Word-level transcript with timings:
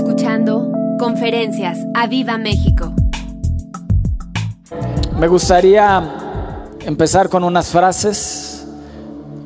escuchando 0.00 0.72
Conferencias 0.98 1.78
a 1.92 2.06
Viva 2.06 2.38
México. 2.38 2.90
Me 5.18 5.28
gustaría 5.28 6.02
empezar 6.86 7.28
con 7.28 7.44
unas 7.44 7.68
frases 7.68 8.66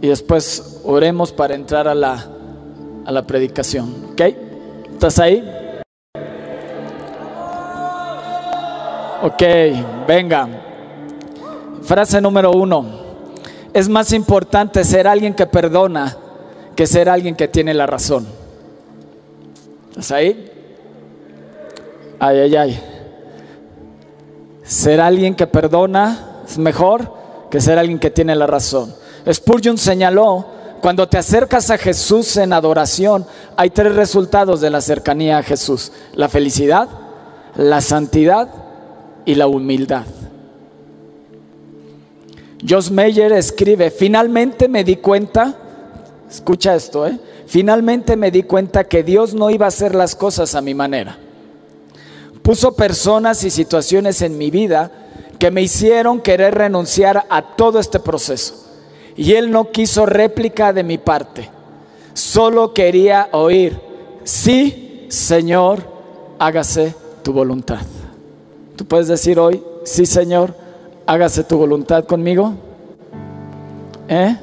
y 0.01 0.07
después 0.07 0.81
oremos 0.85 1.33
para 1.33 1.57
entrar 1.57 1.89
a 1.89 1.95
la, 1.97 2.25
a 3.05 3.11
la 3.11 3.23
predicación. 3.27 4.13
¿Ok? 4.13 4.21
¿Estás 4.93 5.19
ahí? 5.19 5.45
Ok, 9.23 9.43
venga. 10.07 10.49
Frase 11.83 12.21
número 12.21 12.53
uno. 12.53 12.87
Es 13.73 13.89
más 13.89 14.13
importante 14.13 14.85
ser 14.85 15.09
alguien 15.09 15.35
que 15.35 15.47
perdona 15.47 16.17
que 16.77 16.87
ser 16.87 17.09
alguien 17.09 17.35
que 17.35 17.49
tiene 17.49 17.75
la 17.75 17.87
razón. 17.87 18.44
¿Estás 19.95 20.11
ahí? 20.11 20.51
Ay, 22.19 22.39
ay, 22.39 22.57
ay. 22.57 22.81
Ser 24.65 25.01
alguien 25.01 25.37
que 25.37 25.47
perdona 25.47 26.43
es 26.45 26.59
mejor 26.59 27.13
que 27.49 27.61
ser 27.61 27.79
alguien 27.79 28.01
que 28.01 28.11
tiene 28.11 28.35
la 28.35 28.49
razón. 28.49 28.93
Spurgeon 29.33 29.79
señaló, 29.79 30.47
cuando 30.81 31.09
te 31.09 31.17
acercas 31.17 31.71
a 31.71 31.79
Jesús 31.79 32.37
en 32.39 32.53
adoración, 32.53 33.25
hay 33.57 33.71
tres 33.71 33.95
resultados 33.95 34.61
de 34.61 34.71
la 34.71 34.81
cercanía 34.81 35.39
a 35.39 35.45
Jesús. 35.45 35.93
La 36.15 36.29
felicidad, 36.29 36.89
la 37.55 37.81
santidad 37.81 38.49
y 39.25 39.37
la 39.37 39.47
humildad. 39.47 40.07
Josh 42.69 42.91
Meyer 42.91 43.31
escribe, 43.33 43.93
finalmente 43.93 44.67
me 44.67 44.83
di 44.83 44.97
cuenta, 44.97 45.55
escucha 46.29 46.75
esto, 46.75 47.07
¿eh? 47.07 47.17
Finalmente 47.47 48.17
me 48.17 48.31
di 48.31 48.43
cuenta 48.43 48.85
que 48.85 49.03
Dios 49.03 49.35
no 49.35 49.51
iba 49.51 49.67
a 49.67 49.69
hacer 49.69 49.95
las 49.95 50.15
cosas 50.15 50.55
a 50.55 50.61
mi 50.61 50.75
manera. 50.75 51.19
Puso 52.43 52.75
personas 52.75 53.43
y 53.45 53.51
situaciones 53.51 54.21
en 54.23 54.37
mi 54.37 54.51
vida 54.51 54.91
que 55.39 55.51
me 55.51 55.63
hicieron 55.63 56.21
querer 56.21 56.55
renunciar 56.55 57.25
a 57.29 57.43
todo 57.57 57.79
este 57.79 58.01
proceso. 58.01 58.67
Y 59.17 59.33
Él 59.33 59.51
no 59.51 59.71
quiso 59.71 60.07
réplica 60.07 60.73
de 60.73 60.83
mi 60.83 60.99
parte. 60.99 61.51
Solo 62.13 62.75
quería 62.75 63.29
oír, 63.33 63.81
sí, 64.25 65.07
Señor, 65.09 65.83
hágase 66.39 66.95
tu 67.23 67.33
voluntad. 67.33 67.81
Tú 68.77 68.85
puedes 68.85 69.09
decir 69.09 69.39
hoy, 69.39 69.63
sí, 69.85 70.07
Señor, 70.07 70.55
hágase 71.07 71.45
tu 71.45 71.57
voluntad 71.59 72.05
conmigo. 72.05 72.55
¿Eh? 74.09 74.37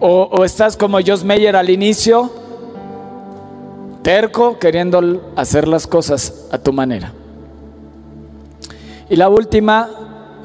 O, 0.00 0.44
estás 0.44 0.76
como 0.76 0.98
Josh 0.98 1.24
Meyer 1.24 1.56
al 1.56 1.70
inicio, 1.70 2.30
terco, 4.02 4.58
queriendo 4.58 5.32
hacer 5.34 5.66
las 5.66 5.86
cosas 5.86 6.46
a 6.52 6.58
tu 6.58 6.72
manera. 6.72 7.12
Y 9.10 9.16
la 9.16 9.28
última, 9.28 9.88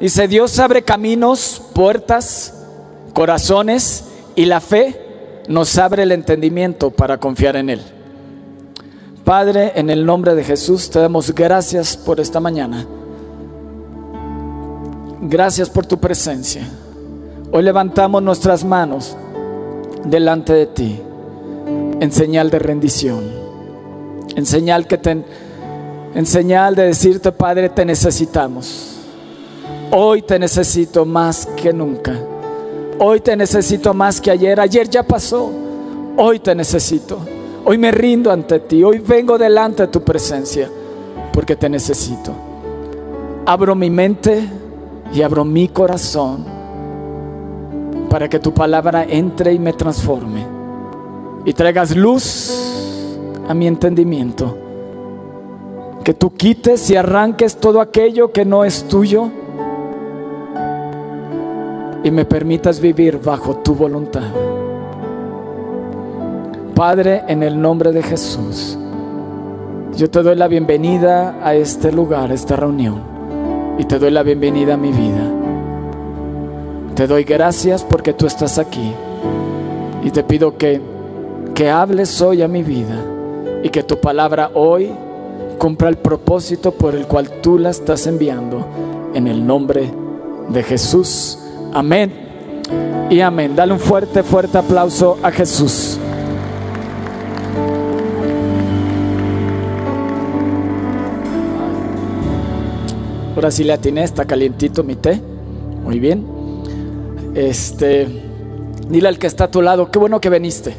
dice, 0.00 0.26
Dios 0.26 0.58
abre 0.58 0.82
caminos, 0.82 1.62
puertas, 1.72 2.64
corazones 3.12 4.06
y 4.34 4.46
la 4.46 4.60
fe 4.60 5.00
nos 5.46 5.78
abre 5.78 6.02
el 6.02 6.10
entendimiento 6.10 6.90
para 6.90 7.18
confiar 7.18 7.54
en 7.54 7.70
Él. 7.70 7.82
Padre, 9.24 9.72
en 9.76 9.88
el 9.88 10.04
nombre 10.04 10.34
de 10.34 10.42
Jesús, 10.42 10.90
te 10.90 10.98
damos 10.98 11.32
gracias 11.32 11.96
por 11.96 12.18
esta 12.18 12.40
mañana. 12.40 12.86
Gracias 15.20 15.70
por 15.70 15.86
tu 15.86 15.98
presencia. 15.98 16.68
Hoy 17.52 17.62
levantamos 17.62 18.20
nuestras 18.20 18.64
manos 18.64 19.16
delante 20.04 20.52
de 20.52 20.66
ti 20.66 21.00
en 22.00 22.12
señal 22.12 22.50
de 22.50 22.58
rendición, 22.58 23.24
en 24.36 24.44
señal 24.46 24.86
que 24.86 24.98
te, 24.98 25.24
en 26.14 26.26
señal 26.26 26.74
de 26.74 26.84
decirte, 26.84 27.32
Padre, 27.32 27.68
te 27.70 27.84
necesitamos. 27.84 28.96
Hoy 29.90 30.22
te 30.22 30.38
necesito 30.38 31.04
más 31.04 31.46
que 31.56 31.72
nunca. 31.72 32.18
Hoy 32.98 33.20
te 33.20 33.36
necesito 33.36 33.94
más 33.94 34.20
que 34.20 34.30
ayer. 34.30 34.60
Ayer 34.60 34.88
ya 34.88 35.02
pasó. 35.02 35.50
Hoy 36.16 36.40
te 36.40 36.54
necesito. 36.54 37.18
Hoy 37.64 37.78
me 37.78 37.90
rindo 37.90 38.30
ante 38.30 38.60
ti. 38.60 38.82
Hoy 38.82 38.98
vengo 38.98 39.38
delante 39.38 39.84
de 39.84 39.88
tu 39.88 40.02
presencia 40.02 40.68
porque 41.32 41.56
te 41.56 41.68
necesito. 41.68 42.32
Abro 43.46 43.74
mi 43.74 43.90
mente 43.90 44.48
y 45.12 45.22
abro 45.22 45.44
mi 45.44 45.68
corazón 45.68 46.53
para 48.14 48.28
que 48.28 48.38
tu 48.38 48.54
palabra 48.54 49.04
entre 49.08 49.52
y 49.52 49.58
me 49.58 49.72
transforme 49.72 50.46
y 51.44 51.52
traigas 51.52 51.96
luz 51.96 53.18
a 53.48 53.52
mi 53.54 53.66
entendimiento. 53.66 54.56
Que 56.04 56.14
tú 56.14 56.32
quites 56.32 56.88
y 56.90 56.94
arranques 56.94 57.56
todo 57.56 57.80
aquello 57.80 58.30
que 58.30 58.44
no 58.44 58.64
es 58.64 58.86
tuyo 58.86 59.30
y 62.04 62.10
me 62.12 62.24
permitas 62.24 62.78
vivir 62.78 63.18
bajo 63.18 63.56
tu 63.56 63.74
voluntad. 63.74 64.30
Padre, 66.76 67.24
en 67.26 67.42
el 67.42 67.60
nombre 67.60 67.90
de 67.90 68.04
Jesús, 68.04 68.78
yo 69.96 70.08
te 70.08 70.22
doy 70.22 70.36
la 70.36 70.46
bienvenida 70.46 71.40
a 71.42 71.56
este 71.56 71.90
lugar, 71.90 72.30
a 72.30 72.34
esta 72.34 72.54
reunión, 72.54 73.02
y 73.76 73.84
te 73.86 73.98
doy 73.98 74.12
la 74.12 74.22
bienvenida 74.22 74.74
a 74.74 74.76
mi 74.76 74.92
vida. 74.92 75.43
Te 76.94 77.08
doy 77.08 77.24
gracias 77.24 77.82
porque 77.82 78.12
tú 78.12 78.26
estás 78.26 78.58
aquí, 78.58 78.92
y 80.04 80.10
te 80.10 80.22
pido 80.22 80.56
que, 80.56 80.80
que 81.52 81.68
hables 81.68 82.20
hoy 82.20 82.42
a 82.42 82.48
mi 82.48 82.62
vida, 82.62 83.04
y 83.64 83.70
que 83.70 83.82
tu 83.82 84.00
palabra 84.00 84.52
hoy 84.54 84.92
cumpla 85.58 85.88
el 85.88 85.96
propósito 85.96 86.70
por 86.72 86.94
el 86.94 87.06
cual 87.06 87.28
tú 87.42 87.58
la 87.58 87.70
estás 87.70 88.06
enviando, 88.06 88.64
en 89.12 89.26
el 89.26 89.44
nombre 89.44 89.90
de 90.48 90.62
Jesús. 90.62 91.38
Amén 91.72 92.12
y 93.10 93.20
amén. 93.20 93.56
Dale 93.56 93.72
un 93.72 93.80
fuerte, 93.80 94.22
fuerte 94.22 94.58
aplauso 94.58 95.18
a 95.22 95.32
Jesús. 95.32 95.98
Ahora 103.34 103.50
sí 103.50 103.64
le 103.64 103.72
atiné, 103.72 104.04
está 104.04 104.24
calientito 104.24 104.84
mi 104.84 104.94
té. 104.94 105.20
Muy 105.84 105.98
bien. 105.98 106.33
Este, 107.34 108.06
dile 108.88 109.08
al 109.08 109.18
que 109.18 109.26
está 109.26 109.44
a 109.44 109.50
tu 109.50 109.60
lado, 109.60 109.90
qué 109.90 109.98
bueno 109.98 110.20
que 110.20 110.30
viniste. 110.30 110.76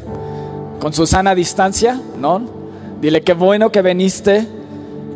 Con 0.80 0.92
su 0.92 1.06
sana 1.06 1.34
distancia, 1.34 2.00
¿no? 2.18 2.42
Dile 3.00 3.22
qué 3.22 3.34
bueno 3.34 3.70
que 3.70 3.82
viniste. 3.82 4.46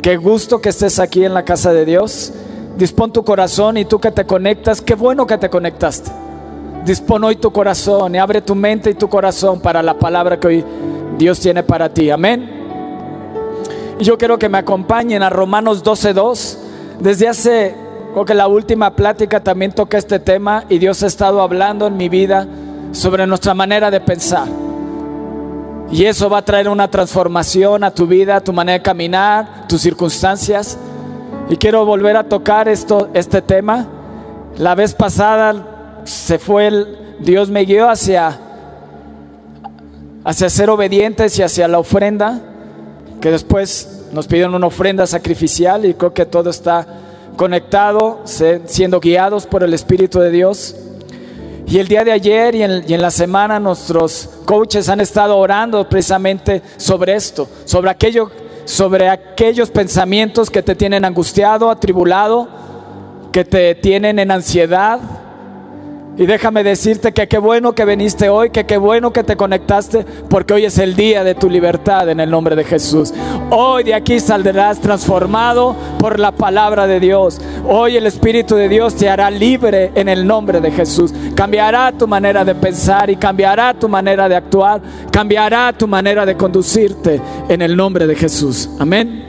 Qué 0.01 0.17
gusto 0.17 0.61
que 0.61 0.69
estés 0.69 0.99
aquí 0.99 1.23
en 1.23 1.33
la 1.33 1.45
casa 1.45 1.73
de 1.73 1.85
Dios. 1.85 2.33
Dispón 2.77 3.13
tu 3.13 3.23
corazón 3.23 3.77
y 3.77 3.85
tú 3.85 3.99
que 3.99 4.11
te 4.11 4.25
conectas, 4.25 4.81
qué 4.81 4.95
bueno 4.95 5.27
que 5.27 5.37
te 5.37 5.49
conectaste. 5.49 6.11
Dispón 6.85 7.23
hoy 7.23 7.35
tu 7.35 7.51
corazón 7.51 8.15
y 8.15 8.17
abre 8.17 8.41
tu 8.41 8.55
mente 8.55 8.89
y 8.89 8.93
tu 8.95 9.07
corazón 9.07 9.59
para 9.59 9.83
la 9.83 9.99
palabra 9.99 10.39
que 10.39 10.47
hoy 10.47 10.65
Dios 11.17 11.39
tiene 11.39 11.61
para 11.61 11.93
ti. 11.93 12.09
Amén. 12.09 12.49
Yo 13.99 14.17
quiero 14.17 14.39
que 14.39 14.49
me 14.49 14.57
acompañen 14.57 15.21
a 15.21 15.29
Romanos 15.29 15.83
12.2. 15.83 16.57
Desde 16.99 17.27
hace, 17.27 17.75
creo 18.13 18.25
que 18.25 18.33
la 18.33 18.47
última 18.47 18.95
plática 18.95 19.41
también 19.41 19.71
toqué 19.71 19.97
este 19.97 20.19
tema 20.19 20.65
y 20.69 20.79
Dios 20.79 21.01
ha 21.03 21.07
estado 21.07 21.41
hablando 21.41 21.87
en 21.87 21.97
mi 21.97 22.09
vida 22.09 22.47
sobre 22.91 23.25
nuestra 23.25 23.53
manera 23.53 23.89
de 23.89 24.01
pensar. 24.01 24.47
Y 25.91 26.05
eso 26.05 26.29
va 26.29 26.39
a 26.39 26.45
traer 26.45 26.69
una 26.69 26.89
transformación 26.89 27.83
a 27.83 27.91
tu 27.91 28.07
vida, 28.07 28.37
a 28.37 28.41
tu 28.41 28.53
manera 28.53 28.79
de 28.79 28.83
caminar, 28.83 29.67
tus 29.67 29.81
circunstancias. 29.81 30.77
Y 31.49 31.57
quiero 31.57 31.85
volver 31.85 32.15
a 32.15 32.23
tocar 32.23 32.69
esto, 32.69 33.09
este 33.13 33.41
tema. 33.41 33.87
La 34.57 34.73
vez 34.73 34.93
pasada 34.93 36.01
se 36.05 36.39
fue 36.39 36.67
el, 36.67 36.97
Dios 37.19 37.49
me 37.49 37.65
guió 37.65 37.89
hacia, 37.89 38.39
hacia 40.23 40.49
ser 40.49 40.69
obedientes 40.69 41.37
y 41.37 41.43
hacia 41.43 41.67
la 41.67 41.79
ofrenda, 41.79 42.39
que 43.19 43.31
después 43.31 44.05
nos 44.13 44.27
pidieron 44.27 44.55
una 44.55 44.67
ofrenda 44.67 45.05
sacrificial 45.07 45.85
y 45.85 45.93
creo 45.93 46.13
que 46.13 46.25
todo 46.25 46.49
está 46.49 47.00
conectado, 47.41 48.21
siendo 48.25 48.99
guiados 48.99 49.47
por 49.47 49.63
el 49.63 49.73
Espíritu 49.73 50.19
de 50.19 50.29
Dios. 50.29 50.75
Y 51.65 51.79
el 51.79 51.87
día 51.87 52.03
de 52.03 52.11
ayer 52.11 52.53
y 52.53 52.61
en, 52.61 52.83
y 52.87 52.93
en, 52.93 53.01
la 53.01 53.09
semana 53.09 53.59
nuestros 53.59 54.29
coaches 54.45 54.87
han 54.89 55.01
estado 55.01 55.35
orando 55.35 55.89
precisamente 55.89 56.61
sobre 56.77 57.15
esto, 57.15 57.49
sobre 57.65 57.89
aquello, 57.89 58.29
sobre 58.65 59.09
aquellos 59.09 59.71
pensamientos 59.71 60.51
que 60.51 60.61
te 60.61 60.75
tienen 60.75 61.03
angustiado, 61.03 61.71
atribulado, 61.71 62.47
que 63.31 63.43
te 63.43 63.73
tienen 63.73 64.19
en 64.19 64.29
ansiedad, 64.29 64.99
Y 66.17 66.25
déjame 66.25 66.63
decirte 66.63 67.13
que 67.13 67.27
qué 67.27 67.37
bueno 67.37 67.73
que 67.73 67.85
viniste 67.85 68.27
hoy, 68.27 68.49
que 68.49 68.65
qué 68.65 68.77
bueno 68.77 69.13
que 69.13 69.23
te 69.23 69.37
conectaste, 69.37 70.05
porque 70.29 70.53
hoy 70.53 70.65
es 70.65 70.77
el 70.77 70.93
día 70.93 71.23
de 71.23 71.35
tu 71.35 71.49
libertad 71.49 72.09
en 72.09 72.19
el 72.19 72.29
nombre 72.29 72.55
de 72.57 72.65
Jesús. 72.65 73.13
Hoy 73.49 73.85
de 73.85 73.93
aquí 73.93 74.19
saldrás 74.19 74.81
transformado 74.81 75.73
por 75.99 76.19
la 76.19 76.33
palabra 76.33 76.85
de 76.85 76.99
Dios. 76.99 77.39
Hoy 77.65 77.95
el 77.95 78.05
Espíritu 78.05 78.55
de 78.55 78.67
Dios 78.67 78.95
te 78.95 79.09
hará 79.09 79.31
libre 79.31 79.91
en 79.95 80.09
el 80.09 80.27
nombre 80.27 80.59
de 80.59 80.69
Jesús. 80.69 81.13
Cambiará 81.33 81.93
tu 81.93 82.07
manera 82.09 82.43
de 82.43 82.55
pensar 82.55 83.09
y 83.09 83.15
cambiará 83.15 83.73
tu 83.73 83.87
manera 83.87 84.27
de 84.27 84.35
actuar, 84.35 84.81
cambiará 85.11 85.71
tu 85.71 85.87
manera 85.87 86.25
de 86.25 86.35
conducirte 86.35 87.21
en 87.47 87.61
el 87.61 87.77
nombre 87.77 88.05
de 88.05 88.15
Jesús. 88.15 88.69
Amén. 88.79 89.23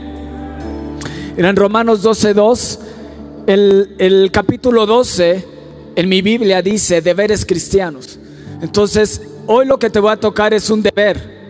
En 1.37 1.57
Romanos 1.57 2.05
12.2, 2.05 2.79
el, 3.47 3.95
el 3.99 4.31
capítulo 4.33 4.85
12 4.85 5.52
en 5.97 6.09
mi 6.09 6.23
Biblia 6.23 6.63
dice 6.63 7.01
deberes 7.01 7.45
cristianos. 7.45 8.19
Entonces, 8.61 9.21
hoy 9.47 9.67
lo 9.67 9.79
que 9.79 9.91
te 9.91 10.01
voy 10.01 10.13
a 10.13 10.17
tocar 10.17 10.55
es 10.55 10.71
un 10.71 10.83
deber. 10.83 11.43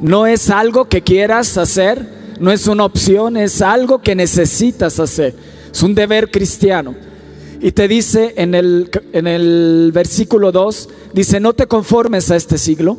No 0.00 0.26
es 0.26 0.50
algo 0.50 0.88
que 0.88 1.02
quieras 1.02 1.58
hacer, 1.58 2.06
no 2.38 2.52
es 2.52 2.66
una 2.66 2.84
opción, 2.84 3.36
es 3.36 3.60
algo 3.60 4.00
que 4.00 4.14
necesitas 4.14 5.00
hacer. 5.00 5.34
Es 5.72 5.82
un 5.82 5.94
deber 5.94 6.30
cristiano. 6.30 6.94
Y 7.60 7.72
te 7.72 7.88
dice 7.88 8.34
en 8.36 8.54
el, 8.54 8.90
en 9.12 9.26
el 9.26 9.90
versículo 9.92 10.52
2, 10.52 10.88
dice, 11.12 11.40
no 11.40 11.52
te 11.52 11.66
conformes 11.66 12.30
a 12.30 12.36
este 12.36 12.56
siglo, 12.56 12.96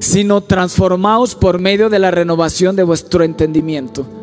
sino 0.00 0.40
transformaos 0.40 1.36
por 1.36 1.60
medio 1.60 1.88
de 1.88 2.00
la 2.00 2.10
renovación 2.10 2.74
de 2.74 2.82
vuestro 2.82 3.22
entendimiento 3.22 4.19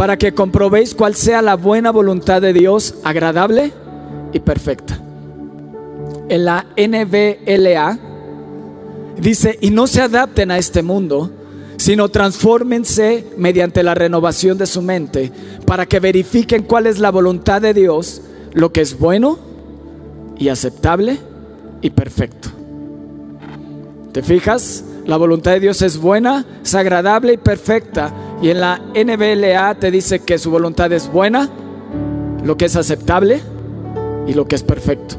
para 0.00 0.16
que 0.16 0.32
comprobéis 0.32 0.94
cuál 0.94 1.14
sea 1.14 1.42
la 1.42 1.56
buena 1.56 1.90
voluntad 1.90 2.40
de 2.40 2.54
Dios, 2.54 2.94
agradable 3.04 3.70
y 4.32 4.40
perfecta. 4.40 4.98
En 6.30 6.46
la 6.46 6.64
NBLA 6.74 7.98
dice, 9.18 9.58
y 9.60 9.68
no 9.68 9.86
se 9.86 10.00
adapten 10.00 10.52
a 10.52 10.56
este 10.56 10.82
mundo, 10.82 11.30
sino 11.76 12.08
transfórmense 12.08 13.26
mediante 13.36 13.82
la 13.82 13.94
renovación 13.94 14.56
de 14.56 14.64
su 14.64 14.80
mente, 14.80 15.30
para 15.66 15.84
que 15.84 16.00
verifiquen 16.00 16.62
cuál 16.62 16.86
es 16.86 16.98
la 16.98 17.10
voluntad 17.10 17.60
de 17.60 17.74
Dios, 17.74 18.22
lo 18.54 18.72
que 18.72 18.80
es 18.80 18.98
bueno 18.98 19.38
y 20.38 20.48
aceptable 20.48 21.18
y 21.82 21.90
perfecto. 21.90 22.48
¿Te 24.12 24.22
fijas? 24.22 24.82
La 25.04 25.18
voluntad 25.18 25.50
de 25.52 25.60
Dios 25.60 25.82
es 25.82 25.98
buena, 25.98 26.46
es 26.62 26.74
agradable 26.74 27.34
y 27.34 27.36
perfecta. 27.36 28.29
Y 28.42 28.50
en 28.50 28.60
la 28.60 28.80
NBLA 28.94 29.74
te 29.74 29.90
dice 29.90 30.20
que 30.20 30.38
su 30.38 30.50
voluntad 30.50 30.92
es 30.92 31.10
buena, 31.12 31.48
lo 32.42 32.56
que 32.56 32.66
es 32.66 32.76
aceptable 32.76 33.40
y 34.26 34.34
lo 34.34 34.48
que 34.48 34.56
es 34.56 34.62
perfecto. 34.62 35.16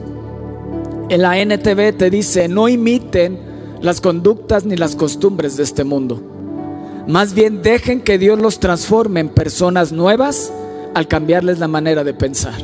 En 1.09 1.21
la 1.21 1.37
NTV 1.37 1.97
te 1.97 2.09
dice, 2.09 2.47
no 2.47 2.69
imiten 2.69 3.37
las 3.81 4.01
conductas 4.01 4.65
ni 4.65 4.75
las 4.75 4.95
costumbres 4.95 5.57
de 5.57 5.63
este 5.63 5.83
mundo. 5.83 6.21
Más 7.07 7.33
bien 7.33 7.61
dejen 7.61 8.01
que 8.01 8.17
Dios 8.17 8.39
los 8.39 8.59
transforme 8.59 9.19
en 9.19 9.29
personas 9.29 9.91
nuevas 9.91 10.51
al 10.93 11.07
cambiarles 11.07 11.59
la 11.59 11.67
manera 11.67 12.03
de 12.03 12.13
pensar. 12.13 12.55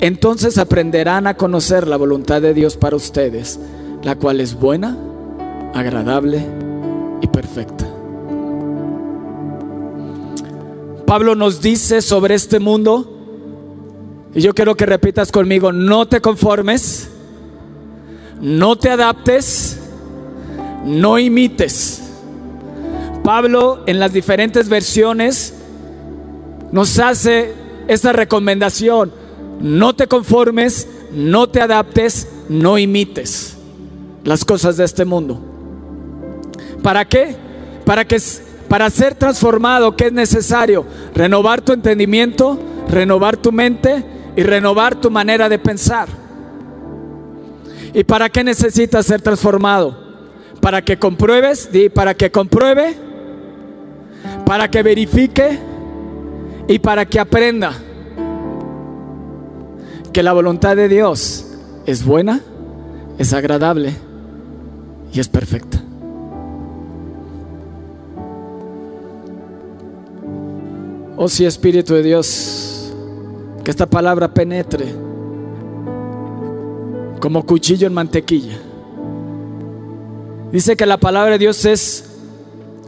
Entonces 0.00 0.58
aprenderán 0.58 1.26
a 1.26 1.34
conocer 1.34 1.86
la 1.86 1.96
voluntad 1.96 2.42
de 2.42 2.54
Dios 2.54 2.76
para 2.76 2.96
ustedes, 2.96 3.58
la 4.02 4.16
cual 4.16 4.40
es 4.40 4.54
buena, 4.54 4.96
agradable 5.74 6.44
y 7.20 7.28
perfecta. 7.28 7.91
Pablo 11.12 11.34
nos 11.34 11.60
dice 11.60 12.00
sobre 12.00 12.34
este 12.34 12.58
mundo, 12.58 13.06
y 14.34 14.40
yo 14.40 14.54
quiero 14.54 14.74
que 14.76 14.86
repitas 14.86 15.30
conmigo, 15.30 15.70
no 15.70 16.08
te 16.08 16.22
conformes, 16.22 17.10
no 18.40 18.76
te 18.76 18.88
adaptes, 18.88 19.78
no 20.86 21.18
imites. 21.18 22.02
Pablo 23.22 23.82
en 23.84 24.00
las 24.00 24.14
diferentes 24.14 24.70
versiones 24.70 25.52
nos 26.72 26.98
hace 26.98 27.52
esta 27.88 28.14
recomendación, 28.14 29.12
no 29.60 29.94
te 29.94 30.06
conformes, 30.06 30.88
no 31.12 31.46
te 31.46 31.60
adaptes, 31.60 32.26
no 32.48 32.78
imites 32.78 33.58
las 34.24 34.46
cosas 34.46 34.78
de 34.78 34.84
este 34.84 35.04
mundo. 35.04 35.38
¿Para 36.82 37.06
qué? 37.06 37.36
Para 37.84 38.06
que 38.06 38.18
para 38.72 38.88
ser 38.88 39.14
transformado, 39.14 39.94
¿qué 39.94 40.06
es 40.06 40.14
necesario? 40.14 40.86
Renovar 41.14 41.60
tu 41.60 41.74
entendimiento, 41.74 42.58
renovar 42.88 43.36
tu 43.36 43.52
mente 43.52 44.02
y 44.34 44.42
renovar 44.42 44.94
tu 44.94 45.10
manera 45.10 45.50
de 45.50 45.58
pensar. 45.58 46.08
¿Y 47.92 48.02
para 48.02 48.30
qué 48.30 48.42
necesitas 48.42 49.04
ser 49.04 49.20
transformado? 49.20 49.94
Para 50.62 50.80
que 50.80 50.98
compruebes, 50.98 51.70
di, 51.70 51.90
para 51.90 52.14
que 52.14 52.30
compruebe, 52.30 52.96
para 54.46 54.70
que 54.70 54.82
verifique 54.82 55.58
y 56.66 56.78
para 56.78 57.04
que 57.04 57.20
aprenda 57.20 57.74
que 60.14 60.22
la 60.22 60.32
voluntad 60.32 60.76
de 60.76 60.88
Dios 60.88 61.46
es 61.84 62.02
buena, 62.06 62.40
es 63.18 63.34
agradable 63.34 63.92
y 65.12 65.20
es 65.20 65.28
perfecta. 65.28 65.91
Oh 71.24 71.28
sí, 71.28 71.44
Espíritu 71.44 71.94
de 71.94 72.02
Dios, 72.02 72.92
que 73.62 73.70
esta 73.70 73.86
palabra 73.86 74.34
penetre 74.34 74.86
como 77.20 77.46
cuchillo 77.46 77.86
en 77.86 77.94
mantequilla. 77.94 78.58
Dice 80.50 80.76
que 80.76 80.84
la 80.84 80.96
palabra 80.96 81.30
de 81.30 81.38
Dios 81.38 81.64
es, 81.64 82.06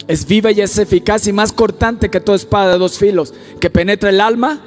es 0.09 0.27
viva 0.27 0.51
y 0.51 0.63
es 0.63 0.77
eficaz 0.79 1.29
y 1.29 1.33
más 1.33 1.53
cortante 1.53 2.11
que 2.11 2.21
toda 2.21 2.35
espada 2.35 2.73
de 2.73 2.79
dos 2.79 2.99
filos, 2.99 3.33
que 3.61 3.71
penetra 3.71 4.11
el 4.11 4.21
alma, 4.21 4.61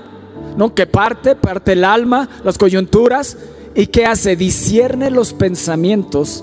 ¿no? 0.56 0.74
que 0.74 0.86
parte, 0.86 1.36
parte 1.36 1.74
el 1.74 1.84
alma, 1.84 2.30
las 2.46 2.58
coyunturas, 2.58 3.36
y 3.76 3.88
que 3.88 4.06
hace, 4.06 4.38
discierne 4.38 5.12
los 5.12 5.34
pensamientos 5.34 6.42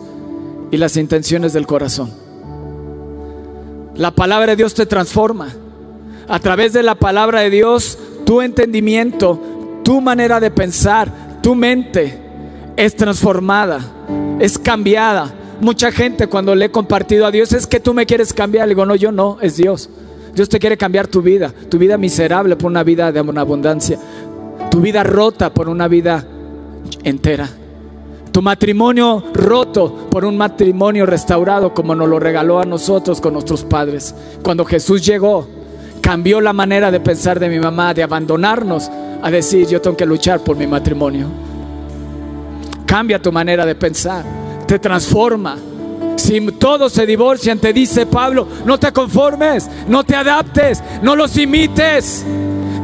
y 0.71 0.77
las 0.77 0.99
intenciones 0.99 1.55
del 1.55 1.67
corazón. 1.67 2.13
La 3.95 4.11
palabra 4.11 4.49
de 4.49 4.57
Dios 4.57 4.75
te 4.75 4.85
transforma 4.85 5.64
a 6.29 6.39
través 6.39 6.73
de 6.73 6.83
la 6.83 6.95
palabra 6.95 7.41
de 7.41 7.51
Dios, 7.51 7.99
tu 8.25 8.41
entendimiento, 8.41 9.41
tu 9.83 10.01
manera 10.01 10.41
de 10.41 10.51
pensar, 10.51 11.41
tu 11.43 11.55
mente 11.55 12.19
es 12.77 12.97
transformada, 12.97 13.81
es 14.39 14.59
cambiada. 14.59 15.33
Mucha 15.61 15.93
gente 15.93 16.27
cuando 16.27 16.55
le 16.55 16.67
he 16.67 16.71
compartido 16.71 17.27
a 17.27 17.31
Dios 17.31 17.53
es 17.53 17.67
que 17.67 17.81
tú 17.81 17.95
me 17.95 18.07
quieres 18.07 18.33
cambiar. 18.33 18.67
Le 18.67 18.75
digo, 18.75 18.87
no, 18.87 18.97
yo 18.97 19.13
no, 19.13 19.39
es 19.41 19.57
Dios. 19.57 19.89
Dios 20.35 20.49
te 20.49 20.59
quiere 20.59 20.77
cambiar 20.77 21.07
tu 21.07 21.23
vida, 21.23 21.53
tu 21.69 21.79
vida 21.79 21.97
miserable 21.97 22.57
por 22.57 22.71
una 22.71 22.83
vida 22.83 23.13
de 23.13 23.21
abundancia, 23.21 23.99
tu 24.71 24.81
vida 24.81 25.05
rota 25.05 25.55
por 25.55 25.69
una 25.69 25.87
vida 25.87 26.27
entera, 27.05 27.49
tu 28.33 28.43
matrimonio 28.43 29.23
roto 29.33 30.09
por 30.11 30.25
un 30.25 30.37
matrimonio 30.37 31.07
restaurado 31.07 31.73
como 31.73 31.95
nos 31.95 32.09
lo 32.09 32.19
regaló 32.19 32.59
a 32.59 32.65
nosotros 32.65 33.21
con 33.21 33.35
nuestros 33.35 33.63
padres. 33.63 34.13
Cuando 34.43 34.65
Jesús 34.65 35.07
llegó, 35.07 35.47
cambió 36.05 36.39
la 36.39 36.53
manera 36.53 36.91
de 36.91 37.01
pensar 37.01 37.41
de 37.41 37.49
mi 37.49 37.59
mamá, 37.59 37.95
de 37.95 38.03
abandonarnos 38.03 38.91
a 39.23 39.31
decir, 39.31 39.67
yo 39.67 39.81
tengo 39.81 39.97
que 39.97 40.05
luchar 40.05 40.41
por 40.41 40.55
mi 40.55 40.67
matrimonio. 40.67 41.29
Cambia 42.85 43.19
tu 43.19 43.33
manera 43.33 43.65
de 43.65 43.75
pensar, 43.75 44.23
te 44.67 44.79
transforma. 44.79 45.57
Si 46.17 46.43
todos 46.53 46.93
se 46.93 47.07
divorcian, 47.07 47.59
te 47.59 47.73
dice 47.73 48.05
Pablo, 48.05 48.47
no 48.67 48.79
te 48.79 48.93
conformes, 48.93 49.71
no 49.89 50.05
te 50.05 50.15
adaptes, 50.15 50.83
no 51.01 51.17
los 51.17 51.39
imites. 51.39 52.23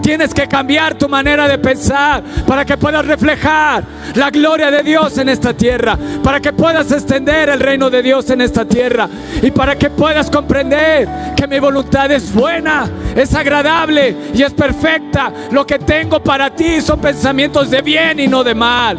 Tienes 0.03 0.33
que 0.33 0.49
cambiar 0.49 0.95
tu 0.95 1.09
manera 1.09 1.47
de 1.47 1.59
pensar 1.59 2.23
para 2.47 2.65
que 2.65 2.77
puedas 2.77 3.07
reflejar 3.07 3.85
la 4.15 4.31
gloria 4.31 4.71
de 4.71 4.83
Dios 4.83 5.19
en 5.19 5.29
esta 5.29 5.53
tierra, 5.55 5.99
para 6.23 6.41
que 6.41 6.53
puedas 6.53 6.91
extender 6.91 7.49
el 7.51 7.61
reino 7.61 7.91
de 7.91 8.03
Dios 8.03 8.31
en 8.31 8.41
esta 8.41 8.65
tierra 8.65 9.09
y 9.43 9.51
para 9.51 9.77
que 9.77 9.91
puedas 9.91 10.31
comprender 10.31 11.09
que 11.37 11.47
mi 11.47 11.59
voluntad 11.59 12.11
es 12.11 12.33
buena, 12.33 12.89
es 13.15 13.35
agradable 13.35 14.17
y 14.35 14.43
es 14.43 14.53
perfecta. 14.53 15.33
Lo 15.51 15.67
que 15.67 15.79
tengo 15.79 16.21
para 16.21 16.51
ti 16.51 16.81
son 16.81 17.01
pensamientos 17.01 17.71
de 17.71 17.83
bien 17.83 18.21
y 18.21 18.27
no 18.27 18.43
de 18.43 18.55
mal. 18.55 18.99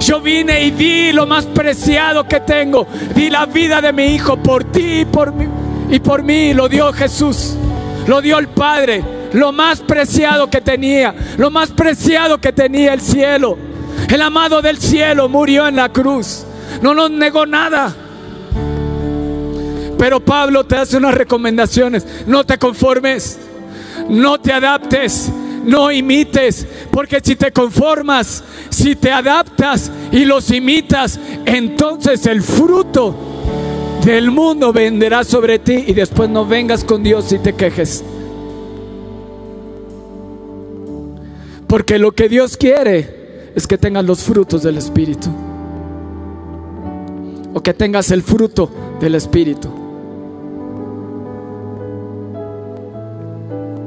Yo 0.00 0.20
vine 0.20 0.62
y 0.62 0.70
di 0.70 1.12
lo 1.12 1.26
más 1.26 1.44
preciado 1.46 2.26
que 2.26 2.40
tengo. 2.40 2.86
Di 3.14 3.30
la 3.30 3.46
vida 3.46 3.80
de 3.80 3.92
mi 3.92 4.06
hijo 4.06 4.36
por 4.36 4.64
ti 4.64 5.00
y 5.00 5.04
por 5.04 5.32
mí. 5.32 5.46
Y 5.90 5.98
por 5.98 6.22
mí 6.22 6.54
lo 6.54 6.68
dio 6.68 6.92
Jesús. 6.92 7.56
Lo 8.06 8.22
dio 8.22 8.38
el 8.38 8.48
Padre 8.48 9.17
lo 9.32 9.52
más 9.52 9.80
preciado 9.80 10.48
que 10.48 10.60
tenía, 10.60 11.14
lo 11.36 11.50
más 11.50 11.70
preciado 11.70 12.38
que 12.38 12.52
tenía 12.52 12.94
el 12.94 13.00
cielo. 13.00 13.58
El 14.08 14.22
amado 14.22 14.62
del 14.62 14.78
cielo 14.78 15.28
murió 15.28 15.66
en 15.68 15.76
la 15.76 15.90
cruz, 15.90 16.44
no 16.82 16.94
nos 16.94 17.10
negó 17.10 17.46
nada. 17.46 17.94
Pero 19.98 20.20
Pablo 20.20 20.64
te 20.64 20.76
hace 20.76 20.96
unas 20.96 21.14
recomendaciones, 21.14 22.06
no 22.26 22.44
te 22.44 22.56
conformes, 22.56 23.38
no 24.08 24.40
te 24.40 24.52
adaptes, 24.52 25.30
no 25.64 25.90
imites, 25.90 26.66
Porque 26.90 27.20
si 27.22 27.36
te 27.36 27.52
conformas, 27.52 28.42
si 28.70 28.96
te 28.96 29.10
adaptas 29.10 29.90
y 30.12 30.24
los 30.24 30.50
imitas, 30.50 31.18
entonces 31.44 32.24
el 32.26 32.42
fruto 32.42 33.14
del 34.04 34.30
mundo 34.30 34.72
venderá 34.72 35.24
sobre 35.24 35.58
ti 35.58 35.84
y 35.86 35.92
después 35.92 36.30
no 36.30 36.46
vengas 36.46 36.84
con 36.84 37.02
Dios 37.02 37.32
y 37.32 37.38
te 37.38 37.54
quejes. 37.54 38.02
Porque 41.68 41.98
lo 41.98 42.12
que 42.12 42.28
Dios 42.28 42.56
quiere 42.56 43.50
es 43.54 43.66
que 43.66 43.76
tengas 43.76 44.04
los 44.04 44.22
frutos 44.22 44.62
del 44.62 44.78
Espíritu. 44.78 45.28
O 47.52 47.60
que 47.60 47.74
tengas 47.74 48.10
el 48.10 48.22
fruto 48.22 48.70
del 49.00 49.14
Espíritu. 49.14 49.68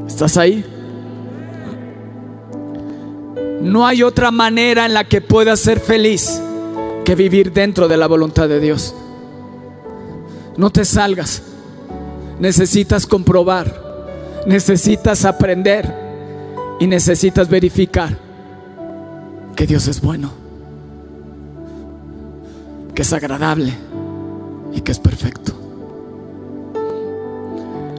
¿Estás 0.08 0.38
ahí? 0.38 0.64
No 3.62 3.86
hay 3.88 4.04
otra 4.04 4.30
manera 4.30 4.86
en 4.86 4.94
la 4.94 5.04
que 5.04 5.22
puedas 5.22 5.60
ser 5.60 5.80
feliz 5.80 6.40
que 7.04 7.16
vivir 7.16 7.52
dentro 7.52 7.88
de 7.88 7.98
la 7.98 8.08
voluntad 8.08 8.48
de 8.48 8.60
Dios. 8.60 8.94
No 10.58 10.70
te 10.70 10.86
salgas. 10.86 11.42
Necesitas 12.40 13.08
comprobar. 13.08 14.44
Necesitas 14.46 15.26
aprender. 15.26 16.01
Y 16.82 16.88
necesitas 16.88 17.48
verificar 17.48 18.18
que 19.56 19.68
Dios 19.68 19.88
es 19.88 20.02
bueno. 20.02 20.32
Que 22.96 23.04
es 23.04 23.14
agradable. 23.14 23.72
Y 24.74 24.82
que 24.82 24.92
es 24.92 24.98
perfecto. 24.98 25.54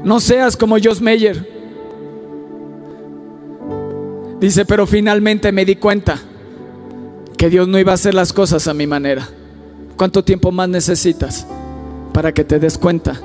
No 0.03 0.19
seas 0.19 0.57
como 0.57 0.79
Jos 0.83 1.01
Meyer. 1.01 1.49
Dice, 4.41 4.65
pero 4.65 4.89
finalmente 4.89 5.53
me 5.53 5.65
di 5.65 5.77
cuenta 5.77 6.19
que 7.39 7.49
Dios 7.51 7.69
no 7.69 7.79
iba 7.79 7.93
a 7.93 7.95
hacer 7.95 8.15
las 8.15 8.33
cosas 8.33 8.67
a 8.67 8.75
mi 8.75 8.89
manera. 8.89 9.29
¿Cuánto 9.97 10.25
tiempo 10.25 10.51
más 10.51 10.69
necesitas 10.69 11.47
para 12.13 12.33
que 12.33 12.43
te 12.43 12.59
des 12.59 12.79
cuenta 12.79 13.21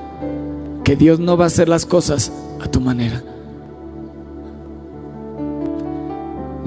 que 0.84 0.96
Dios 0.96 1.20
no 1.20 1.36
va 1.36 1.46
a 1.46 1.48
hacer 1.48 1.68
las 1.68 1.88
cosas 1.88 2.32
a 2.62 2.70
tu 2.70 2.80
manera? 2.80 3.24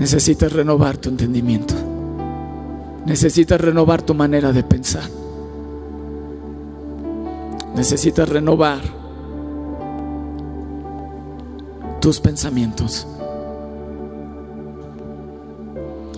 Necesitas 0.00 0.50
renovar 0.50 0.96
tu 0.96 1.10
entendimiento. 1.10 1.74
Necesitas 3.04 3.60
renovar 3.60 4.00
tu 4.00 4.14
manera 4.14 4.50
de 4.50 4.62
pensar. 4.62 5.04
Necesitas 7.76 8.26
renovar 8.26 8.80
tus 12.00 12.18
pensamientos. 12.18 13.06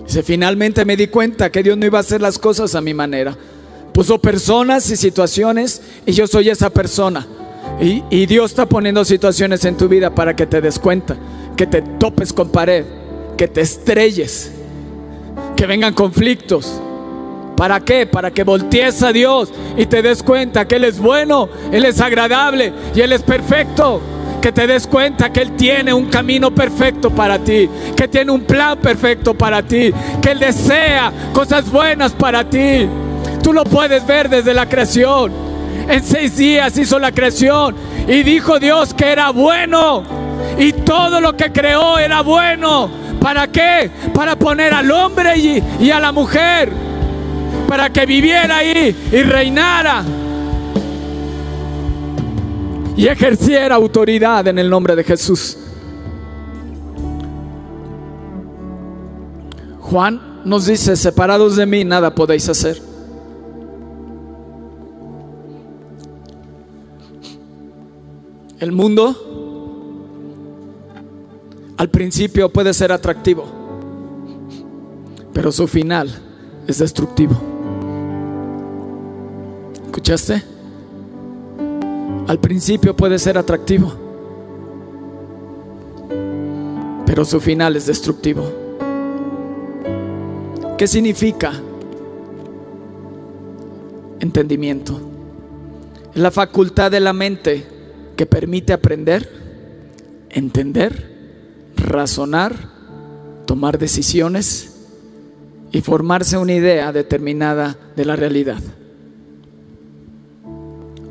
Dice, 0.05 0.23
finalmente 0.23 0.85
me 0.85 0.95
di 0.95 1.07
cuenta 1.07 1.51
que 1.51 1.61
Dios 1.61 1.77
no 1.77 1.85
iba 1.85 1.97
a 1.97 2.01
hacer 2.01 2.21
las 2.21 2.39
cosas 2.39 2.75
a 2.75 2.81
mi 2.81 2.93
manera. 2.93 3.35
Puso 3.93 4.17
personas 4.17 4.89
y 4.91 4.95
situaciones 4.95 5.81
y 6.05 6.13
yo 6.13 6.25
soy 6.25 6.49
esa 6.49 6.69
persona. 6.69 7.27
Y, 7.81 8.01
y, 8.09 8.27
Dios 8.27 8.51
está 8.51 8.65
poniendo 8.65 9.03
situaciones 9.03 9.65
en 9.65 9.75
tu 9.75 9.89
vida 9.89 10.15
para 10.15 10.37
que 10.37 10.45
te 10.45 10.61
des 10.61 10.79
cuenta, 10.79 11.17
que 11.57 11.67
te 11.67 11.81
topes 11.81 12.31
con 12.31 12.49
pared, 12.49 12.85
que 13.37 13.47
te 13.47 13.61
estrelles, 13.61 14.51
que 15.55 15.65
vengan 15.65 15.93
conflictos. 15.93 16.79
¿Para 17.55 17.79
qué? 17.79 18.05
Para 18.07 18.31
que 18.31 18.43
voltees 18.43 19.03
a 19.03 19.11
Dios 19.11 19.51
y 19.77 19.85
te 19.85 20.01
des 20.01 20.23
cuenta 20.23 20.67
que 20.67 20.75
Él 20.75 20.85
es 20.85 20.99
bueno, 20.99 21.49
Él 21.71 21.85
es 21.85 22.01
agradable 22.01 22.73
y 22.95 23.01
Él 23.01 23.13
es 23.13 23.21
perfecto. 23.21 24.01
Que 24.41 24.51
te 24.51 24.67
des 24.67 24.87
cuenta 24.87 25.31
que 25.31 25.41
Él 25.41 25.55
tiene 25.55 25.93
un 25.93 26.07
camino 26.07 26.53
perfecto 26.53 27.09
para 27.09 27.39
ti, 27.39 27.69
que 27.95 28.09
tiene 28.09 28.31
un 28.31 28.41
plan 28.41 28.77
perfecto 28.77 29.33
para 29.33 29.63
ti, 29.63 29.93
que 30.21 30.31
Él 30.31 30.39
desea 30.39 31.13
cosas 31.31 31.71
buenas 31.71 32.11
para 32.11 32.43
ti. 32.43 32.87
Tú 33.41 33.53
lo 33.53 33.63
puedes 33.63 34.05
ver 34.05 34.27
desde 34.29 34.53
la 34.53 34.67
creación. 34.67 35.31
En 35.87 36.03
seis 36.03 36.35
días 36.37 36.77
hizo 36.77 36.99
la 36.99 37.11
creación 37.11 37.75
y 38.07 38.23
dijo 38.23 38.59
Dios 38.59 38.93
que 38.93 39.11
era 39.11 39.31
bueno. 39.31 40.03
Y 40.57 40.73
todo 40.73 41.21
lo 41.21 41.37
que 41.37 41.51
creó 41.51 41.97
era 41.97 42.21
bueno. 42.21 43.02
¿Para 43.23 43.47
qué? 43.47 43.89
Para 44.13 44.35
poner 44.35 44.73
al 44.73 44.91
hombre 44.91 45.37
y, 45.37 45.63
y 45.79 45.91
a 45.91 45.99
la 46.01 46.11
mujer. 46.11 46.69
Para 47.69 47.89
que 47.89 48.05
viviera 48.05 48.57
ahí 48.57 48.93
y 49.13 49.23
reinara. 49.23 50.03
Y 52.97 53.07
ejerciera 53.07 53.75
autoridad 53.75 54.45
en 54.49 54.59
el 54.59 54.69
nombre 54.69 54.93
de 54.97 55.05
Jesús. 55.05 55.57
Juan 59.79 60.41
nos 60.43 60.65
dice, 60.65 60.97
separados 60.97 61.55
de 61.55 61.65
mí 61.65 61.85
nada 61.85 62.13
podéis 62.13 62.49
hacer. 62.49 62.81
El 68.59 68.73
mundo 68.73 69.32
al 71.77 71.89
principio 71.89 72.49
puede 72.49 72.73
ser 72.73 72.91
atractivo, 72.91 73.45
pero 75.33 75.51
su 75.51 75.67
final 75.67 76.09
es 76.67 76.79
destructivo. 76.79 77.35
¿Escuchaste? 79.85 80.43
Al 82.27 82.39
principio 82.39 82.95
puede 82.95 83.19
ser 83.19 83.37
atractivo, 83.37 83.93
pero 87.05 87.25
su 87.25 87.39
final 87.39 87.75
es 87.75 87.87
destructivo. 87.87 88.43
¿Qué 90.77 90.87
significa? 90.87 91.53
Entendimiento. 94.19 94.99
Es 96.13 96.21
la 96.21 96.31
facultad 96.31 96.91
de 96.91 96.99
la 96.99 97.13
mente 97.13 97.65
que 98.15 98.25
permite 98.25 98.73
aprender, 98.73 99.29
entender, 100.29 101.12
razonar, 101.93 102.53
tomar 103.45 103.77
decisiones 103.77 104.75
y 105.71 105.81
formarse 105.81 106.37
una 106.37 106.53
idea 106.53 106.91
determinada 106.91 107.77
de 107.95 108.05
la 108.05 108.15
realidad. 108.15 108.59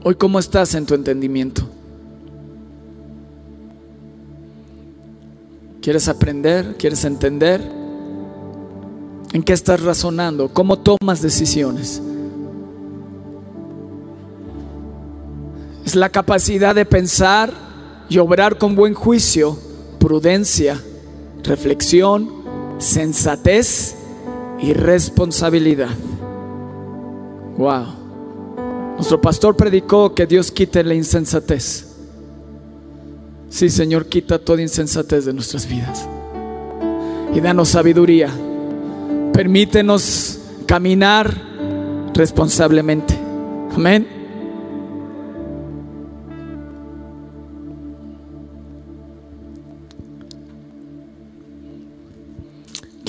Hoy, 0.04 0.16
¿cómo 0.16 0.38
estás 0.38 0.74
en 0.74 0.84
tu 0.84 0.94
entendimiento? 0.94 1.62
¿Quieres 5.80 6.08
aprender? 6.08 6.76
¿Quieres 6.76 7.04
entender? 7.04 7.60
¿En 9.32 9.42
qué 9.42 9.52
estás 9.52 9.82
razonando? 9.82 10.48
¿Cómo 10.48 10.78
tomas 10.78 11.22
decisiones? 11.22 12.02
Es 15.84 15.96
la 15.96 16.08
capacidad 16.08 16.74
de 16.74 16.84
pensar 16.84 17.52
y 18.08 18.18
obrar 18.18 18.58
con 18.58 18.76
buen 18.76 18.94
juicio, 18.94 19.58
prudencia, 20.02 20.80
reflexión, 21.44 22.28
sensatez 22.78 23.94
y 24.60 24.72
responsabilidad. 24.72 25.90
Wow. 27.56 27.84
Nuestro 28.96 29.20
pastor 29.20 29.56
predicó 29.56 30.12
que 30.12 30.26
Dios 30.26 30.50
quite 30.50 30.82
la 30.82 30.94
insensatez. 30.94 31.94
Sí, 33.48 33.70
Señor, 33.70 34.06
quita 34.06 34.40
toda 34.40 34.60
insensatez 34.60 35.24
de 35.24 35.32
nuestras 35.32 35.68
vidas. 35.68 36.08
Y 37.32 37.40
danos 37.40 37.68
sabiduría. 37.68 38.28
Permítenos 39.32 40.40
caminar 40.66 41.32
responsablemente. 42.12 43.14
Amén. 43.72 44.21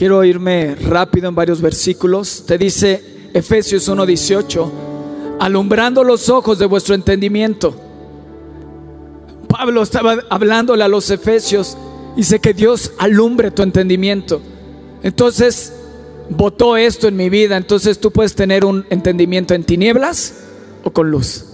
Quiero 0.03 0.21
irme 0.25 0.75
rápido 0.75 1.29
en 1.29 1.35
varios 1.35 1.61
versículos. 1.61 2.43
Te 2.45 2.57
dice 2.57 3.29
Efesios 3.33 3.87
1:18, 3.87 4.69
alumbrando 5.39 6.03
los 6.03 6.27
ojos 6.27 6.59
de 6.59 6.65
vuestro 6.65 6.93
entendimiento. 6.93 7.73
Pablo 9.47 9.81
estaba 9.81 10.17
hablándole 10.29 10.83
a 10.83 10.89
los 10.89 11.09
Efesios, 11.09 11.77
dice 12.17 12.39
que 12.39 12.53
Dios 12.53 12.91
alumbre 12.97 13.49
tu 13.49 13.63
entendimiento. 13.63 14.41
Entonces, 15.03 15.71
votó 16.29 16.75
esto 16.75 17.07
en 17.07 17.15
mi 17.15 17.29
vida, 17.29 17.55
entonces 17.55 17.97
tú 17.97 18.11
puedes 18.11 18.35
tener 18.35 18.65
un 18.65 18.85
entendimiento 18.89 19.53
en 19.53 19.63
tinieblas 19.63 20.33
o 20.83 20.91
con 20.91 21.09
luz. 21.11 21.45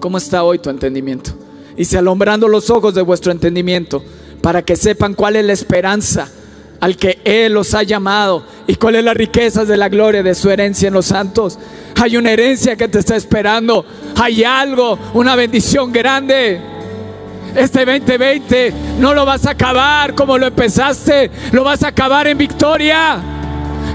¿Cómo 0.00 0.16
está 0.16 0.44
hoy 0.44 0.60
tu 0.60 0.70
entendimiento? 0.70 1.32
Dice, 1.76 1.98
alumbrando 1.98 2.48
los 2.48 2.70
ojos 2.70 2.94
de 2.94 3.02
vuestro 3.02 3.32
entendimiento 3.32 4.02
para 4.46 4.62
que 4.62 4.76
sepan 4.76 5.14
cuál 5.14 5.34
es 5.34 5.44
la 5.44 5.54
esperanza 5.54 6.28
al 6.78 6.96
que 6.96 7.18
Él 7.24 7.54
los 7.54 7.74
ha 7.74 7.82
llamado 7.82 8.44
y 8.68 8.76
cuál 8.76 8.94
es 8.94 9.02
la 9.02 9.12
riqueza 9.12 9.64
de 9.64 9.76
la 9.76 9.88
gloria 9.88 10.22
de 10.22 10.36
su 10.36 10.48
herencia 10.48 10.86
en 10.86 10.94
los 10.94 11.06
santos. 11.06 11.58
Hay 12.00 12.16
una 12.16 12.30
herencia 12.30 12.76
que 12.76 12.86
te 12.86 13.00
está 13.00 13.16
esperando, 13.16 13.84
hay 14.14 14.44
algo, 14.44 14.96
una 15.14 15.34
bendición 15.34 15.90
grande. 15.90 16.60
Este 17.56 17.84
2020 17.84 18.72
no 19.00 19.14
lo 19.14 19.26
vas 19.26 19.44
a 19.46 19.50
acabar 19.50 20.14
como 20.14 20.38
lo 20.38 20.46
empezaste, 20.46 21.28
lo 21.50 21.64
vas 21.64 21.82
a 21.82 21.88
acabar 21.88 22.28
en 22.28 22.38
victoria. 22.38 23.18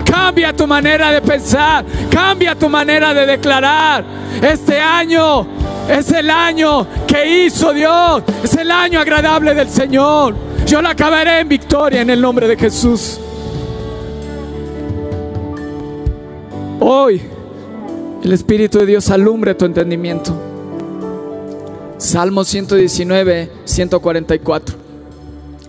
Cambia 0.04 0.52
tu 0.52 0.68
manera 0.68 1.14
de 1.14 1.22
pensar, 1.22 1.86
cambia 2.10 2.56
tu 2.56 2.68
manera 2.68 3.14
de 3.14 3.26
declarar. 3.26 4.04
Este 4.42 4.82
año 4.82 5.61
es 5.92 6.12
el 6.12 6.30
año 6.30 6.88
que 7.06 7.46
hizo 7.46 7.74
Dios, 7.74 8.24
es 8.44 8.56
el 8.56 8.72
año 8.72 9.00
agradable 9.00 9.54
del 9.54 9.70
Señor. 9.70 10.36
Yo 10.66 10.82
lo 10.82 10.88
acabaré 10.88 11.42
en 11.42 11.50
victoria 11.50 12.02
en 12.02 12.10
el 12.10 12.22
nombre 12.22 12.48
de 12.48 12.56
Jesús. 12.58 13.20
Hoy 16.80 17.22
el 18.24 18.32
Espíritu 18.32 18.80
de 18.80 18.86
Dios 18.86 19.10
alumbre 19.10 19.54
tu 19.54 19.66
entendimiento. 19.66 20.34
Salmo 21.98 22.44
119, 22.44 23.52
144. 23.66 24.76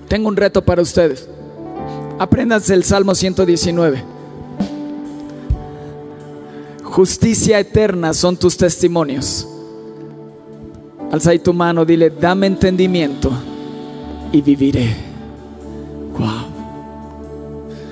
Tengo 0.09 0.29
un 0.29 0.37
reto 0.37 0.63
para 0.63 0.83
ustedes. 0.83 1.29
Apréndanse 2.19 2.75
el 2.75 2.85
Salmo 2.85 3.15
119. 3.15 4.05
Justicia 6.85 7.59
eterna 7.59 8.15
son 8.15 8.37
tus 8.37 8.57
testimonios. 8.57 9.49
Alza 11.13 11.37
tu 11.39 11.53
mano, 11.53 11.85
dile, 11.85 12.09
dame 12.09 12.47
entendimiento 12.47 13.31
y 14.33 14.41
viviré. 14.41 14.97
Wow. 16.19 16.47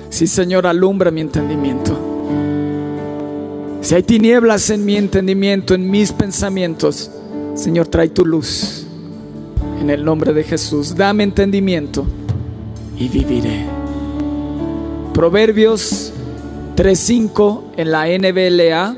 Sí, 0.09 0.25
Señor, 0.25 0.65
alumbra 0.65 1.11
mi 1.11 1.21
entendimiento. 1.21 1.95
Si 3.81 3.93
hay 3.93 4.01
tinieblas 4.01 4.71
en 4.71 4.83
mi 4.83 4.97
entendimiento, 4.97 5.75
en 5.75 5.87
mis 5.87 6.11
pensamientos, 6.11 7.11
Señor, 7.53 7.89
trae 7.89 8.09
tu 8.09 8.25
luz. 8.25 8.87
En 9.79 9.91
el 9.91 10.03
nombre 10.03 10.33
de 10.33 10.43
Jesús, 10.43 10.95
dame 10.95 11.21
entendimiento 11.23 12.07
y 12.97 13.07
viviré. 13.07 13.67
Proverbios 15.13 16.11
3.5 16.75 17.61
en 17.77 17.91
la 17.91 18.07
NBLA 18.07 18.97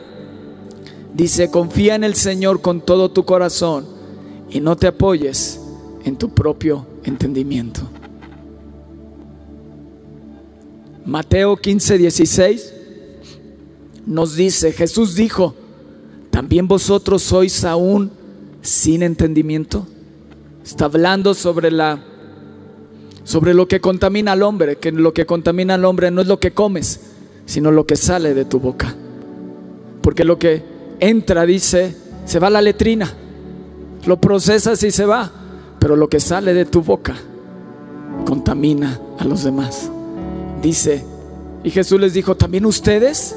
dice, 1.14 1.52
confía 1.52 1.96
en 1.96 2.06
el 2.06 2.16
Señor 2.16 2.62
con 2.62 2.80
todo 2.80 3.12
tu 3.12 3.26
corazón 3.26 3.93
y 4.54 4.62
no 4.62 4.78
te 4.78 4.88
apoyes 4.88 5.60
en 6.06 6.16
tu 6.16 6.30
propio 6.30 6.86
entendimiento. 7.04 7.82
Mateo 11.06 11.58
15.16 11.58 12.72
nos 14.06 14.36
dice, 14.36 14.72
Jesús 14.72 15.16
dijo, 15.16 15.56
¿también 16.30 16.68
vosotros 16.68 17.24
sois 17.24 17.66
aún 17.66 18.12
sin 18.62 19.02
entendimiento? 19.04 19.88
Está 20.64 20.86
hablando 20.86 21.34
sobre 21.34 21.72
la 21.72 22.02
sobre 23.26 23.54
lo 23.54 23.68
que 23.70 23.80
contamina 23.80 24.34
al 24.34 24.44
hombre, 24.44 24.76
que 24.78 24.92
lo 24.92 25.14
que 25.14 25.26
contamina 25.26 25.76
al 25.76 25.86
hombre 25.86 26.12
no 26.12 26.22
es 26.22 26.28
lo 26.28 26.40
que 26.40 26.52
comes, 26.52 27.00
sino 27.46 27.72
lo 27.72 27.86
que 27.86 27.96
sale 27.96 28.34
de 28.34 28.46
tu 28.46 28.60
boca. 28.60 28.94
Porque 30.02 30.26
lo 30.26 30.38
que 30.38 30.62
entra 31.00 31.46
dice, 31.46 31.96
se 32.26 32.40
va 32.40 32.48
a 32.48 32.52
la 32.52 32.62
letrina. 32.62 33.14
Lo 34.06 34.18
procesas 34.18 34.84
y 34.84 34.92
se 34.92 35.06
va, 35.06 35.32
pero 35.80 35.96
lo 35.96 36.10
que 36.10 36.20
sale 36.20 36.54
de 36.54 36.66
tu 36.66 36.82
boca 36.82 37.16
contamina 38.26 39.00
a 39.18 39.26
los 39.26 39.44
demás. 39.44 39.90
Dice, 40.62 41.04
y 41.64 41.70
Jesús 41.70 42.00
les 42.00 42.14
dijo, 42.14 42.36
"¿También 42.36 42.66
ustedes 42.66 43.36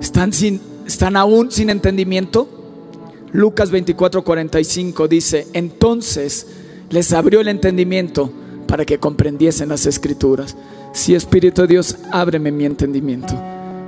están 0.00 0.32
sin 0.32 0.60
están 0.86 1.16
aún 1.16 1.50
sin 1.50 1.70
entendimiento?" 1.70 2.48
Lucas 3.32 3.70
24:45 3.70 5.08
dice, 5.08 5.46
entonces 5.54 6.46
les 6.90 7.12
abrió 7.14 7.40
el 7.40 7.48
entendimiento 7.48 8.30
para 8.66 8.84
que 8.84 8.98
comprendiesen 8.98 9.70
las 9.70 9.86
escrituras. 9.86 10.54
Si 10.92 11.14
Espíritu 11.14 11.62
de 11.62 11.68
Dios, 11.68 11.96
ábreme 12.10 12.52
mi 12.52 12.66
entendimiento, 12.66 13.34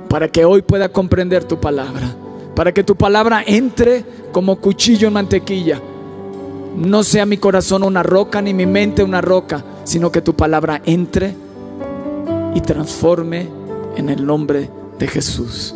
para 0.09 0.27
que 0.29 0.45
hoy 0.45 0.63
pueda 0.63 0.89
comprender 0.89 1.43
tu 1.43 1.59
palabra, 1.59 2.15
para 2.55 2.73
que 2.73 2.83
tu 2.83 2.95
palabra 2.95 3.43
entre 3.45 4.03
como 4.31 4.55
cuchillo 4.55 5.07
en 5.07 5.13
mantequilla. 5.13 5.81
No 6.75 7.03
sea 7.03 7.25
mi 7.25 7.37
corazón 7.37 7.83
una 7.83 8.03
roca 8.03 8.41
ni 8.41 8.53
mi 8.53 8.65
mente 8.65 9.03
una 9.03 9.21
roca, 9.21 9.63
sino 9.83 10.11
que 10.11 10.21
tu 10.21 10.33
palabra 10.33 10.81
entre 10.85 11.35
y 12.53 12.61
transforme 12.61 13.47
en 13.95 14.09
el 14.09 14.25
nombre 14.25 14.69
de 14.97 15.07
Jesús. 15.07 15.75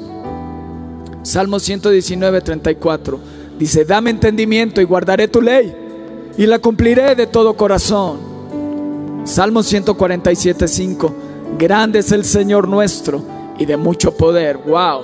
Salmo 1.21 1.59
119, 1.59 2.41
34. 2.41 3.19
Dice, 3.59 3.86
dame 3.86 4.09
entendimiento 4.09 4.81
y 4.81 4.86
guardaré 4.86 5.27
tu 5.27 5.41
ley 5.41 5.75
y 6.37 6.46
la 6.46 6.59
cumpliré 6.59 7.15
de 7.15 7.27
todo 7.27 7.55
corazón. 7.55 8.18
Salmo 9.25 9.61
147, 9.61 10.68
5. 10.68 11.15
Grande 11.57 12.00
es 12.00 12.11
el 12.13 12.24
Señor 12.24 12.68
nuestro 12.68 13.22
y 13.57 13.65
de 13.65 13.75
mucho 13.75 14.15
poder. 14.15 14.57
Wow. 14.57 15.01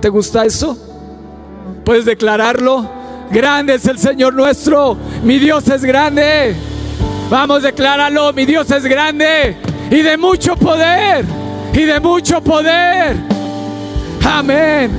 ¿Te 0.00 0.10
gusta 0.10 0.44
eso? 0.44 0.85
¿Puedes 1.84 2.04
declararlo? 2.04 2.88
Grande 3.30 3.74
es 3.74 3.86
el 3.86 3.98
Señor 3.98 4.34
nuestro. 4.34 4.96
Mi 5.22 5.38
Dios 5.38 5.68
es 5.68 5.84
grande. 5.84 6.54
Vamos, 7.30 7.62
decláralo. 7.62 8.32
Mi 8.32 8.44
Dios 8.44 8.70
es 8.70 8.84
grande 8.84 9.56
y 9.90 10.02
de 10.02 10.16
mucho 10.16 10.56
poder. 10.56 11.24
Y 11.72 11.82
de 11.82 12.00
mucho 12.00 12.40
poder. 12.40 13.16
Amén. 14.24 14.90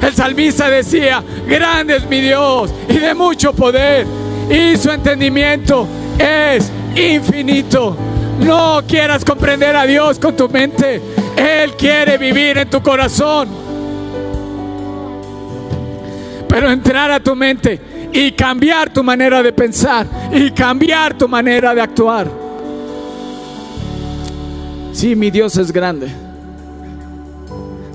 El 0.00 0.14
salmista 0.14 0.70
decía, 0.70 1.22
grande 1.46 1.96
es 1.96 2.06
mi 2.06 2.20
Dios 2.20 2.70
y 2.88 2.98
de 2.98 3.14
mucho 3.14 3.52
poder. 3.52 4.06
Y 4.48 4.76
su 4.76 4.90
entendimiento 4.90 5.86
es 6.18 6.70
infinito. 6.96 7.96
No 8.40 8.82
quieras 8.86 9.24
comprender 9.24 9.76
a 9.76 9.84
Dios 9.84 10.18
con 10.18 10.36
tu 10.36 10.48
mente. 10.48 11.00
Él 11.36 11.72
quiere 11.76 12.16
vivir 12.16 12.56
en 12.58 12.70
tu 12.70 12.82
corazón. 12.82 13.69
Pero 16.50 16.68
entrar 16.68 17.12
a 17.12 17.20
tu 17.20 17.36
mente 17.36 17.80
y 18.12 18.32
cambiar 18.32 18.92
tu 18.92 19.04
manera 19.04 19.40
de 19.40 19.52
pensar 19.52 20.04
y 20.32 20.50
cambiar 20.50 21.16
tu 21.16 21.28
manera 21.28 21.72
de 21.76 21.80
actuar. 21.80 22.28
Sí, 24.92 25.14
mi 25.14 25.30
Dios 25.30 25.56
es 25.56 25.70
grande. 25.70 26.08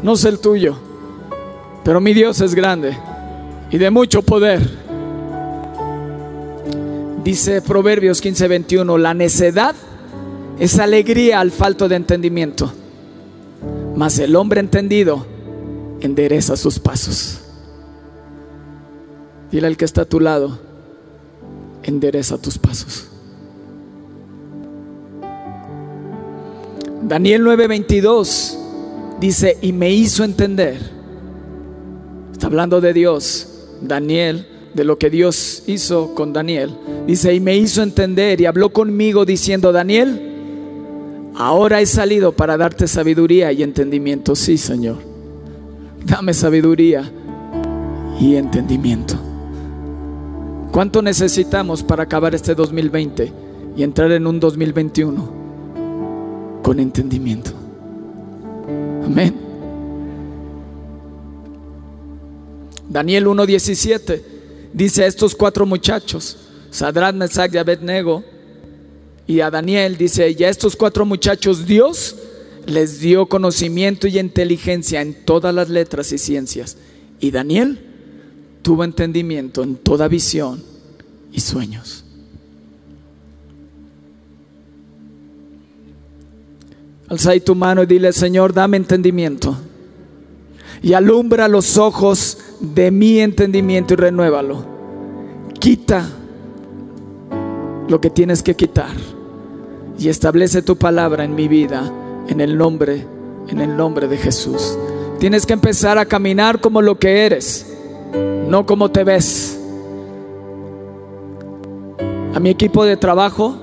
No 0.01 0.15
sé 0.15 0.29
el 0.29 0.39
tuyo. 0.39 0.77
Pero 1.83 1.99
mi 1.99 2.13
Dios 2.13 2.39
es 2.39 2.55
grande 2.55 2.97
y 3.69 3.77
de 3.77 3.91
mucho 3.91 4.21
poder. 4.21 4.61
Dice 7.23 7.61
Proverbios 7.61 8.23
15:21, 8.23 8.97
la 8.97 9.13
necedad 9.13 9.75
es 10.59 10.79
alegría 10.79 11.41
al 11.41 11.51
falto 11.51 11.89
de 11.89 11.97
entendimiento, 11.97 12.71
mas 13.95 14.17
el 14.19 14.35
hombre 14.35 14.61
entendido 14.61 15.27
endereza 15.99 16.55
sus 16.55 16.79
pasos. 16.79 17.44
Dile 19.51 19.67
al 19.67 19.77
que 19.77 19.85
está 19.85 20.01
a 20.01 20.05
tu 20.05 20.19
lado, 20.19 20.59
endereza 21.83 22.37
tus 22.37 22.57
pasos. 22.57 23.07
Daniel 27.03 27.43
9:22 27.43 28.57
dice, 29.19 29.57
y 29.61 29.71
me 29.71 29.91
hizo 29.91 30.23
entender 30.23 30.95
Está 32.35 32.47
hablando 32.47 32.81
de 32.81 32.91
Dios. 32.91 33.47
Daniel, 33.81 34.45
de 34.73 34.83
lo 34.83 34.97
que 34.97 35.09
Dios 35.09 35.63
hizo 35.67 36.13
con 36.15 36.33
Daniel. 36.33 36.69
Dice, 37.07 37.33
y 37.33 37.39
me 37.39 37.55
hizo 37.55 37.81
entender 37.81 38.41
y 38.41 38.45
habló 38.45 38.73
conmigo 38.73 39.23
diciendo, 39.23 39.71
Daniel, 39.71 41.31
ahora 41.33 41.79
he 41.79 41.85
salido 41.85 42.33
para 42.33 42.57
darte 42.57 42.89
sabiduría 42.89 43.53
y 43.53 43.63
entendimiento. 43.63 44.35
Sí, 44.35 44.57
Señor. 44.57 44.97
Dame 46.05 46.33
sabiduría 46.33 47.09
y 48.19 48.35
entendimiento. 48.35 49.15
¿Cuánto 50.75 51.01
necesitamos 51.01 51.81
para 51.83 52.03
acabar 52.03 52.35
este 52.35 52.53
2020 52.53 53.31
y 53.77 53.83
entrar 53.83 54.11
en 54.11 54.27
un 54.27 54.41
2021 54.41 56.59
con 56.61 56.81
entendimiento? 56.81 57.51
Amén. 59.05 59.33
Daniel 62.89 63.27
1.17 63.27 64.21
dice 64.73 65.05
a 65.05 65.07
estos 65.07 65.33
cuatro 65.33 65.65
muchachos, 65.65 66.35
Sadrat, 66.71 67.15
Mesach 67.15 67.53
y 67.53 67.57
Abednego, 67.57 68.25
y 69.27 69.39
a 69.39 69.49
Daniel 69.49 69.95
dice, 69.95 70.35
y 70.37 70.43
a 70.43 70.49
estos 70.49 70.75
cuatro 70.75 71.05
muchachos 71.05 71.65
Dios 71.65 72.17
les 72.65 72.99
dio 72.99 73.27
conocimiento 73.27 74.07
y 74.07 74.19
inteligencia 74.19 75.01
en 75.01 75.23
todas 75.23 75.55
las 75.55 75.69
letras 75.69 76.11
y 76.11 76.17
ciencias. 76.17 76.75
Y 77.21 77.31
Daniel 77.31 77.84
tuvo 78.65 78.83
entendimiento 78.83 79.61
en 79.61 79.75
toda 79.75 80.07
visión 80.07 80.59
y 81.31 81.39
sueños. 81.39 82.03
Alza 87.07 87.29
ahí 87.29 87.41
tu 87.41 87.53
mano 87.53 87.83
y 87.83 87.85
dile, 87.85 88.11
Señor, 88.11 88.55
dame 88.55 88.77
entendimiento 88.77 89.55
y 90.81 90.93
alumbra 90.93 91.47
los 91.47 91.77
ojos 91.77 92.39
de 92.59 92.89
mi 92.89 93.19
entendimiento 93.19 93.93
y 93.93 93.97
renuévalo. 93.97 94.65
Quita 95.59 96.09
lo 97.87 98.01
que 98.01 98.09
tienes 98.09 98.41
que 98.41 98.55
quitar 98.55 98.95
y 99.99 100.09
establece 100.09 100.63
tu 100.63 100.75
palabra 100.75 101.23
en 101.23 101.35
mi 101.35 101.47
vida 101.47 101.93
en 102.27 102.41
el 102.41 102.57
nombre 102.57 103.05
en 103.47 103.61
el 103.61 103.77
nombre 103.77 104.07
de 104.07 104.17
Jesús. 104.17 104.75
Tienes 105.19 105.45
que 105.45 105.53
empezar 105.53 105.99
a 105.99 106.07
caminar 106.07 106.59
como 106.59 106.81
lo 106.81 106.97
que 106.97 107.27
eres, 107.27 107.74
no 108.13 108.65
como 108.65 108.91
te 108.91 109.03
ves. 109.03 109.59
A 112.33 112.39
mi 112.39 112.49
equipo 112.49 112.83
de 112.85 112.97
trabajo, 112.97 113.57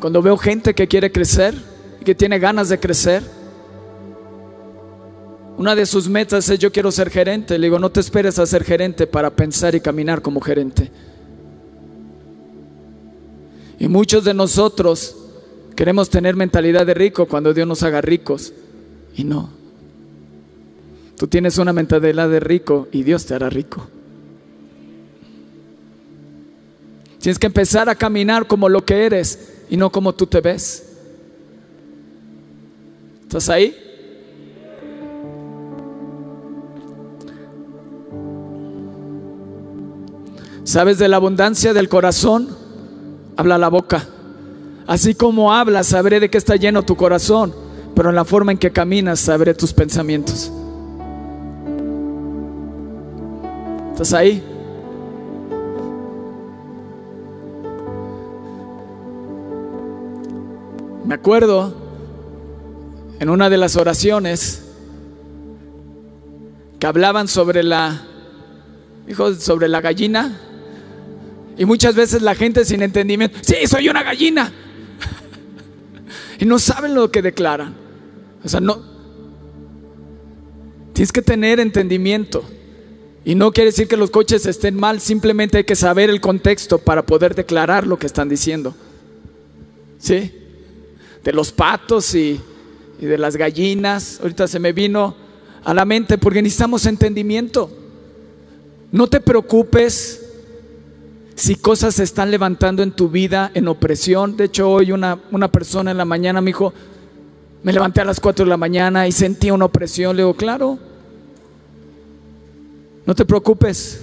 cuando 0.00 0.22
veo 0.22 0.36
gente 0.36 0.74
que 0.74 0.88
quiere 0.88 1.10
crecer 1.12 1.54
y 2.00 2.04
que 2.04 2.14
tiene 2.14 2.38
ganas 2.38 2.68
de 2.68 2.78
crecer, 2.78 3.22
una 5.60 5.74
de 5.74 5.84
sus 5.84 6.08
metas 6.08 6.48
es 6.48 6.58
yo 6.58 6.72
quiero 6.72 6.90
ser 6.90 7.10
gerente. 7.10 7.58
Le 7.58 7.66
digo, 7.66 7.78
no 7.78 7.90
te 7.90 8.00
esperes 8.00 8.38
a 8.38 8.46
ser 8.46 8.64
gerente 8.64 9.06
para 9.06 9.28
pensar 9.28 9.74
y 9.74 9.80
caminar 9.80 10.22
como 10.22 10.40
gerente. 10.40 10.90
Y 13.78 13.86
muchos 13.88 14.24
de 14.24 14.32
nosotros 14.32 15.16
queremos 15.76 16.08
tener 16.08 16.34
mentalidad 16.34 16.86
de 16.86 16.94
rico 16.94 17.26
cuando 17.26 17.52
Dios 17.52 17.68
nos 17.68 17.82
haga 17.82 18.00
ricos. 18.00 18.54
Y 19.14 19.24
no. 19.24 19.59
Tú 21.20 21.26
tienes 21.26 21.58
una 21.58 21.74
mentalidad 21.74 22.30
de 22.30 22.40
rico 22.40 22.88
y 22.92 23.02
Dios 23.02 23.26
te 23.26 23.34
hará 23.34 23.50
rico. 23.50 23.86
Tienes 27.18 27.38
que 27.38 27.46
empezar 27.46 27.90
a 27.90 27.94
caminar 27.94 28.46
como 28.46 28.70
lo 28.70 28.86
que 28.86 29.04
eres 29.04 29.64
y 29.68 29.76
no 29.76 29.92
como 29.92 30.14
tú 30.14 30.26
te 30.26 30.40
ves. 30.40 30.82
¿Estás 33.20 33.50
ahí? 33.50 33.76
¿Sabes 40.64 40.96
de 40.96 41.08
la 41.08 41.16
abundancia 41.16 41.74
del 41.74 41.90
corazón? 41.90 42.48
Habla 43.36 43.58
la 43.58 43.68
boca. 43.68 44.08
Así 44.86 45.14
como 45.14 45.52
hablas, 45.52 45.88
sabré 45.88 46.18
de 46.18 46.30
qué 46.30 46.38
está 46.38 46.56
lleno 46.56 46.82
tu 46.82 46.96
corazón, 46.96 47.54
pero 47.94 48.08
en 48.08 48.14
la 48.14 48.24
forma 48.24 48.52
en 48.52 48.58
que 48.58 48.72
caminas, 48.72 49.20
sabré 49.20 49.52
tus 49.52 49.74
pensamientos. 49.74 50.50
¿Estás 54.00 54.18
ahí? 54.18 54.42
Me 61.04 61.14
acuerdo 61.14 61.74
en 63.18 63.28
una 63.28 63.50
de 63.50 63.58
las 63.58 63.76
oraciones 63.76 64.62
que 66.78 66.86
hablaban 66.86 67.28
sobre 67.28 67.62
la, 67.62 68.00
dijo, 69.06 69.34
sobre 69.34 69.68
la 69.68 69.82
gallina. 69.82 70.40
Y 71.58 71.66
muchas 71.66 71.94
veces 71.94 72.22
la 72.22 72.34
gente 72.34 72.64
sin 72.64 72.80
entendimiento, 72.80 73.36
sí, 73.42 73.66
soy 73.66 73.90
una 73.90 74.02
gallina. 74.02 74.50
y 76.38 76.46
no 76.46 76.58
saben 76.58 76.94
lo 76.94 77.10
que 77.10 77.20
declaran. 77.20 77.74
O 78.42 78.48
sea, 78.48 78.60
no. 78.60 78.80
Tienes 80.94 81.12
que 81.12 81.20
tener 81.20 81.60
entendimiento. 81.60 82.42
Y 83.24 83.34
no 83.34 83.52
quiere 83.52 83.70
decir 83.70 83.86
que 83.86 83.96
los 83.96 84.10
coches 84.10 84.46
estén 84.46 84.76
mal, 84.76 85.00
simplemente 85.00 85.58
hay 85.58 85.64
que 85.64 85.76
saber 85.76 86.08
el 86.08 86.20
contexto 86.20 86.78
para 86.78 87.04
poder 87.04 87.34
declarar 87.34 87.86
lo 87.86 87.98
que 87.98 88.06
están 88.06 88.28
diciendo. 88.28 88.74
¿Sí? 89.98 90.32
De 91.22 91.32
los 91.32 91.52
patos 91.52 92.14
y, 92.14 92.40
de 92.98 93.18
las 93.18 93.36
gallinas. 93.36 94.20
Ahorita 94.22 94.48
se 94.48 94.58
me 94.58 94.72
vino 94.72 95.14
a 95.64 95.74
la 95.74 95.84
mente 95.84 96.16
porque 96.16 96.40
necesitamos 96.40 96.86
entendimiento. 96.86 97.70
No 98.90 99.06
te 99.06 99.20
preocupes 99.20 100.26
si 101.34 101.56
cosas 101.56 101.94
se 101.94 102.04
están 102.04 102.30
levantando 102.30 102.82
en 102.82 102.92
tu 102.92 103.10
vida 103.10 103.50
en 103.52 103.68
opresión. 103.68 104.36
De 104.36 104.44
hecho, 104.44 104.70
hoy 104.70 104.92
una, 104.92 105.18
una 105.30 105.52
persona 105.52 105.90
en 105.90 105.98
la 105.98 106.06
mañana 106.06 106.40
me 106.40 106.48
dijo, 106.48 106.72
me 107.62 107.72
levanté 107.72 108.00
a 108.00 108.06
las 108.06 108.18
4 108.18 108.46
de 108.46 108.48
la 108.48 108.56
mañana 108.56 109.06
y 109.06 109.12
sentí 109.12 109.50
una 109.50 109.66
opresión. 109.66 110.16
Le 110.16 110.22
digo, 110.22 110.34
claro, 110.34 110.78
no 113.06 113.14
te 113.14 113.24
preocupes, 113.24 114.00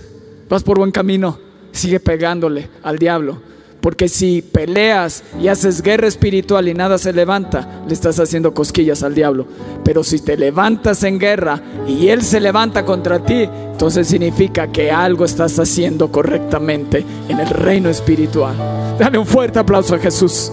vas 0.50 0.64
por 0.64 0.78
buen 0.78 0.92
camino, 0.92 1.40
sigue 1.72 2.00
pegándole 2.00 2.70
al 2.84 2.98
diablo. 2.98 3.48
Porque 3.82 4.10
si 4.10 4.42
peleas 4.42 5.24
y 5.40 5.48
haces 5.48 5.82
guerra 5.82 6.08
espiritual 6.08 6.68
y 6.68 6.74
nada 6.74 6.98
se 6.98 7.14
levanta, 7.14 7.84
le 7.88 7.94
estás 7.94 8.20
haciendo 8.20 8.54
cosquillas 8.54 9.04
al 9.04 9.16
diablo. 9.16 9.46
Pero 9.86 10.04
si 10.04 10.20
te 10.20 10.36
levantas 10.36 11.04
en 11.04 11.20
guerra 11.20 11.62
y 11.88 12.10
él 12.10 12.24
se 12.24 12.40
levanta 12.40 12.84
contra 12.84 13.20
ti, 13.20 13.44
entonces 13.44 14.08
significa 14.08 14.72
que 14.72 14.92
algo 14.92 15.24
estás 15.24 15.58
haciendo 15.60 16.12
correctamente 16.12 17.06
en 17.30 17.40
el 17.40 17.48
reino 17.48 17.90
espiritual. 17.90 18.56
Dale 19.00 19.20
un 19.20 19.26
fuerte 19.26 19.60
aplauso 19.60 19.96
a 19.96 20.00
Jesús. 20.00 20.52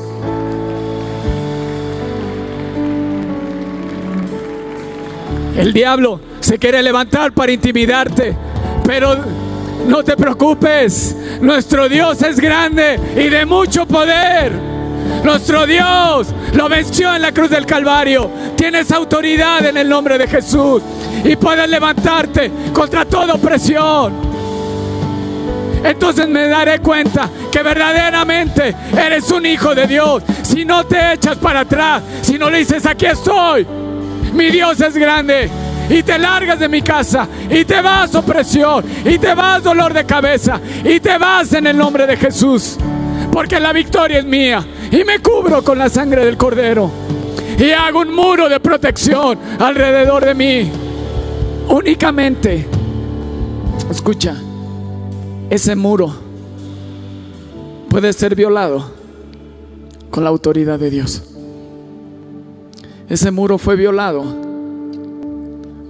El 5.56 5.72
diablo 5.72 6.20
se 6.40 6.58
quiere 6.58 6.82
levantar 6.82 7.32
para 7.32 7.52
intimidarte, 7.52 8.34
pero 8.84 9.16
no 9.86 10.02
te 10.02 10.16
preocupes, 10.16 11.16
nuestro 11.40 11.88
Dios 11.88 12.20
es 12.22 12.40
grande 12.40 12.98
y 13.16 13.28
de 13.28 13.46
mucho 13.46 13.86
poder. 13.86 14.52
Nuestro 15.22 15.66
Dios 15.66 16.28
lo 16.54 16.68
venció 16.68 17.14
en 17.14 17.22
la 17.22 17.32
cruz 17.32 17.50
del 17.50 17.66
Calvario. 17.66 18.30
Tienes 18.56 18.90
autoridad 18.90 19.64
en 19.64 19.76
el 19.76 19.88
nombre 19.88 20.18
de 20.18 20.26
Jesús 20.26 20.82
y 21.24 21.36
puedes 21.36 21.68
levantarte 21.68 22.50
contra 22.72 23.04
toda 23.04 23.34
opresión. 23.34 24.12
Entonces 25.84 26.26
me 26.28 26.48
daré 26.48 26.80
cuenta 26.80 27.28
que 27.52 27.62
verdaderamente 27.62 28.74
eres 28.96 29.30
un 29.30 29.44
hijo 29.44 29.74
de 29.74 29.86
Dios. 29.86 30.22
Si 30.42 30.64
no 30.64 30.84
te 30.84 31.12
echas 31.12 31.36
para 31.36 31.60
atrás, 31.60 32.02
si 32.22 32.38
no 32.38 32.48
le 32.48 32.58
dices, 32.58 32.86
aquí 32.86 33.06
estoy, 33.06 33.66
mi 34.34 34.50
Dios 34.50 34.80
es 34.80 34.94
grande 34.96 35.48
y 35.88 36.02
te 36.02 36.18
largas 36.18 36.58
de 36.58 36.68
mi 36.68 36.82
casa 36.82 37.28
y 37.50 37.64
te 37.64 37.80
vas 37.80 38.14
opresión 38.14 38.84
y 39.04 39.18
te 39.18 39.34
vas 39.34 39.62
dolor 39.62 39.92
de 39.92 40.04
cabeza 40.04 40.60
y 40.84 41.00
te 41.00 41.18
vas 41.18 41.52
en 41.52 41.66
el 41.66 41.76
nombre 41.76 42.06
de 42.06 42.16
Jesús. 42.16 42.76
Porque 43.32 43.58
la 43.58 43.72
victoria 43.72 44.18
es 44.18 44.24
mía 44.24 44.64
y 44.90 45.04
me 45.04 45.18
cubro 45.18 45.62
con 45.62 45.78
la 45.78 45.88
sangre 45.88 46.24
del 46.24 46.36
cordero 46.36 46.90
y 47.58 47.70
hago 47.70 48.00
un 48.00 48.14
muro 48.14 48.48
de 48.48 48.60
protección 48.60 49.38
alrededor 49.58 50.24
de 50.24 50.34
mí. 50.34 50.70
Únicamente, 51.68 52.66
escucha, 53.90 54.36
ese 55.50 55.76
muro 55.76 56.14
puede 57.88 58.12
ser 58.12 58.34
violado 58.34 58.90
con 60.10 60.24
la 60.24 60.30
autoridad 60.30 60.78
de 60.78 60.90
Dios. 60.90 61.33
Ese 63.14 63.30
muro 63.30 63.58
fue 63.58 63.76
violado 63.76 64.24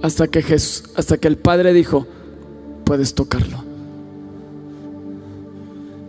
hasta 0.03 0.27
que 0.27 0.43
Jesús, 0.43 0.83
hasta 0.95 1.17
que 1.17 1.27
el 1.27 1.37
Padre 1.37 1.73
dijo, 1.73 2.05
puedes 2.83 3.15
tocarlo. 3.15 3.63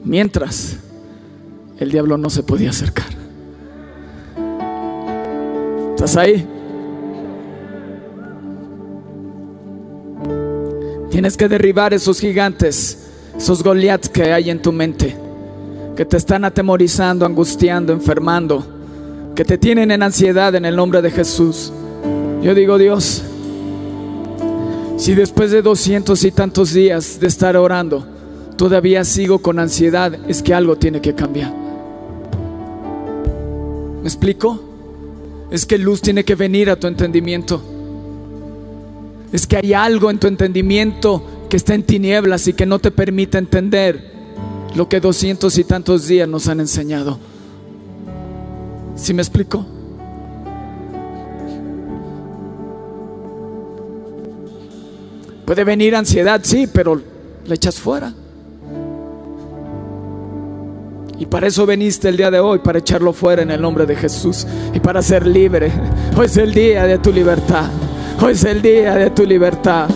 Mientras 0.05 0.76
el 1.79 1.90
diablo 1.90 2.18
no 2.18 2.29
se 2.29 2.42
podía 2.42 2.68
acercar. 2.68 3.07
¿Estás 5.94 6.18
ahí? 6.18 6.46
Tienes 11.11 11.38
que 11.38 11.48
derribar 11.48 11.94
esos 11.94 12.20
gigantes, 12.20 13.09
esos 13.38 13.62
Goliaths 13.62 14.11
que 14.11 14.35
hay 14.35 14.50
en 14.50 14.61
tu 14.61 14.70
mente, 14.70 15.16
que 15.96 16.05
te 16.05 16.18
están 16.18 16.44
atemorizando, 16.44 17.24
angustiando, 17.24 17.94
enfermando, 17.94 18.75
que 19.37 19.44
te 19.44 19.59
tienen 19.59 19.90
en 19.90 20.03
ansiedad 20.03 20.55
en 20.55 20.64
el 20.64 20.75
nombre 20.75 21.03
de 21.03 21.11
Jesús. 21.11 21.70
Yo 22.42 22.55
digo, 22.55 22.79
Dios, 22.79 23.22
si 24.96 25.14
después 25.14 25.51
de 25.51 25.61
doscientos 25.61 26.25
y 26.25 26.31
tantos 26.33 26.72
días 26.72 27.20
de 27.20 27.27
estar 27.27 27.55
orando, 27.55 28.07
todavía 28.57 29.05
sigo 29.05 29.40
con 29.40 29.59
ansiedad, 29.59 30.18
es 30.27 30.42
que 30.42 30.55
algo 30.55 30.77
tiene 30.77 31.03
que 31.03 31.14
cambiar. 31.14 31.53
¿Me 34.01 34.09
explico? 34.09 34.59
Es 35.51 35.66
que 35.66 35.77
luz 35.77 36.01
tiene 36.01 36.25
que 36.25 36.35
venir 36.35 36.70
a 36.70 36.77
tu 36.77 36.87
entendimiento. 36.87 37.62
Es 39.33 39.46
que 39.46 39.59
hay 39.59 39.75
algo 39.75 40.11
en 40.11 40.18
tu 40.18 40.29
entendimiento 40.29 41.22
que 41.51 41.59
está 41.59 41.75
en 41.75 41.83
tinieblas 41.83 42.49
y 42.49 42.55
que 42.55 42.64
no 42.64 42.79
te 42.79 42.90
permite 42.90 43.37
entender 43.37 44.12
lo 44.75 44.88
que 44.88 44.99
doscientos 44.99 45.59
y 45.59 45.64
tantos 45.64 46.09
días 46.09 46.27
nos 46.27 46.49
han 46.49 46.61
enseñado. 46.61 47.18
¿Sí 48.96 49.14
me 49.14 49.22
explico? 49.22 49.64
Puede 55.44 55.62
venir 55.62 55.94
ansiedad, 55.94 56.40
sí, 56.42 56.66
pero 56.66 57.00
la 57.46 57.54
echas 57.54 57.76
fuera. 57.76 58.12
Y 61.18 61.26
para 61.26 61.46
eso 61.46 61.64
veniste 61.64 62.09
el 62.09 62.16
día 62.16 62.30
de 62.30 62.40
hoy, 62.40 62.59
para 62.59 62.80
echarlo 62.80 63.12
fuera 63.12 63.42
en 63.42 63.50
el 63.50 63.61
nombre 63.62 63.87
de 63.87 63.96
Jesús 63.96 64.46
y 64.74 64.80
para 64.80 65.00
ser 65.02 65.26
libre. 65.26 65.70
Hoy 66.16 66.26
es 66.26 66.37
el 66.37 66.52
día 66.52 66.85
de 66.85 66.98
tu 66.98 67.12
libertad. 67.12 67.70
Hoy 68.20 68.32
es 68.32 68.44
el 68.44 68.61
día 68.61 68.94
de 68.94 69.11
tu 69.11 69.24
libertad. 69.24 69.88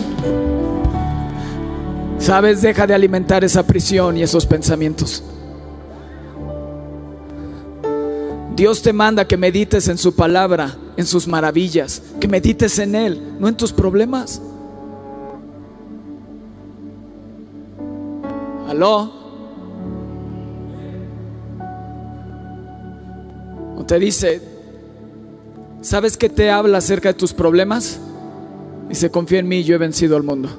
Sabes, 2.17 2.61
deja 2.61 2.87
de 2.87 2.93
alimentar 2.93 3.43
esa 3.43 3.63
prisión 3.63 4.17
y 4.17 4.23
esos 4.23 4.45
pensamientos. 4.45 5.23
Dios 8.55 8.81
te 8.81 8.93
manda 8.93 9.27
que 9.27 9.37
medites 9.37 9.87
en 9.87 9.97
su 9.97 10.13
palabra, 10.13 10.75
en 10.97 11.05
sus 11.05 11.27
maravillas, 11.27 12.01
que 12.19 12.27
medites 12.27 12.79
en 12.79 12.95
Él, 12.95 13.35
no 13.39 13.47
en 13.47 13.55
tus 13.55 13.71
problemas. 13.71 14.41
¿Aló? 18.67 19.11
¿O 23.77 23.85
te 23.85 23.99
dice, 23.99 24.41
¿sabes 25.81 26.17
que 26.17 26.29
te 26.29 26.51
habla 26.51 26.77
acerca 26.77 27.09
de 27.09 27.15
tus 27.15 27.33
problemas? 27.33 27.99
Dice, 28.89 29.09
confía 29.09 29.39
en 29.39 29.47
mí, 29.47 29.63
yo 29.63 29.75
he 29.75 29.77
vencido 29.77 30.17
al 30.17 30.23
mundo. 30.23 30.49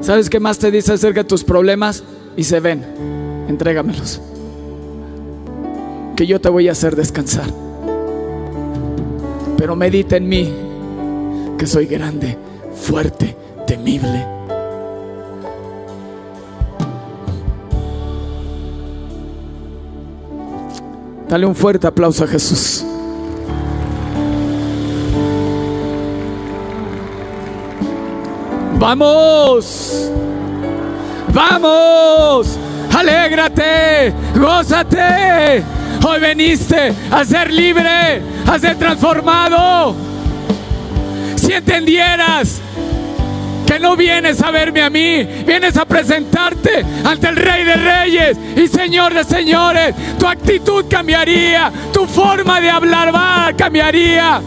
¿Sabes 0.00 0.30
qué 0.30 0.38
más 0.38 0.58
te 0.58 0.70
dice 0.70 0.92
acerca 0.92 1.22
de 1.22 1.28
tus 1.28 1.42
problemas? 1.42 2.04
Y 2.36 2.44
se 2.44 2.60
ven, 2.60 2.84
entrégamelos. 3.48 4.20
Que 6.18 6.26
yo 6.26 6.40
te 6.40 6.48
voy 6.48 6.68
a 6.68 6.72
hacer 6.72 6.96
descansar. 6.96 7.46
Pero 9.56 9.76
medita 9.76 10.16
en 10.16 10.28
mí, 10.28 10.52
que 11.56 11.64
soy 11.64 11.86
grande, 11.86 12.36
fuerte, 12.74 13.36
temible. 13.68 14.26
Dale 21.28 21.46
un 21.46 21.54
fuerte 21.54 21.86
aplauso 21.86 22.24
a 22.24 22.26
Jesús. 22.26 22.84
Vamos, 28.76 30.10
vamos, 31.32 32.58
alégrate, 32.92 34.12
gózate. 34.34 35.77
Hoy 36.06 36.20
veniste 36.20 36.92
a 37.10 37.24
ser 37.24 37.52
libre, 37.52 38.22
a 38.46 38.58
ser 38.58 38.76
transformado. 38.76 39.94
Si 41.36 41.52
entendieras 41.52 42.60
que 43.66 43.78
no 43.78 43.96
vienes 43.96 44.40
a 44.42 44.50
verme 44.50 44.82
a 44.82 44.90
mí, 44.90 45.24
vienes 45.46 45.76
a 45.76 45.84
presentarte 45.84 46.84
ante 47.04 47.28
el 47.28 47.36
Rey 47.36 47.64
de 47.64 47.74
Reyes 47.74 48.38
y 48.56 48.68
Señor 48.68 49.12
de 49.12 49.24
Señores, 49.24 49.94
tu 50.18 50.26
actitud 50.26 50.86
cambiaría, 50.88 51.70
tu 51.92 52.06
forma 52.06 52.60
de 52.60 52.70
hablar 52.70 53.14
va, 53.14 53.52
cambiaría, 53.56 54.40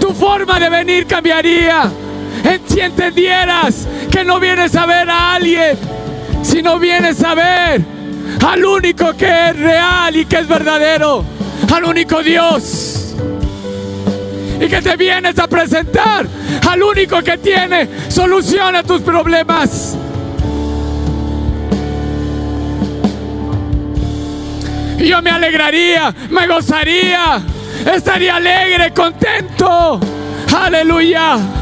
tu 0.00 0.12
forma 0.12 0.60
de 0.60 0.68
venir 0.68 1.06
cambiaría. 1.06 1.90
Si 2.68 2.80
entendieras 2.80 3.88
que 4.10 4.22
no 4.22 4.38
vienes 4.38 4.76
a 4.76 4.86
ver 4.86 5.10
a 5.10 5.34
alguien, 5.34 5.76
sino 6.42 6.78
vienes 6.78 7.22
a 7.24 7.34
ver 7.34 7.97
al 8.46 8.64
único 8.64 9.14
que 9.16 9.50
es 9.50 9.56
real 9.58 10.16
y 10.16 10.24
que 10.26 10.38
es 10.38 10.48
verdadero, 10.48 11.24
al 11.72 11.84
único 11.84 12.22
Dios. 12.22 13.14
Y 14.60 14.66
que 14.66 14.82
te 14.82 14.96
vienes 14.96 15.38
a 15.38 15.46
presentar 15.46 16.26
al 16.68 16.82
único 16.82 17.22
que 17.22 17.38
tiene 17.38 17.88
solución 18.08 18.74
a 18.76 18.82
tus 18.82 19.00
problemas. 19.02 19.96
Y 24.98 25.06
yo 25.06 25.22
me 25.22 25.30
alegraría, 25.30 26.12
me 26.30 26.46
gozaría, 26.48 27.40
estaría 27.94 28.36
alegre, 28.36 28.92
contento. 28.92 30.00
Aleluya. 30.56 31.57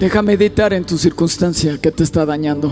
Deja 0.00 0.22
meditar 0.22 0.72
en 0.72 0.84
tu 0.84 0.96
circunstancia 0.96 1.76
que 1.78 1.90
te 1.90 2.04
está 2.04 2.24
dañando. 2.24 2.70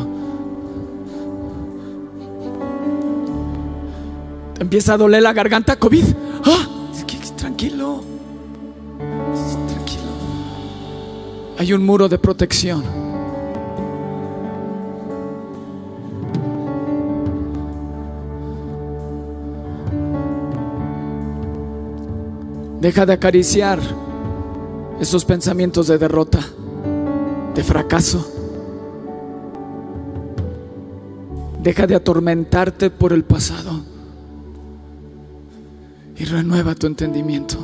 Te 4.55 4.63
empieza 4.63 4.95
a 4.95 4.97
doler 4.97 5.23
la 5.23 5.33
garganta, 5.33 5.77
COVID. 5.77 6.05
¡Ah! 6.45 6.69
Tranquilo. 7.37 8.03
Tranquilo. 9.69 10.03
Hay 11.59 11.73
un 11.73 11.85
muro 11.85 12.09
de 12.09 12.19
protección. 12.19 12.85
Deja 22.81 23.05
de 23.05 23.13
acariciar 23.13 23.81
esos 25.01 25.25
pensamientos 25.25 25.89
de 25.89 25.99
derrota 25.99 26.41
de 27.57 27.65
fracaso. 27.65 28.25
Deja 31.63 31.87
de 31.87 31.95
atormentarte 31.97 32.91
por 32.91 33.13
el 33.13 33.25
pasado 33.25 33.81
y 36.17 36.25
renueva 36.25 36.75
tu 36.75 36.87
entendimiento. 36.87 37.57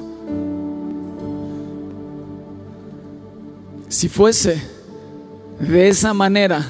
Si 3.89 4.09
fuese 4.09 4.61
de 5.61 5.89
esa 5.89 6.15
manera, 6.15 6.67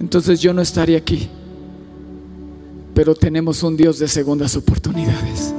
entonces 0.00 0.40
yo 0.40 0.54
no 0.54 0.62
estaría 0.62 0.98
aquí. 0.98 1.28
Pero 2.94 3.14
tenemos 3.14 3.62
un 3.62 3.76
Dios 3.76 3.98
de 3.98 4.08
segundas 4.08 4.56
oportunidades. 4.56 5.54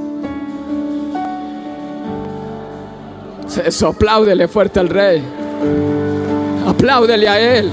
Eso, 3.64 3.88
apláudele 3.88 4.48
fuerte 4.48 4.80
al 4.80 4.88
rey. 4.88 5.22
Apláudele 6.66 7.28
a 7.28 7.58
Él. 7.58 7.70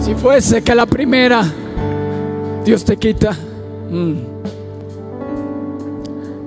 Si 0.00 0.14
fuese 0.14 0.62
que 0.62 0.74
la 0.74 0.86
primera 0.86 1.44
Dios 2.64 2.84
te 2.84 2.96
quita. 2.96 3.36
Mm. 3.90 4.14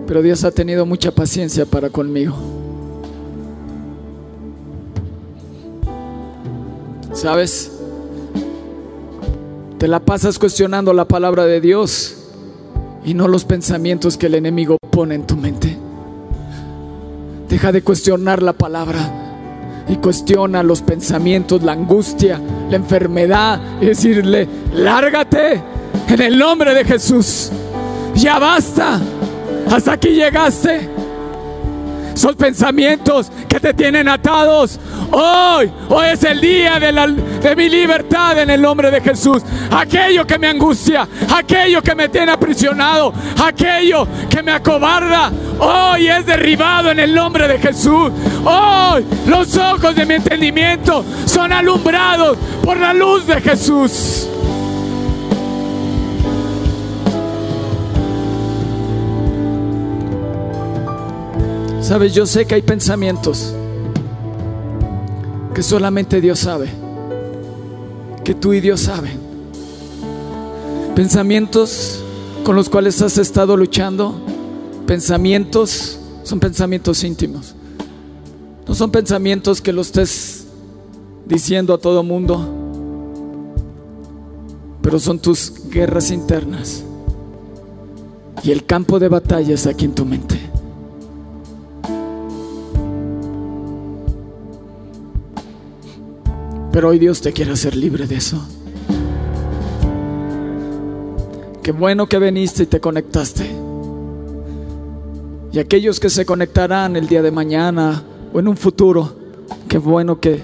Pero 0.07 0.21
Dios 0.21 0.43
ha 0.43 0.51
tenido 0.51 0.85
mucha 0.85 1.11
paciencia 1.11 1.65
para 1.65 1.89
conmigo. 1.89 2.35
¿Sabes? 7.13 7.71
Te 9.77 9.87
la 9.87 9.99
pasas 9.99 10.39
cuestionando 10.39 10.93
la 10.93 11.05
palabra 11.05 11.45
de 11.45 11.59
Dios 11.59 12.24
y 13.05 13.13
no 13.13 13.27
los 13.27 13.45
pensamientos 13.45 14.17
que 14.17 14.25
el 14.25 14.35
enemigo 14.35 14.77
pone 14.89 15.15
en 15.15 15.27
tu 15.27 15.35
mente. 15.35 15.77
Deja 17.47 17.71
de 17.71 17.83
cuestionar 17.83 18.41
la 18.41 18.53
palabra 18.53 19.85
y 19.87 19.97
cuestiona 19.97 20.63
los 20.63 20.81
pensamientos, 20.81 21.61
la 21.61 21.73
angustia, 21.73 22.41
la 22.69 22.75
enfermedad 22.75 23.61
y 23.81 23.85
decirle, 23.85 24.47
lárgate 24.73 25.61
en 26.07 26.21
el 26.21 26.37
nombre 26.37 26.73
de 26.73 26.83
Jesús. 26.83 27.51
Ya 28.15 28.39
basta. 28.39 28.99
Hasta 29.69 29.93
aquí 29.93 30.09
llegaste. 30.09 30.94
Son 32.15 32.33
pensamientos 32.35 33.29
que 33.47 33.59
te 33.59 33.73
tienen 33.73 34.07
atados. 34.07 34.79
Hoy, 35.11 35.71
hoy 35.89 36.07
es 36.07 36.23
el 36.23 36.39
día 36.39 36.79
de, 36.79 36.91
la, 36.91 37.07
de 37.07 37.55
mi 37.55 37.69
libertad 37.69 38.39
en 38.39 38.49
el 38.49 38.61
nombre 38.61 38.89
de 38.89 39.01
Jesús. 39.01 39.43
Aquello 39.69 40.25
que 40.25 40.39
me 40.39 40.47
angustia, 40.47 41.07
aquello 41.35 41.81
que 41.81 41.93
me 41.93 42.09
tiene 42.09 42.31
aprisionado, 42.31 43.13
aquello 43.45 44.07
que 44.29 44.41
me 44.41 44.53
acobarda, 44.53 45.31
hoy 45.59 46.07
es 46.07 46.25
derribado 46.25 46.89
en 46.89 46.99
el 46.99 47.13
nombre 47.13 47.47
de 47.47 47.59
Jesús. 47.59 48.11
Hoy 48.45 49.05
los 49.27 49.55
ojos 49.57 49.93
de 49.95 50.05
mi 50.05 50.15
entendimiento 50.15 51.03
son 51.25 51.51
alumbrados 51.51 52.37
por 52.63 52.77
la 52.77 52.93
luz 52.93 53.27
de 53.27 53.41
Jesús. 53.41 54.29
Sabes, 61.85 62.15
yo 62.15 62.25
sé 62.25 62.47
que 62.47 62.55
hay 62.55 62.63
pensamientos 62.63 63.53
que 65.53 65.61
solamente 65.61 66.19
Dios 66.19 66.39
sabe, 66.39 66.67
que 68.23 68.33
tú 68.33 68.53
y 68.53 68.59
Dios 68.59 68.79
saben. 68.79 69.19
Pensamientos 70.95 72.03
con 72.43 72.55
los 72.55 72.69
cuales 72.69 72.99
has 73.03 73.19
estado 73.19 73.55
luchando, 73.55 74.19
pensamientos 74.87 75.99
son 76.23 76.39
pensamientos 76.39 77.03
íntimos. 77.03 77.53
No 78.67 78.73
son 78.73 78.89
pensamientos 78.89 79.61
que 79.61 79.71
lo 79.71 79.81
estés 79.83 80.47
diciendo 81.27 81.71
a 81.71 81.77
todo 81.77 82.01
mundo, 82.01 82.43
pero 84.81 84.99
son 84.99 85.19
tus 85.19 85.69
guerras 85.69 86.09
internas. 86.09 86.83
Y 88.41 88.49
el 88.49 88.65
campo 88.65 88.97
de 88.97 89.07
batalla 89.07 89.53
es 89.53 89.67
aquí 89.67 89.85
en 89.85 89.93
tu 89.93 90.03
mente. 90.03 90.44
Pero 96.75 96.89
hoy 96.89 96.99
Dios 96.99 97.21
te 97.21 97.31
quiere 97.31 97.53
hacer 97.53 97.73
libre 97.73 98.05
de 98.05 98.15
eso. 98.15 98.45
Qué 101.63 101.71
bueno 101.71 102.09
que 102.09 102.19
viniste 102.19 102.63
y 102.63 102.65
te 102.65 102.81
conectaste. 102.81 103.49
Y 105.53 105.59
aquellos 105.59 106.01
que 106.01 106.09
se 106.09 106.25
conectarán 106.25 106.97
el 106.97 107.07
día 107.07 107.21
de 107.21 107.31
mañana 107.31 108.03
o 108.33 108.41
en 108.41 108.49
un 108.49 108.57
futuro, 108.57 109.09
qué 109.69 109.77
bueno 109.77 110.19
que, 110.19 110.41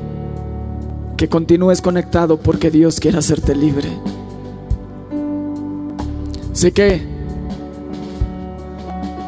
que 1.18 1.28
continúes 1.28 1.82
conectado 1.82 2.38
porque 2.38 2.72
Dios 2.72 3.02
quiere 3.02 3.18
hacerte 3.18 3.54
libre. 3.54 3.90
Así 6.54 6.72
que 6.72 7.02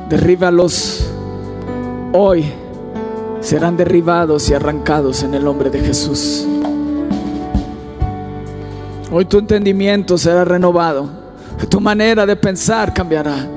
derríbalos 0.08 1.06
hoy, 2.14 2.46
serán 3.42 3.76
derribados 3.76 4.50
y 4.50 4.54
arrancados 4.54 5.22
en 5.24 5.34
el 5.34 5.44
nombre 5.44 5.70
de 5.70 5.82
Jesús. 5.82 6.48
Hoy 9.16 9.26
tu 9.26 9.38
entendimiento 9.38 10.18
será 10.18 10.44
renovado, 10.44 11.08
tu 11.70 11.80
manera 11.80 12.26
de 12.26 12.36
pensar 12.36 12.96
cambiará. 12.96 13.48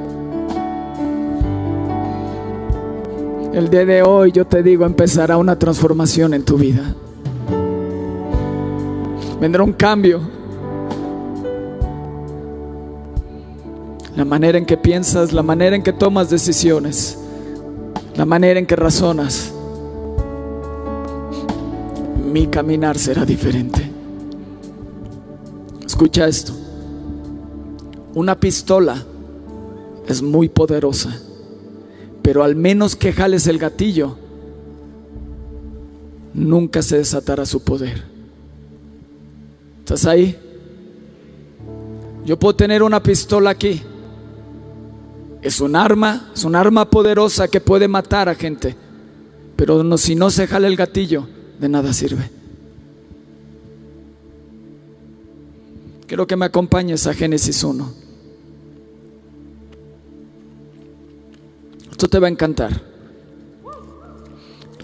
El 3.54 3.70
día 3.70 3.86
de 3.86 4.02
hoy 4.02 4.32
yo 4.32 4.46
te 4.46 4.62
digo, 4.62 4.84
empezará 4.84 5.38
una 5.38 5.58
transformación 5.58 6.34
en 6.34 6.44
tu 6.44 6.58
vida. 6.58 6.94
Vendrá 9.40 9.62
un 9.62 9.72
cambio. 9.72 10.20
La 14.14 14.26
manera 14.26 14.58
en 14.58 14.66
que 14.66 14.76
piensas, 14.76 15.32
la 15.32 15.42
manera 15.42 15.74
en 15.74 15.82
que 15.82 15.94
tomas 15.94 16.28
decisiones, 16.28 17.18
la 18.14 18.26
manera 18.26 18.60
en 18.60 18.66
que 18.66 18.76
razonas. 18.76 19.54
Mi 22.30 22.46
caminar 22.46 22.98
será 22.98 23.24
diferente. 23.24 23.85
Escucha 25.96 26.28
esto. 26.28 26.52
Una 28.14 28.38
pistola 28.38 29.02
es 30.06 30.22
muy 30.22 30.48
poderosa 30.48 31.20
pero 32.26 32.42
al 32.42 32.56
menos 32.56 32.96
que 32.96 33.12
jales 33.12 33.46
el 33.46 33.56
gatillo, 33.56 34.16
nunca 36.34 36.82
se 36.82 36.96
desatará 36.96 37.46
su 37.46 37.62
poder. 37.62 38.02
¿Estás 39.78 40.06
ahí? 40.06 40.36
Yo 42.24 42.36
puedo 42.36 42.56
tener 42.56 42.82
una 42.82 43.00
pistola 43.00 43.50
aquí. 43.50 43.80
Es 45.40 45.60
un 45.60 45.76
arma, 45.76 46.32
es 46.34 46.42
un 46.42 46.56
arma 46.56 46.90
poderosa 46.90 47.46
que 47.46 47.60
puede 47.60 47.86
matar 47.86 48.28
a 48.28 48.34
gente. 48.34 48.74
Pero 49.54 49.96
si 49.96 50.16
no 50.16 50.28
se 50.30 50.48
jala 50.48 50.66
el 50.66 50.74
gatillo, 50.74 51.28
de 51.60 51.68
nada 51.68 51.92
sirve. 51.92 52.35
Quiero 56.06 56.26
que 56.26 56.36
me 56.36 56.44
acompañes 56.44 57.06
a 57.06 57.14
Génesis 57.14 57.64
1. 57.64 57.92
Esto 61.90 62.08
te 62.08 62.18
va 62.20 62.28
a 62.28 62.30
encantar. 62.30 62.80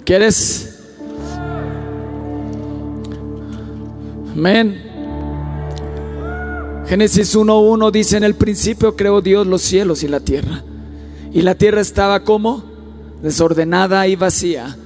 ¿Quieres? 0.04 0.80
Amén. 4.32 4.82
Génesis 6.88 7.36
1.1 7.36 7.90
dice, 7.92 8.16
en 8.16 8.24
el 8.24 8.34
principio 8.34 8.96
creó 8.96 9.20
Dios 9.20 9.46
los 9.46 9.62
cielos 9.62 10.02
y 10.02 10.08
la 10.08 10.20
tierra. 10.20 10.64
Y 11.32 11.42
la 11.42 11.54
tierra 11.54 11.80
estaba 11.80 12.24
como 12.24 12.64
desordenada 13.22 14.08
y 14.08 14.16
vacía. 14.16 14.76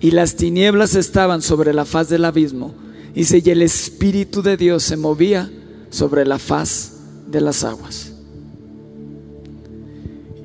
Y 0.00 0.10
las 0.10 0.34
tinieblas 0.34 0.96
estaban 0.96 1.42
sobre 1.42 1.72
la 1.72 1.84
faz 1.84 2.08
del 2.08 2.24
abismo. 2.24 2.74
Dice, 3.14 3.40
y 3.44 3.50
el 3.50 3.62
Espíritu 3.62 4.42
de 4.42 4.56
Dios 4.56 4.82
se 4.82 4.96
movía 4.96 5.48
sobre 5.96 6.26
la 6.26 6.38
faz 6.38 6.92
de 7.26 7.40
las 7.40 7.64
aguas. 7.64 8.12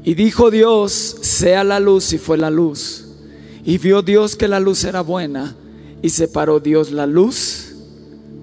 Y 0.03 0.15
dijo 0.15 0.49
Dios, 0.49 0.91
sea 1.21 1.63
la 1.63 1.79
luz 1.79 2.13
y 2.13 2.17
fue 2.17 2.37
la 2.37 2.49
luz. 2.49 3.05
Y 3.65 3.77
vio 3.77 4.01
Dios 4.01 4.35
que 4.35 4.47
la 4.47 4.59
luz 4.59 4.83
era 4.85 5.01
buena 5.01 5.55
y 6.01 6.09
separó 6.09 6.59
Dios 6.59 6.91
la 6.91 7.05
luz 7.05 7.73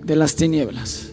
de 0.05 0.17
las 0.17 0.37
tinieblas. 0.37 1.09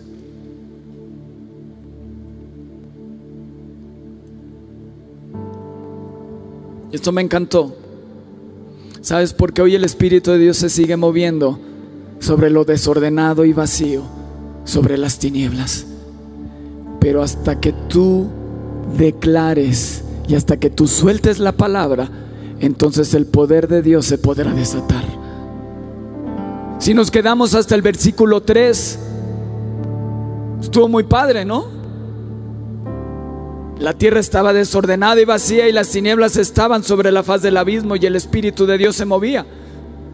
Esto 6.92 7.12
me 7.12 7.22
encantó. 7.22 7.76
¿Sabes 9.02 9.34
por 9.34 9.54
qué 9.54 9.62
hoy 9.62 9.76
el 9.76 9.84
Espíritu 9.84 10.32
de 10.32 10.40
Dios 10.40 10.58
se 10.58 10.70
sigue 10.70 10.98
moviendo 10.98 11.60
sobre 12.20 12.50
lo 12.50 12.66
desordenado 12.66 13.46
y 13.46 13.54
vacío, 13.54 14.04
sobre 14.66 14.98
las 14.98 15.18
tinieblas? 15.20 15.86
Pero 17.00 17.24
hasta 17.24 17.62
que 17.62 17.72
tú 17.72 18.28
declares 18.98 20.04
y 20.28 20.36
hasta 20.36 20.58
que 20.58 20.70
tú 20.70 20.88
sueltes 20.88 21.40
la 21.40 21.54
palabra, 21.54 22.10
entonces 22.60 23.14
el 23.14 23.26
poder 23.26 23.68
de 23.68 23.82
Dios 23.82 24.06
se 24.06 24.18
podrá 24.18 24.52
desatar. 24.52 25.04
Si 26.80 26.94
nos 26.94 27.10
quedamos 27.10 27.56
hasta 27.56 27.76
el 27.76 27.82
versículo 27.82 28.44
3, 28.44 29.00
estuvo 30.62 30.88
muy 30.88 31.04
padre, 31.04 31.46
¿no? 31.46 31.66
La 33.80 33.94
tierra 33.94 34.20
estaba 34.20 34.54
desordenada 34.54 35.20
y 35.20 35.26
vacía 35.26 35.68
y 35.68 35.72
las 35.72 35.90
tinieblas 35.90 36.38
estaban 36.38 36.84
sobre 36.84 37.12
la 37.12 37.24
faz 37.24 37.42
del 37.42 37.58
abismo 37.58 37.96
y 37.96 38.06
el 38.06 38.16
Espíritu 38.16 38.66
de 38.66 38.78
Dios 38.78 38.96
se 38.96 39.06
movía. 39.06 39.46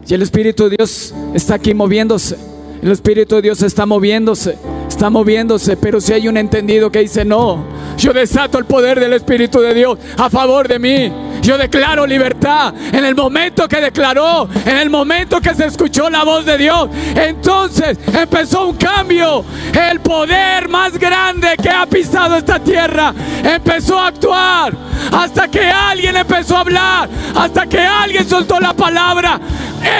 Y 0.06 0.14
el 0.14 0.22
Espíritu 0.22 0.64
de 0.64 0.76
Dios 0.76 1.14
está 1.32 1.54
aquí 1.54 1.72
moviéndose. 1.74 2.51
El 2.82 2.90
Espíritu 2.90 3.36
de 3.36 3.42
Dios 3.42 3.62
está 3.62 3.86
moviéndose, 3.86 4.58
está 4.88 5.08
moviéndose, 5.08 5.76
pero 5.76 6.00
si 6.00 6.12
hay 6.14 6.26
un 6.26 6.36
entendido 6.36 6.90
que 6.90 6.98
dice, 6.98 7.24
no, 7.24 7.64
yo 7.96 8.12
desato 8.12 8.58
el 8.58 8.64
poder 8.64 8.98
del 8.98 9.12
Espíritu 9.12 9.60
de 9.60 9.72
Dios 9.72 9.98
a 10.16 10.28
favor 10.28 10.66
de 10.66 10.80
mí. 10.80 11.12
Yo 11.42 11.58
declaro 11.58 12.06
libertad 12.06 12.72
en 12.92 13.04
el 13.04 13.16
momento 13.16 13.66
que 13.66 13.80
declaró, 13.80 14.48
en 14.64 14.78
el 14.78 14.88
momento 14.88 15.40
que 15.40 15.52
se 15.56 15.66
escuchó 15.66 16.08
la 16.08 16.22
voz 16.22 16.46
de 16.46 16.56
Dios. 16.56 16.88
Entonces 17.16 17.98
empezó 18.06 18.68
un 18.68 18.76
cambio. 18.76 19.44
El 19.72 19.98
poder 20.00 20.68
más 20.68 20.96
grande 20.96 21.56
que 21.60 21.68
ha 21.68 21.84
pisado 21.86 22.36
esta 22.36 22.60
tierra 22.60 23.12
empezó 23.42 23.98
a 23.98 24.06
actuar. 24.06 24.72
Hasta 25.10 25.48
que 25.48 25.68
alguien 25.68 26.16
empezó 26.16 26.56
a 26.56 26.60
hablar, 26.60 27.08
hasta 27.34 27.66
que 27.66 27.80
alguien 27.80 28.28
soltó 28.28 28.60
la 28.60 28.72
palabra. 28.72 29.40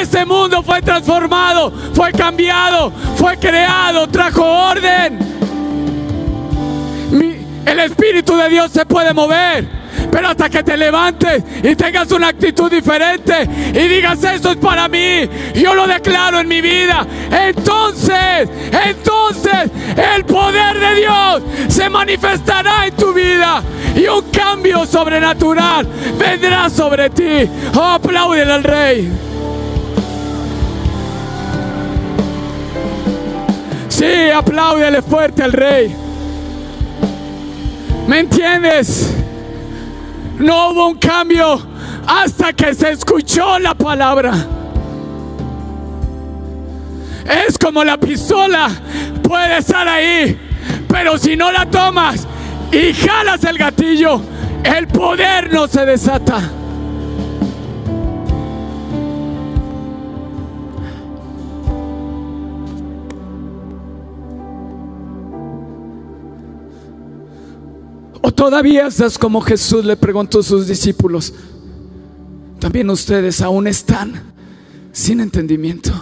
Ese 0.01 0.25
mundo 0.25 0.63
fue 0.63 0.81
transformado, 0.81 1.73
fue 1.93 2.13
cambiado, 2.13 2.93
fue 3.17 3.37
creado, 3.37 4.07
trajo 4.07 4.45
orden. 4.45 5.19
el 7.67 7.81
Espíritu 7.81 8.37
de 8.37 8.49
Dios 8.49 8.71
se 8.71 8.87
puede 8.87 9.13
mover. 9.13 9.82
Pero 10.11 10.29
hasta 10.29 10.51
que 10.51 10.63
te 10.63 10.77
levantes 10.77 11.43
y 11.63 11.75
tengas 11.75 12.11
una 12.13 12.29
actitud 12.29 12.71
diferente 12.71 13.49
y 13.73 13.89
digas, 13.89 14.23
esto 14.25 14.51
es 14.51 14.57
para 14.57 14.89
mí, 14.89 15.29
yo 15.55 15.75
lo 15.75 15.87
declaro 15.87 16.41
en 16.41 16.49
mi 16.49 16.61
vida. 16.61 17.07
Entonces, 17.31 18.49
entonces 18.87 19.71
el 20.15 20.25
poder 20.25 20.79
de 20.79 20.95
Dios 20.97 21.43
se 21.69 21.89
manifestará 21.89 22.87
en 22.87 22.97
tu 22.97 23.13
vida 23.13 23.63
y 23.95 24.07
un 24.07 24.23
cambio 24.31 24.87
sobrenatural 24.87 25.87
vendrá 26.19 26.69
sobre 26.71 27.11
ti. 27.11 27.49
Oh, 27.75 27.99
al 28.23 28.65
rey. 28.65 29.13
Sí, 33.89 34.31
apláudele 34.35 35.03
fuerte 35.03 35.43
al 35.43 35.53
rey. 35.53 35.95
¿Me 38.09 38.21
entiendes? 38.21 39.22
No 40.39 40.71
hubo 40.71 40.89
un 40.89 40.99
cambio 40.99 41.61
hasta 42.07 42.53
que 42.53 42.75
se 42.75 42.91
escuchó 42.91 43.59
la 43.59 43.75
palabra. 43.75 44.33
Es 47.47 47.57
como 47.57 47.85
la 47.85 47.97
pistola, 47.99 48.69
puede 49.23 49.59
estar 49.59 49.87
ahí, 49.87 50.39
pero 50.89 51.17
si 51.19 51.37
no 51.37 51.53
la 51.53 51.67
tomas 51.67 52.27
y 52.73 52.93
jalas 52.93 53.45
el 53.45 53.59
gatillo, 53.59 54.21
el 54.65 54.89
poder 54.89 55.53
no 55.53 55.69
se 55.69 55.87
desata. 55.87 56.41
Todavía 68.33 68.87
estás 68.87 69.19
como 69.19 69.41
Jesús 69.41 69.85
le 69.85 69.97
preguntó 69.97 70.41
a 70.41 70.43
sus 70.43 70.67
discípulos? 70.67 71.33
También 72.59 72.89
ustedes 72.91 73.41
aún 73.41 73.67
están 73.67 74.13
sin 74.93 75.21
entendimiento. 75.21 75.93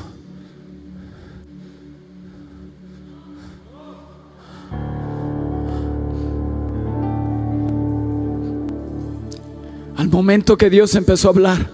Al 9.96 10.08
momento 10.08 10.56
que 10.56 10.70
Dios 10.70 10.94
empezó 10.94 11.28
a 11.28 11.32
hablar, 11.32 11.70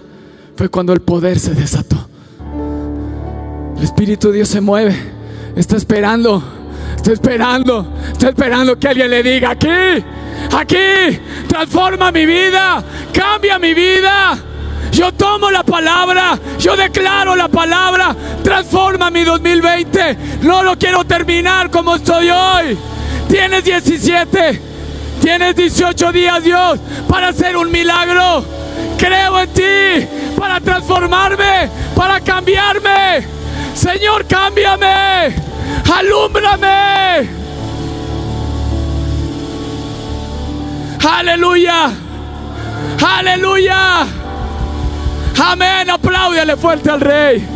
fue 0.55 0.69
cuando 0.69 0.93
el 0.93 1.01
poder 1.01 1.39
se 1.39 1.53
desató. 1.53 2.07
El 3.77 3.83
Espíritu 3.83 4.29
de 4.29 4.35
Dios 4.35 4.49
se 4.49 4.59
mueve 4.59 5.17
Está 5.57 5.75
esperando, 5.75 6.43
está 6.97 7.13
esperando, 7.13 7.87
está 8.11 8.29
esperando 8.29 8.77
que 8.77 8.87
alguien 8.87 9.09
le 9.09 9.23
diga, 9.23 9.51
aquí, 9.51 10.03
aquí, 10.55 11.19
transforma 11.47 12.11
mi 12.11 12.25
vida, 12.25 12.83
cambia 13.13 13.57
mi 13.57 13.73
vida. 13.73 14.37
Yo 14.91 15.13
tomo 15.13 15.51
la 15.51 15.63
palabra, 15.63 16.37
yo 16.59 16.75
declaro 16.75 17.35
la 17.35 17.47
palabra, 17.47 18.15
transforma 18.43 19.09
mi 19.11 19.23
2020. 19.23 20.17
No 20.41 20.63
lo 20.63 20.77
quiero 20.77 21.03
terminar 21.05 21.69
como 21.69 21.95
estoy 21.95 22.29
hoy. 22.29 22.77
Tienes 23.29 23.63
17, 23.63 24.61
tienes 25.21 25.55
18 25.55 26.11
días, 26.11 26.43
Dios, 26.43 26.79
para 27.07 27.29
hacer 27.29 27.55
un 27.57 27.71
milagro. 27.71 28.43
Creo 28.97 29.39
en 29.39 29.49
ti 29.49 30.07
para 30.37 30.59
transformarme, 30.59 31.69
para 31.95 32.19
cambiarme. 32.21 33.25
Señor, 33.75 34.25
cámbiame, 34.25 35.46
alúmbrame. 35.93 37.29
Aleluya, 41.09 41.91
aleluya. 43.05 44.05
Amén, 45.39 45.89
apláudele 45.89 46.57
fuerte 46.57 46.89
al 46.89 47.01
rey. 47.01 47.47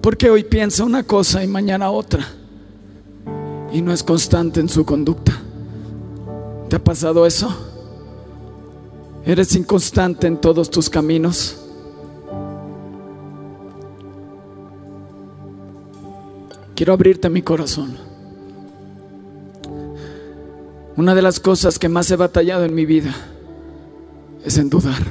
Porque 0.00 0.30
hoy 0.30 0.44
piensa 0.44 0.84
una 0.84 1.02
cosa 1.02 1.44
y 1.44 1.46
mañana 1.46 1.90
otra. 1.90 2.39
Y 3.72 3.82
no 3.82 3.92
es 3.92 4.02
constante 4.02 4.60
en 4.60 4.68
su 4.68 4.84
conducta. 4.84 5.32
¿Te 6.68 6.76
ha 6.76 6.84
pasado 6.84 7.26
eso? 7.26 7.48
¿Eres 9.24 9.54
inconstante 9.54 10.26
en 10.26 10.40
todos 10.40 10.70
tus 10.70 10.88
caminos? 10.88 11.56
Quiero 16.74 16.92
abrirte 16.92 17.28
mi 17.28 17.42
corazón. 17.42 17.96
Una 20.96 21.14
de 21.14 21.22
las 21.22 21.38
cosas 21.38 21.78
que 21.78 21.88
más 21.88 22.10
he 22.10 22.16
batallado 22.16 22.64
en 22.64 22.74
mi 22.74 22.86
vida 22.86 23.14
es 24.44 24.58
en 24.58 24.70
dudar. 24.70 25.02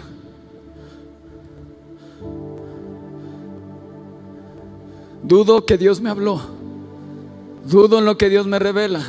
Dudo 5.24 5.66
que 5.66 5.78
Dios 5.78 6.01
me 6.01 6.10
habló. 6.10 6.59
Dudo 7.70 7.99
en 7.99 8.05
lo 8.05 8.17
que 8.17 8.30
Dios 8.30 8.47
me 8.47 8.57
revela. 8.57 9.05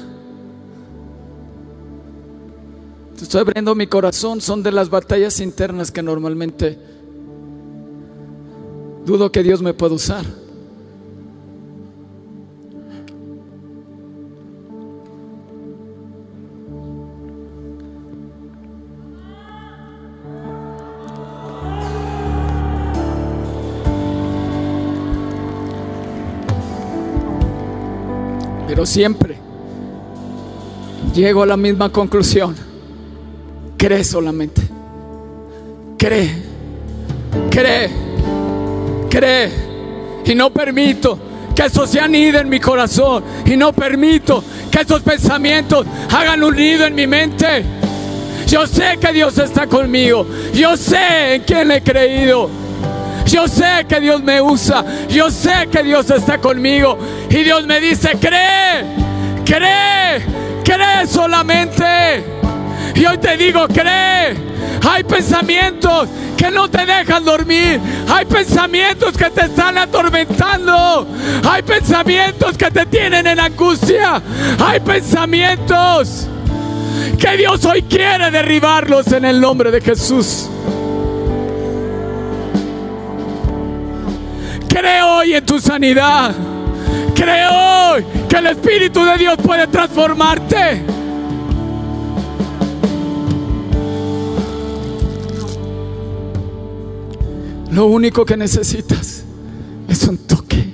Estoy 3.21 3.41
abriendo 3.41 3.75
mi 3.75 3.87
corazón. 3.87 4.41
Son 4.41 4.63
de 4.63 4.73
las 4.73 4.91
batallas 4.91 5.41
internas 5.41 5.91
que 5.91 6.03
normalmente 6.03 6.79
dudo 9.07 9.33
que 9.33 9.43
Dios 9.43 9.63
me 9.63 9.75
pueda 9.75 9.95
usar. 9.95 10.25
Siempre 28.87 29.39
llego 31.14 31.43
a 31.43 31.47
la 31.47 31.57
misma 31.57 31.91
conclusión. 31.91 32.57
Cree 33.76 34.05
solamente. 34.05 34.62
Cree. 35.99 36.31
Cree. 37.51 37.91
Cree. 39.09 39.51
Y 40.24 40.35
no 40.35 40.51
permito 40.51 41.18
que 41.55 41.64
eso 41.64 41.87
se 41.87 42.01
anide 42.01 42.39
en 42.41 42.49
mi 42.49 42.61
corazón. 42.61 43.24
Y 43.47 43.57
no 43.57 43.72
permito 43.72 44.43
que 44.70 44.81
esos 44.81 45.03
pensamientos 45.03 45.87
hagan 46.11 46.43
un 46.43 46.57
nido 46.57 46.87
en 46.87 46.95
mi 46.95 47.07
mente. 47.07 47.64
Yo 48.47 48.66
sé 48.66 48.99
que 49.01 49.12
Dios 49.12 49.39
está 49.39 49.66
conmigo. 49.66 50.26
Yo 50.53 50.76
sé 50.76 51.37
en 51.37 51.43
quién 51.43 51.70
he 51.70 51.83
creído. 51.83 52.60
Yo 53.31 53.47
sé 53.47 53.87
que 53.89 54.01
Dios 54.01 54.22
me 54.22 54.41
usa. 54.41 54.85
Yo 55.09 55.31
sé 55.31 55.68
que 55.70 55.83
Dios 55.83 56.11
está 56.11 56.39
conmigo. 56.39 56.99
Y 57.28 57.43
Dios 57.45 57.64
me 57.66 57.81
dice, 57.81 58.16
cree, 58.20 58.85
cree, 59.45 60.24
cree 60.64 61.07
solamente. 61.07 62.24
Y 62.95 63.05
hoy 63.07 63.18
te 63.18 63.37
digo, 63.37 63.68
cree. 63.68 64.37
Hay 64.89 65.05
pensamientos 65.05 66.09
que 66.37 66.51
no 66.51 66.68
te 66.68 66.85
dejan 66.85 67.24
dormir. 67.24 67.81
Hay 68.09 68.24
pensamientos 68.24 69.16
que 69.16 69.31
te 69.31 69.43
están 69.43 69.78
atormentando. 69.78 71.07
Hay 71.49 71.62
pensamientos 71.62 72.59
que 72.59 72.70
te 72.70 72.87
tienen 72.87 73.26
en 73.28 73.39
angustia. 73.39 74.20
Hay 74.59 74.81
pensamientos 74.81 76.26
que 77.16 77.37
Dios 77.37 77.64
hoy 77.64 77.83
quiere 77.83 78.31
derribarlos 78.31 79.07
en 79.12 79.24
el 79.24 79.41
nombre 79.41 79.70
de 79.70 79.81
Jesús. 79.81 80.49
Creo 84.71 85.16
hoy 85.16 85.35
en 85.35 85.45
tu 85.45 85.59
sanidad. 85.59 86.33
Creo 87.14 87.51
hoy 87.51 88.05
que 88.29 88.37
el 88.37 88.47
Espíritu 88.47 89.05
de 89.05 89.18
Dios 89.18 89.37
puede 89.43 89.66
transformarte. 89.66 90.81
Lo 97.73 97.87
único 97.87 98.25
que 98.25 98.37
necesitas 98.37 99.25
es 99.89 100.03
un 100.09 100.18
toque. 100.18 100.73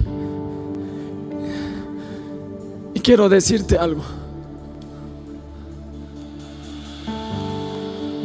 Y 2.94 3.00
quiero 3.00 3.28
decirte 3.30 3.78
algo. 3.78 4.02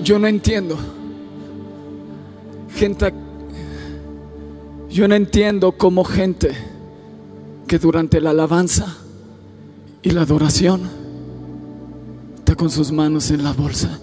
Yo 0.03 0.19
no 0.19 0.27
entiendo. 0.27 0.77
Gente 2.75 3.13
yo 4.91 5.07
no 5.07 5.15
entiendo 5.15 5.71
cómo 5.71 6.03
gente 6.03 6.51
que 7.65 7.79
durante 7.79 8.19
la 8.19 8.31
alabanza 8.31 8.97
y 10.01 10.09
la 10.11 10.23
adoración 10.23 10.81
está 12.37 12.55
con 12.55 12.69
sus 12.69 12.91
manos 12.91 13.31
en 13.31 13.43
la 13.43 13.53
bolsa. 13.53 13.99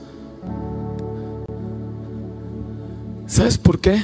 ¿Sabes 3.26 3.58
por 3.58 3.78
qué? 3.78 4.02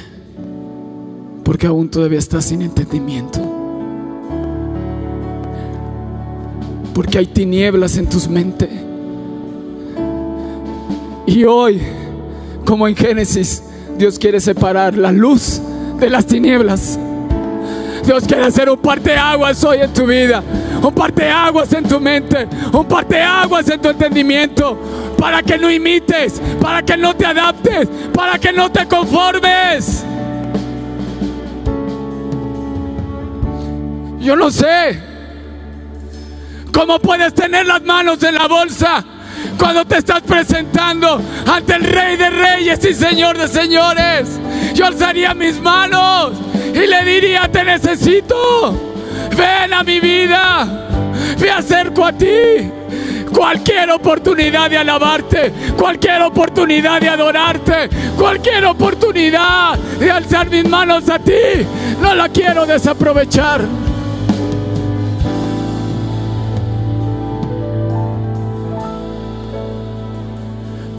Porque 1.43 1.65
aún 1.65 1.89
todavía 1.89 2.19
está 2.19 2.39
sin 2.41 2.61
entendimiento. 2.61 3.39
Porque 6.93 7.17
hay 7.17 7.25
tinieblas 7.25 7.97
en 7.97 8.07
tus 8.07 8.27
mente. 8.27 8.69
Y 11.25 11.43
hoy, 11.45 11.81
como 12.63 12.87
en 12.87 12.95
Génesis, 12.95 13.63
Dios 13.97 14.19
quiere 14.19 14.39
separar 14.39 14.95
la 14.95 15.11
luz 15.11 15.59
de 15.97 16.09
las 16.09 16.25
tinieblas. 16.25 16.99
Dios 18.05 18.25
quiere 18.27 18.45
hacer 18.45 18.69
un 18.69 18.77
parteaguas 18.77 19.63
hoy 19.63 19.79
en 19.81 19.91
tu 19.91 20.05
vida, 20.05 20.43
un 20.81 20.93
parteaguas 20.93 21.73
en 21.73 21.83
tu 21.83 21.99
mente, 21.99 22.47
un 22.71 22.85
parteaguas 22.85 23.67
en 23.69 23.81
tu 23.81 23.89
entendimiento, 23.89 24.77
para 25.17 25.41
que 25.41 25.57
no 25.57 25.71
imites, 25.71 26.39
para 26.61 26.83
que 26.83 26.95
no 26.97 27.15
te 27.15 27.25
adaptes, 27.25 27.87
para 28.13 28.37
que 28.37 28.53
no 28.53 28.71
te 28.71 28.87
conformes. 28.87 30.03
Yo 34.19 34.35
no 34.35 34.51
sé 34.51 34.99
cómo 36.71 36.99
puedes 36.99 37.33
tener 37.33 37.65
las 37.65 37.81
manos 37.83 38.21
en 38.23 38.35
la 38.35 38.47
bolsa 38.47 39.03
cuando 39.57 39.85
te 39.85 39.97
estás 39.97 40.21
presentando 40.21 41.21
ante 41.47 41.75
el 41.75 41.83
Rey 41.83 42.17
de 42.17 42.29
Reyes 42.29 42.85
y 42.85 42.93
Señor 42.93 43.37
de 43.37 43.47
Señores. 43.47 44.39
Yo 44.73 44.85
alzaría 44.85 45.33
mis 45.33 45.59
manos 45.59 46.33
y 46.73 46.87
le 46.87 47.03
diría, 47.03 47.49
te 47.51 47.63
necesito. 47.63 48.93
Ven 49.35 49.73
a 49.73 49.83
mi 49.83 49.99
vida. 49.99 50.87
Me 51.39 51.49
acerco 51.49 52.05
a 52.05 52.13
ti. 52.13 52.71
Cualquier 53.33 53.91
oportunidad 53.91 54.69
de 54.69 54.77
alabarte, 54.77 55.51
cualquier 55.77 56.21
oportunidad 56.21 57.01
de 57.01 57.09
adorarte, 57.09 57.89
cualquier 58.17 58.63
oportunidad 58.63 59.77
de 59.99 60.09
alzar 60.09 60.49
mis 60.49 60.65
manos 60.69 61.09
a 61.09 61.19
ti, 61.19 61.33
no 62.01 62.15
la 62.15 62.29
quiero 62.29 62.65
desaprovechar. 62.65 63.61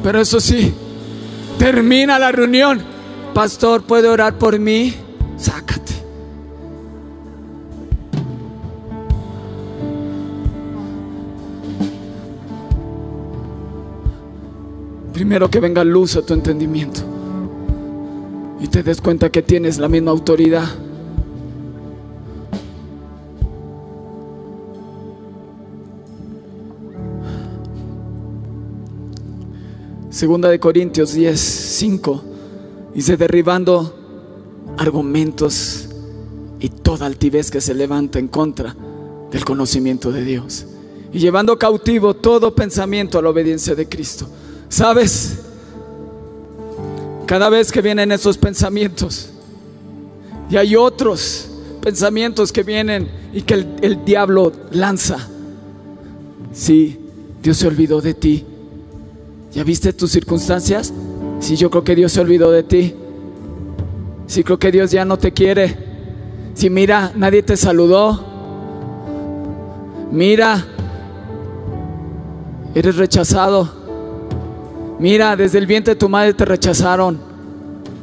Pero 0.03 0.21
eso 0.21 0.39
sí, 0.39 0.75
termina 1.59 2.19
la 2.19 2.31
reunión 2.31 2.96
pastor, 3.37 3.83
¿puede 3.83 4.09
orar 4.09 4.39
por 4.39 4.59
mí? 4.59 4.95
Sácate. 5.37 5.93
Primero 15.13 15.51
que 15.51 15.61
venga 15.61 15.85
luz 15.85 16.17
a 16.17 16.23
tu 16.23 16.33
entendimiento 16.33 17.03
y 18.59 18.69
te 18.69 18.83
des 18.83 19.03
cuenta 19.03 19.29
que 19.29 19.43
tienes 19.43 19.77
la 19.77 19.89
misma 19.89 20.13
autoridad. 20.13 20.65
Segunda 30.09 30.49
de 30.49 30.59
Corintios 30.59 31.13
10, 31.13 31.39
5. 31.39 32.36
Dice, 32.97 33.19
derribando 33.19 33.95
argumentos 34.79 35.87
y 36.59 36.71
toda 36.71 37.05
altivez 37.05 37.51
que 37.51 37.61
se 37.61 37.75
levanta 37.75 38.19
en 38.19 38.27
contra 38.27 38.75
del 39.31 39.45
conocimiento 39.45 40.11
de 40.11 40.25
Dios. 40.25 40.65
Y 41.13 41.19
llevando 41.19 41.59
cautivo 41.59 42.15
todo 42.15 42.55
pensamiento 42.55 43.19
a 43.19 43.23
la 43.23 43.29
obediencia 43.29 43.75
de 43.75 43.87
Cristo. 43.87 44.27
¿Sabes? 44.71 45.41
Cada 47.27 47.51
vez 47.51 47.71
que 47.71 47.83
vienen 47.83 48.13
esos 48.13 48.39
pensamientos, 48.39 49.29
y 50.49 50.57
hay 50.57 50.75
otros 50.75 51.49
pensamientos 51.83 52.51
que 52.51 52.63
vienen 52.63 53.11
y 53.35 53.43
que 53.43 53.55
el, 53.55 53.67
el 53.83 54.05
diablo 54.07 54.53
lanza. 54.71 55.19
Sí, 56.55 56.99
Dios 57.43 57.59
se 57.59 57.67
olvidó 57.67 58.01
de 58.01 58.15
ti. 58.15 58.47
¿Ya 59.53 59.65
viste 59.65 59.93
tus 59.93 60.13
circunstancias? 60.13 60.95
Sí, 61.41 61.57
yo 61.57 61.71
creo 61.71 61.85
que 61.85 61.95
Dios 61.95 62.13
se 62.13 62.21
olvidó 62.21 62.51
de 62.51 62.63
ti. 62.63 62.95
Sí, 64.27 64.43
creo 64.43 64.59
que 64.59 64.73
Dios 64.73 64.91
ya 64.91 65.05
no 65.05 65.19
te 65.19 65.33
quiere. 65.33 65.77
Sí, 66.55 66.71
mira, 66.71 67.13
nadie 67.15 67.43
te 67.43 67.57
saludó. 67.57 68.25
Mira, 70.11 70.65
eres 72.75 72.97
rechazado. 72.97 73.69
Mira, 74.99 75.37
desde 75.37 75.59
el 75.59 75.67
vientre 75.67 75.95
de 75.95 76.01
tu 76.01 76.09
madre 76.09 76.35
te 76.35 76.45
rechazaron. 76.45 77.19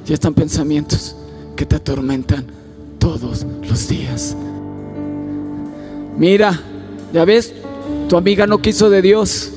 Ya 0.05 0.13
están 0.13 0.33
pensamientos 0.33 1.15
que 1.55 1.65
te 1.65 1.75
atormentan 1.75 2.45
todos 2.99 3.45
los 3.67 3.87
días. 3.87 4.35
Mira, 6.17 6.59
ya 7.11 7.25
ves, 7.25 7.53
tu 8.07 8.15
amiga 8.15 8.45
no 8.45 8.59
quiso 8.59 8.89
de 8.89 9.01
Dios. 9.01 9.51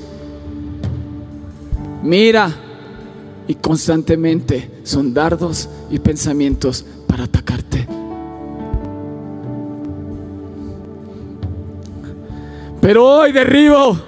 Mira, 2.02 2.54
y 3.48 3.54
constantemente 3.56 4.70
son 4.82 5.14
dardos 5.14 5.68
y 5.90 5.98
pensamientos 5.98 6.84
para 7.06 7.24
atacarte. 7.24 7.86
Pero 12.80 13.04
hoy 13.04 13.32
derribo, 13.32 13.98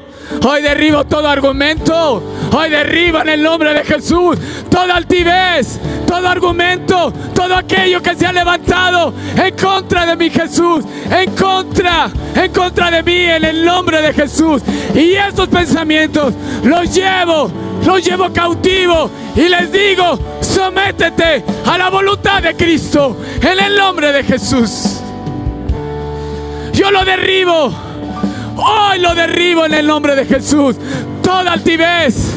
hoy 0.47 0.62
derribo 0.62 1.05
todo 1.05 1.28
argumento, 1.28 2.22
hoy 2.53 2.70
derribo 2.70 3.20
en 3.20 3.28
el 3.30 3.43
nombre 3.43 3.74
de 3.74 3.84
Jesús 3.84 4.39
toda 4.78 4.97
altivez, 4.97 5.80
todo 6.07 6.28
argumento, 6.28 7.12
todo 7.34 7.57
aquello 7.57 8.01
que 8.01 8.14
se 8.14 8.26
ha 8.26 8.32
levantado 8.32 9.12
en 9.36 9.57
contra 9.57 10.07
de 10.07 10.16
mi 10.16 10.30
Jesús, 10.30 10.84
en 11.11 11.34
contra, 11.34 12.11
en 12.34 12.53
contra 12.53 12.91
de 12.91 13.03
mí, 13.03 13.24
en 13.24 13.45
el 13.45 13.64
nombre 13.64 14.01
de 14.01 14.12
Jesús. 14.12 14.62
Y 14.95 15.14
esos 15.14 15.49
pensamientos 15.49 16.34
los 16.62 16.95
llevo, 16.95 17.51
los 17.85 18.05
llevo 18.05 18.33
cautivo 18.33 19.11
y 19.35 19.49
les 19.49 19.72
digo, 19.72 20.18
sométete 20.41 21.45
a 21.66 21.79
la 21.79 21.89
voluntad 21.91 22.43
de 22.43 22.55
Cristo, 22.55 23.16
en 23.41 23.59
el 23.59 23.76
nombre 23.76 24.12
de 24.12 24.24
Jesús. 24.24 25.01
Yo 26.72 26.91
lo 26.91 27.05
derribo, 27.05 27.72
hoy 28.57 28.99
lo 28.99 29.14
derribo 29.14 29.64
en 29.64 29.74
el 29.74 29.87
nombre 29.87 30.14
de 30.14 30.26
Jesús. 30.26 30.76
Toda 31.22 31.53
altivez, 31.53 32.35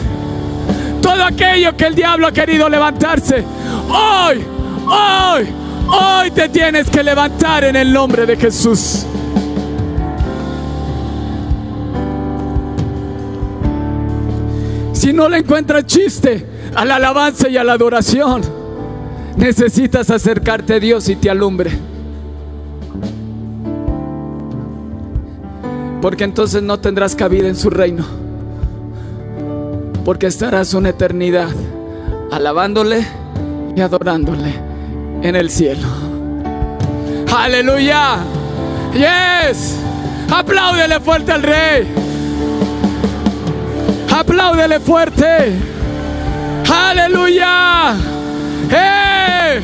todo 1.02 1.24
aquello 1.24 1.76
que 1.76 1.86
el 1.86 1.96
diablo 1.96 2.28
ha 2.28 2.32
querido 2.32 2.70
levantarse, 2.70 3.44
hoy, 3.90 4.44
hoy, 4.88 5.48
hoy 5.88 6.32
te 6.32 6.50
tienes 6.50 6.90
que 6.90 7.04
levantar 7.04 7.66
en 7.66 7.76
el 7.76 7.92
nombre 7.92 8.26
de 8.26 8.38
Jesús. 8.38 9.06
Si 15.02 15.14
no 15.14 15.28
le 15.28 15.40
encuentras 15.40 15.88
chiste 15.88 16.46
a 16.76 16.86
la 16.86 16.98
alabanza 16.98 17.50
y 17.50 17.58
a 17.58 17.64
la 17.64 17.74
adoración, 17.74 18.44
necesitas 19.36 20.12
acercarte 20.12 20.76
a 20.76 20.80
Dios 20.80 21.10
y 21.10 21.16
te 21.16 21.28
alumbre. 21.28 21.72
Porque 26.04 26.24
entonces 26.24 26.62
no 26.62 26.80
tendrás 26.80 27.16
cabida 27.16 27.48
en 27.48 27.56
su 27.56 27.72
reino. 27.72 28.06
Porque 30.06 30.28
estarás 30.28 30.76
una 30.76 30.90
eternidad 30.90 31.50
alabándole 32.32 33.04
y 33.76 33.82
adorándole 33.82 34.54
en 35.24 35.36
el 35.36 35.50
cielo. 35.50 35.88
Aleluya. 37.36 38.20
Yes. 38.94 39.80
Apláudele 40.32 41.00
fuerte 41.00 41.32
al 41.32 41.42
rey. 41.42 42.11
Apláudele 44.12 44.80
fuerte. 44.80 45.54
Aleluya. 46.70 47.96
¡Eh! 48.70 49.62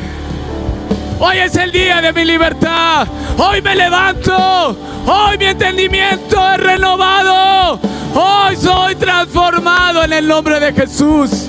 Hoy 1.20 1.38
es 1.38 1.56
el 1.56 1.70
día 1.70 2.00
de 2.00 2.12
mi 2.12 2.24
libertad. 2.24 3.06
Hoy 3.36 3.60
me 3.60 3.74
levanto. 3.74 4.76
Hoy 5.06 5.38
mi 5.38 5.46
entendimiento 5.46 6.40
es 6.52 6.60
renovado. 6.60 7.78
Hoy 8.14 8.56
soy 8.56 8.94
transformado 8.96 10.02
en 10.02 10.12
el 10.12 10.26
nombre 10.26 10.58
de 10.58 10.72
Jesús. 10.72 11.46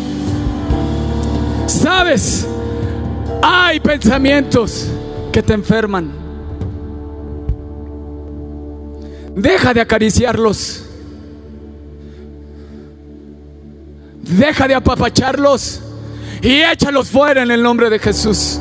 ¿Sabes? 1.67 2.47
Hay 3.41 3.79
pensamientos 3.79 4.87
que 5.31 5.41
te 5.41 5.53
enferman. 5.53 6.11
Deja 9.35 9.73
de 9.73 9.81
acariciarlos. 9.81 10.88
Deja 14.29 14.67
de 14.67 14.75
apapacharlos 14.75 15.81
y 16.41 16.61
échalos 16.61 17.09
fuera 17.09 17.41
en 17.41 17.49
el 17.49 17.63
nombre 17.63 17.89
de 17.89 17.97
Jesús. 17.97 18.59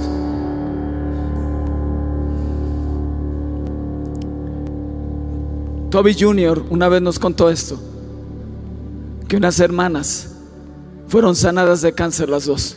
Toby 5.90 6.16
Jr. 6.18 6.64
una 6.70 6.88
vez 6.88 7.02
nos 7.02 7.18
contó 7.18 7.50
esto, 7.50 7.78
que 9.26 9.36
unas 9.36 9.60
hermanas 9.60 10.34
fueron 11.06 11.36
sanadas 11.36 11.82
de 11.82 11.92
cáncer 11.92 12.28
las 12.30 12.46
dos. 12.46 12.76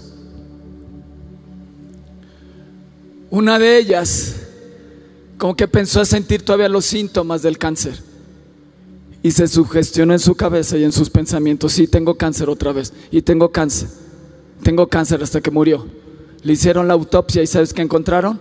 Una 3.30 3.58
de 3.58 3.78
ellas 3.78 4.36
como 5.38 5.56
que 5.56 5.68
pensó 5.68 6.02
a 6.02 6.06
sentir 6.06 6.44
todavía 6.44 6.68
los 6.68 6.86
síntomas 6.86 7.42
del 7.42 7.58
cáncer 7.58 8.11
y 9.24 9.32
se 9.32 9.48
sugestionó 9.48 10.14
en 10.14 10.20
su 10.20 10.36
cabeza 10.36 10.78
y 10.78 10.84
en 10.84 10.92
sus 10.92 11.10
pensamientos, 11.10 11.74
sí, 11.74 11.88
tengo 11.88 12.16
cáncer 12.16 12.50
otra 12.50 12.72
vez 12.72 12.94
y 13.12 13.22
tengo 13.22 13.52
cáncer, 13.52 13.90
tengo 14.64 14.88
cáncer 14.88 15.22
hasta 15.22 15.42
que 15.42 15.52
murió. 15.52 15.86
Le 16.44 16.54
hicieron 16.54 16.88
la 16.88 16.94
autopsia 16.96 17.44
y 17.44 17.48
¿sabes 17.48 17.74
qué 17.74 17.84
encontraron? 17.84 18.40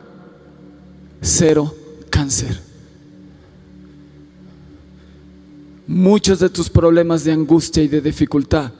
Cero 1.20 1.74
cáncer. 2.08 2.58
Muchos 5.86 6.38
de 6.38 6.48
tus 6.48 6.70
problemas 6.70 7.24
de 7.24 7.32
angustia 7.32 7.82
y 7.82 7.88
de 7.88 8.00
dificultad 8.00 8.72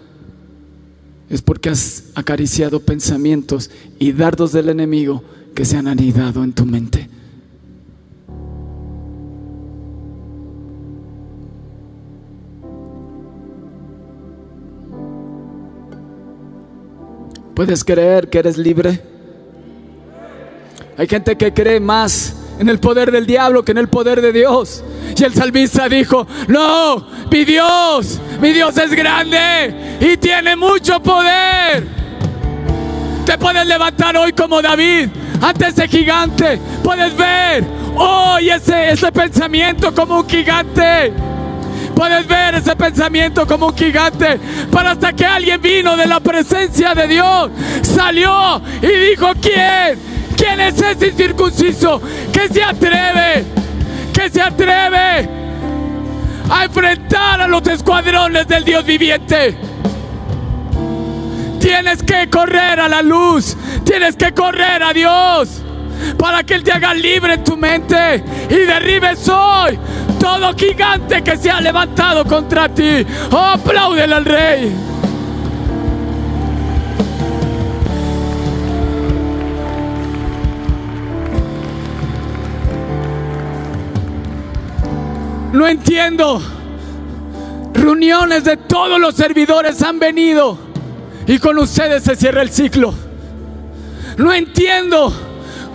es 1.29 1.43
porque 1.43 1.69
has 1.69 2.05
acariciado 2.15 2.81
pensamientos 2.81 3.71
y 3.99 4.13
dardos 4.13 4.53
del 4.53 4.69
enemigo 4.69 5.23
que 5.55 5.65
se 5.65 5.77
han 5.77 5.87
anidado 5.87 6.43
en 6.45 6.53
tu 6.53 6.65
mente. 6.65 7.09
¿Puedes 17.61 17.85
creer 17.85 18.31
que 18.31 18.39
eres 18.39 18.57
libre? 18.57 18.99
Hay 20.97 21.07
gente 21.07 21.37
que 21.37 21.53
cree 21.53 21.79
más 21.79 22.35
en 22.59 22.71
el 22.71 22.81
poder 22.81 23.13
del 23.13 23.27
diablo 23.27 23.63
que 23.63 23.73
en 23.73 23.77
el 23.77 23.87
poder 23.87 24.23
de 24.23 24.33
Dios. 24.33 24.83
Y 25.15 25.23
el 25.23 25.35
salmista 25.35 25.87
dijo, 25.87 26.27
no, 26.49 27.07
mi 27.31 27.45
Dios, 27.45 28.19
mi 28.41 28.55
Dios 28.55 28.79
es 28.79 28.93
grande 28.93 29.99
y 30.01 30.17
tiene 30.17 30.57
mucho 30.57 31.03
poder. 31.03 31.87
Te 33.27 33.37
puedes 33.37 33.67
levantar 33.67 34.17
hoy 34.17 34.33
como 34.33 34.63
David 34.63 35.11
ante 35.43 35.67
ese 35.67 35.87
gigante. 35.87 36.59
Puedes 36.83 37.15
ver 37.15 37.63
hoy 37.95 38.49
ese, 38.49 38.93
ese 38.93 39.13
pensamiento 39.13 39.95
como 39.95 40.21
un 40.21 40.27
gigante. 40.27 41.13
Puedes 41.95 42.27
ver 42.27 42.55
ese 42.55 42.75
pensamiento 42.77 43.47
como 43.47 43.69
un 43.69 43.77
gigante. 43.77 44.39
Para 44.71 44.93
hasta 44.93 45.13
que 45.13 45.25
alguien 45.25 45.61
vino 45.61 45.97
de 45.97 46.07
la 46.07 46.21
presencia 46.21 46.95
de 46.95 47.07
Dios, 47.07 47.51
salió 47.83 48.61
y 48.83 49.11
dijo, 49.11 49.33
¿quién? 49.41 49.99
¿Quién 50.37 50.61
es 50.61 50.81
ese 50.81 51.09
incircunciso 51.09 52.01
que 52.33 52.49
se 52.49 52.63
atreve? 52.63 53.45
Que 54.13 54.31
se 54.31 54.41
atreve 54.41 55.29
a 56.51 56.65
enfrentar 56.65 57.41
a 57.41 57.47
los 57.47 57.67
escuadrones 57.67 58.47
del 58.49 58.65
Dios 58.65 58.85
viviente. 58.85 59.57
Tienes 61.61 62.03
que 62.03 62.29
correr 62.31 62.81
a 62.81 62.89
la 62.89 63.03
luz. 63.03 63.57
Tienes 63.85 64.17
que 64.17 64.33
correr 64.33 64.83
a 64.83 64.93
Dios 64.93 65.63
para 66.19 66.43
que 66.43 66.55
Él 66.55 66.63
te 66.63 66.73
haga 66.73 66.95
libre 66.95 67.35
en 67.35 67.45
tu 67.45 67.57
mente 67.57 68.23
y 68.49 68.55
derribes 68.55 69.29
hoy 69.29 69.79
todo 70.21 70.55
gigante 70.55 71.23
que 71.23 71.37
se 71.37 71.51
ha 71.51 71.61
levantado 71.61 72.25
contra 72.25 72.69
ti. 72.69 73.05
Oh, 73.33 73.39
apláudele 73.39 74.15
al 74.15 74.25
Rey. 74.25 74.73
No 85.53 85.67
entiendo. 85.67 86.41
Reuniones 87.73 88.45
de 88.45 88.57
todos 88.59 89.01
los 89.01 89.15
servidores 89.15 89.83
han 89.83 89.99
venido 89.99 90.59
y 91.27 91.39
con 91.39 91.57
ustedes 91.59 92.03
se 92.03 92.15
cierra 92.15 92.43
el 92.43 92.51
ciclo. 92.51 92.93
No 94.19 94.33
entiendo 94.35 95.30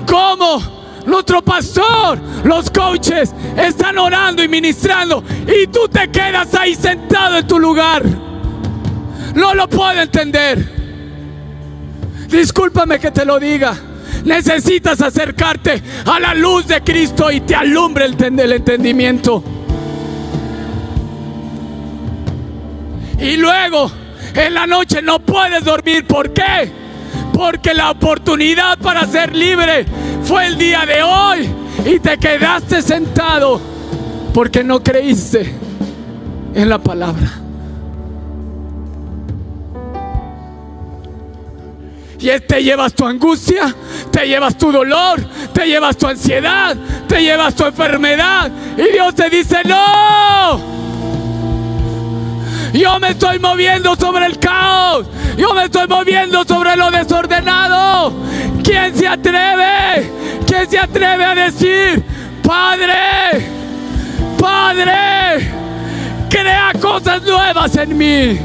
cómo 0.06 0.62
nuestro 1.06 1.42
pastor, 1.42 2.20
los 2.44 2.70
coaches 2.72 3.34
están 3.58 3.98
orando 3.98 4.44
y 4.44 4.48
ministrando 4.48 5.24
y 5.48 5.68
tú 5.68 5.88
te 5.88 6.10
quedas 6.10 6.54
ahí 6.56 6.76
sentado 6.76 7.38
en 7.38 7.48
tu 7.48 7.60
lugar. 7.60 8.04
No 9.36 9.54
lo 9.54 9.68
puedo 9.68 10.02
entender. 10.02 10.74
Discúlpame 12.28 13.00
que 13.00 13.12
te 13.12 13.26
lo 13.26 13.40
diga. 13.40 13.76
Necesitas 14.24 15.02
acercarte 15.02 15.84
a 16.06 16.20
la 16.20 16.34
luz 16.34 16.68
de 16.68 16.82
Cristo 16.82 17.30
y 17.32 17.42
te 17.42 17.54
alumbre 17.54 18.06
el, 18.06 18.40
el 18.40 18.52
entendimiento. 18.54 19.44
Y 23.20 23.38
luego 23.38 23.92
en 24.34 24.54
la 24.54 24.66
noche 24.66 25.02
no 25.02 25.20
puedes 25.20 25.64
dormir. 25.64 26.08
¿Por 26.08 26.34
qué? 26.34 26.85
Porque 27.34 27.74
la 27.74 27.92
oportunidad 27.92 28.78
para 28.80 29.06
ser 29.06 29.36
libre 29.36 29.86
fue 30.24 30.48
el 30.48 30.58
día 30.58 30.86
de 30.86 31.04
hoy. 31.04 31.50
Y 31.86 32.00
te 32.00 32.18
quedaste 32.18 32.82
sentado 32.82 33.60
porque 34.34 34.64
no 34.64 34.82
creíste 34.82 35.54
en 36.54 36.70
la 36.70 36.80
palabra. 36.80 37.42
Y 42.20 42.40
te 42.40 42.64
llevas 42.64 42.94
tu 42.94 43.06
angustia, 43.06 43.76
te 44.10 44.28
llevas 44.28 44.58
tu 44.58 44.72
dolor, 44.72 45.22
te 45.54 45.68
llevas 45.68 45.96
tu 45.96 46.08
ansiedad, 46.08 46.76
te 47.08 47.22
llevas 47.22 47.54
tu 47.54 47.66
enfermedad. 47.66 48.50
Y 48.78 48.94
Dios 48.94 49.14
te 49.14 49.30
dice, 49.30 49.58
no. 49.64 50.75
Yo 52.76 53.00
me 53.00 53.12
estoy 53.12 53.40
moviendo 53.40 53.96
sobre 53.96 54.26
el 54.26 54.38
caos. 54.38 55.06
Yo 55.38 55.54
me 55.54 55.66
estoy 55.66 55.88
moviendo 55.88 56.44
sobre 56.44 56.76
lo 56.76 56.92
desordenado. 56.92 58.14
¿Quién 58.64 58.94
se 58.94 59.08
atreve? 59.08 60.12
¿Quién 60.46 60.70
se 60.70 60.78
atreve 60.78 61.24
a 61.24 61.36
decir, 61.36 62.04
Padre, 62.44 63.48
Padre, 64.38 65.52
crea 66.30 66.74
cosas 66.82 67.24
nuevas 67.24 67.78
en 67.78 67.98
mí? 67.98 68.40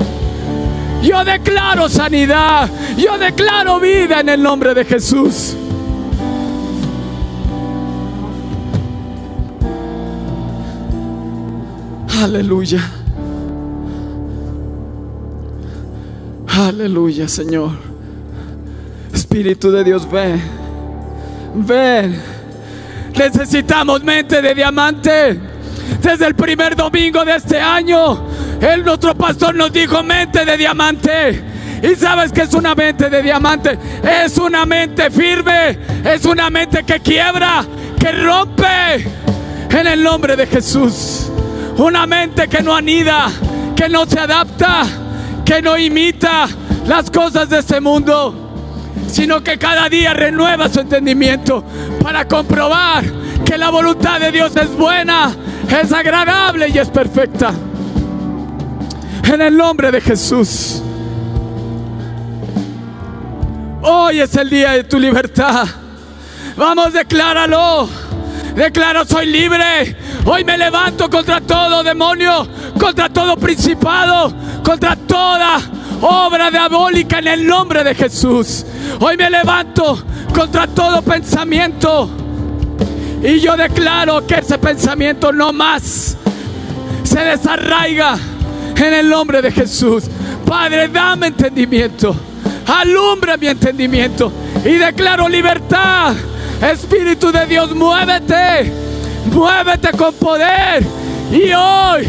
Yo 1.03 1.25
declaro 1.25 1.89
sanidad. 1.89 2.71
Yo 2.97 3.19
declaro 3.19 3.81
vida 3.81 4.21
en 4.21 4.29
el 4.29 4.41
nombre 4.41 4.75
de 4.75 4.85
Jesús. 4.85 5.57
Aleluya. 12.23 13.00
Aleluya, 16.53 17.29
Señor. 17.29 17.71
Espíritu 19.15 19.71
de 19.71 19.85
Dios, 19.85 20.11
ven. 20.11 20.43
Ven. 21.55 22.21
Necesitamos 23.17 24.03
mente 24.03 24.43
de 24.43 24.55
diamante. 24.55 25.39
Desde 26.03 26.27
el 26.27 26.35
primer 26.35 26.75
domingo 26.75 27.25
de 27.25 27.37
este 27.37 27.61
año, 27.61 28.27
el 28.61 28.85
nuestro 28.85 29.15
pastor 29.15 29.55
nos 29.55 29.73
dijo 29.73 30.03
mente 30.03 30.45
de 30.45 30.57
diamante. 30.57 31.45
Y 31.83 31.95
sabes 31.95 32.33
que 32.33 32.43
es 32.43 32.53
una 32.53 32.75
mente 32.75 33.09
de 33.09 33.23
diamante. 33.23 33.79
Es 34.03 34.37
una 34.37 34.67
mente 34.67 35.09
firme. 35.11 35.79
Es 36.05 36.25
una 36.25 36.51
mente 36.51 36.83
que 36.83 36.99
quiebra, 36.99 37.65
que 37.99 38.11
rompe. 38.11 39.07
En 39.71 39.87
el 39.87 40.03
nombre 40.03 40.35
de 40.35 40.49
Jesús. 40.49 41.31
Una 41.79 42.07
mente 42.09 42.49
que 42.49 42.61
no 42.61 42.75
anida, 42.75 43.31
que 43.77 43.89
no 43.89 44.05
se 44.05 44.19
adapta 44.19 45.10
que 45.51 45.61
no 45.61 45.77
imita 45.77 46.47
las 46.87 47.11
cosas 47.11 47.49
de 47.51 47.59
este 47.59 47.81
mundo, 47.81 48.53
sino 49.11 49.43
que 49.43 49.59
cada 49.59 49.89
día 49.89 50.15
renueva 50.15 50.69
su 50.69 50.79
entendimiento 50.79 51.65
para 52.01 52.29
comprobar 52.29 53.03
que 53.45 53.59
la 53.59 53.69
voluntad 53.71 54.21
de 54.21 54.31
Dios 54.31 54.55
es 54.55 54.71
buena, 54.77 55.35
es 55.69 55.93
agradable 55.93 56.69
y 56.69 56.79
es 56.79 56.89
perfecta. 56.89 57.53
En 59.25 59.41
el 59.41 59.57
nombre 59.57 59.91
de 59.91 60.01
Jesús. 60.01 60.83
Hoy 63.83 64.21
es 64.21 64.33
el 64.37 64.51
día 64.51 64.71
de 64.71 64.85
tu 64.85 65.01
libertad. 65.01 65.67
Vamos, 66.57 66.93
decláralo. 66.93 67.89
Declaro, 68.55 69.05
soy 69.05 69.27
libre. 69.27 69.97
Hoy 70.25 70.45
me 70.45 70.57
levanto 70.59 71.09
contra 71.09 71.41
todo 71.41 71.83
demonio, 71.83 72.47
contra 72.79 73.09
todo 73.09 73.37
principado, 73.37 74.33
contra 74.63 74.97
toda 74.97 75.61
obra 76.01 76.51
diabólica 76.51 77.19
en 77.19 77.29
el 77.29 77.47
nombre 77.47 77.85
de 77.85 77.95
Jesús. 77.95 78.65
Hoy 79.01 79.17
me 79.17 79.31
levanto 79.31 80.03
contra 80.35 80.67
todo 80.67 81.03
pensamiento. 81.03 82.11
Y 83.23 83.41
yo 83.41 83.57
declaro 83.57 84.27
que 84.27 84.37
ese 84.37 84.59
pensamiento 84.59 85.33
no 85.33 85.53
más 85.53 86.17
se 87.05 87.21
desarraiga 87.21 88.17
en 88.77 88.95
el 88.95 89.09
nombre 89.09 89.43
de 89.43 89.53
Jesús. 89.53 90.05
Padre, 90.47 90.89
dame 90.89 91.29
entendimiento. 91.29 92.15
Alumbra 92.67 93.37
mi 93.37 93.49
entendimiento. 93.49 94.33
Y 94.65 94.75
declaro 94.75 95.29
libertad 95.29 96.15
Espíritu 96.61 97.33
de 97.33 97.47
Dios, 97.47 97.75
muévete. 97.75 98.71
Muévete 99.33 99.91
con 99.97 100.15
poder. 100.15 100.85
Y 101.33 101.53
hoy 101.53 102.07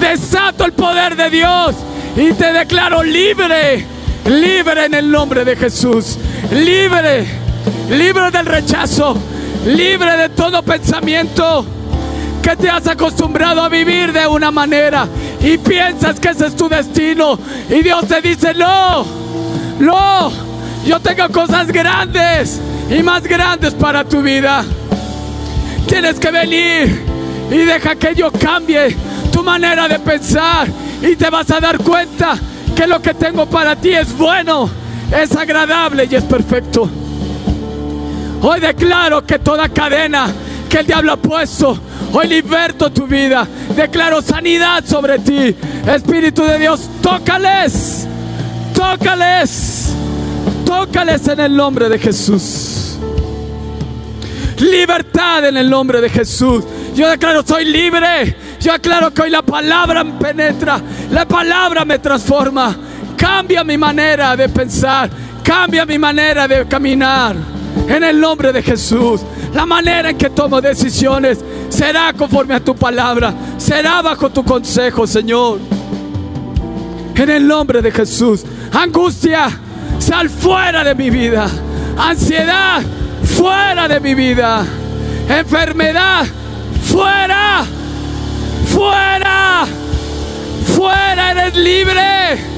desato 0.00 0.64
el 0.64 0.72
poder 0.72 1.16
de 1.16 1.30
Dios 1.30 1.74
y 2.16 2.32
te 2.32 2.52
declaro 2.52 3.02
libre. 3.02 3.86
Libre 4.26 4.86
en 4.86 4.94
el 4.94 5.10
nombre 5.10 5.44
de 5.44 5.56
Jesús. 5.56 6.18
Libre. 6.50 7.26
Libre 7.90 8.30
del 8.30 8.46
rechazo. 8.46 9.16
Libre 9.66 10.16
de 10.16 10.28
todo 10.30 10.62
pensamiento 10.62 11.66
que 12.42 12.56
te 12.56 12.68
has 12.68 12.86
acostumbrado 12.86 13.62
a 13.62 13.70
vivir 13.70 14.12
de 14.12 14.26
una 14.26 14.50
manera 14.50 15.08
y 15.40 15.56
piensas 15.56 16.20
que 16.20 16.28
ese 16.28 16.48
es 16.48 16.56
tu 16.56 16.68
destino. 16.68 17.38
Y 17.70 17.82
Dios 17.82 18.06
te 18.06 18.20
dice, 18.20 18.52
no, 18.52 19.06
no, 19.78 20.30
yo 20.86 21.00
tengo 21.00 21.26
cosas 21.30 21.68
grandes 21.68 22.60
y 22.90 23.02
más 23.02 23.22
grandes 23.22 23.72
para 23.72 24.04
tu 24.04 24.20
vida. 24.20 24.62
Tienes 25.86 26.18
que 26.20 26.30
venir 26.30 27.02
y 27.50 27.56
deja 27.56 27.96
que 27.96 28.14
yo 28.14 28.30
cambie 28.30 28.94
tu 29.32 29.42
manera 29.42 29.88
de 29.88 29.98
pensar 29.98 30.68
y 31.02 31.16
te 31.16 31.30
vas 31.30 31.50
a 31.50 31.60
dar 31.60 31.78
cuenta 31.78 32.38
que 32.74 32.86
lo 32.86 33.00
que 33.00 33.14
tengo 33.14 33.46
para 33.46 33.76
ti 33.76 33.90
es 33.90 34.16
bueno, 34.16 34.68
es 35.12 35.34
agradable 35.36 36.08
y 36.10 36.14
es 36.14 36.24
perfecto. 36.24 36.88
Hoy 38.42 38.60
declaro 38.60 39.24
que 39.24 39.38
toda 39.38 39.68
cadena 39.68 40.26
que 40.68 40.78
el 40.78 40.86
diablo 40.86 41.12
ha 41.12 41.16
puesto, 41.16 41.78
hoy 42.12 42.26
liberto 42.26 42.90
tu 42.90 43.06
vida. 43.06 43.46
Declaro 43.76 44.20
sanidad 44.20 44.84
sobre 44.84 45.18
ti. 45.18 45.54
Espíritu 45.86 46.42
de 46.42 46.58
Dios, 46.58 46.88
tócales, 47.00 48.06
tócales, 48.74 49.92
tócales 50.66 51.26
en 51.28 51.40
el 51.40 51.56
nombre 51.56 51.88
de 51.88 51.98
Jesús. 51.98 52.98
Libertad 54.58 55.46
en 55.46 55.56
el 55.56 55.68
nombre 55.68 56.00
de 56.00 56.08
Jesús. 56.08 56.64
Yo 56.94 57.08
declaro, 57.08 57.42
soy 57.46 57.64
libre. 57.64 58.36
Yo 58.64 58.72
declaro 58.72 59.12
que 59.12 59.20
hoy 59.20 59.30
la 59.30 59.42
palabra 59.42 60.02
me 60.02 60.12
penetra. 60.12 60.80
La 61.10 61.28
palabra 61.28 61.84
me 61.84 61.98
transforma. 61.98 62.74
Cambia 63.14 63.62
mi 63.62 63.76
manera 63.76 64.34
de 64.34 64.48
pensar. 64.48 65.10
Cambia 65.42 65.84
mi 65.84 65.98
manera 65.98 66.48
de 66.48 66.66
caminar. 66.66 67.36
En 67.86 68.02
el 68.02 68.18
nombre 68.18 68.54
de 68.54 68.62
Jesús. 68.62 69.20
La 69.52 69.66
manera 69.66 70.08
en 70.08 70.16
que 70.16 70.30
tomo 70.30 70.62
decisiones 70.62 71.44
será 71.68 72.14
conforme 72.14 72.54
a 72.54 72.60
tu 72.60 72.74
palabra. 72.74 73.34
Será 73.58 74.00
bajo 74.00 74.30
tu 74.30 74.42
consejo, 74.42 75.06
Señor. 75.06 75.58
En 77.16 77.28
el 77.28 77.46
nombre 77.46 77.82
de 77.82 77.92
Jesús. 77.92 78.46
Angustia, 78.72 79.50
sal 79.98 80.30
fuera 80.30 80.82
de 80.82 80.94
mi 80.94 81.10
vida. 81.10 81.48
Ansiedad, 81.98 82.80
fuera 83.24 83.88
de 83.88 84.00
mi 84.00 84.14
vida. 84.14 84.64
Enfermedad, 85.28 86.24
fuera, 86.82 87.66
fuera, 88.74 89.66
fuera, 90.76 91.30
eres 91.30 91.56
libre. 91.56 92.54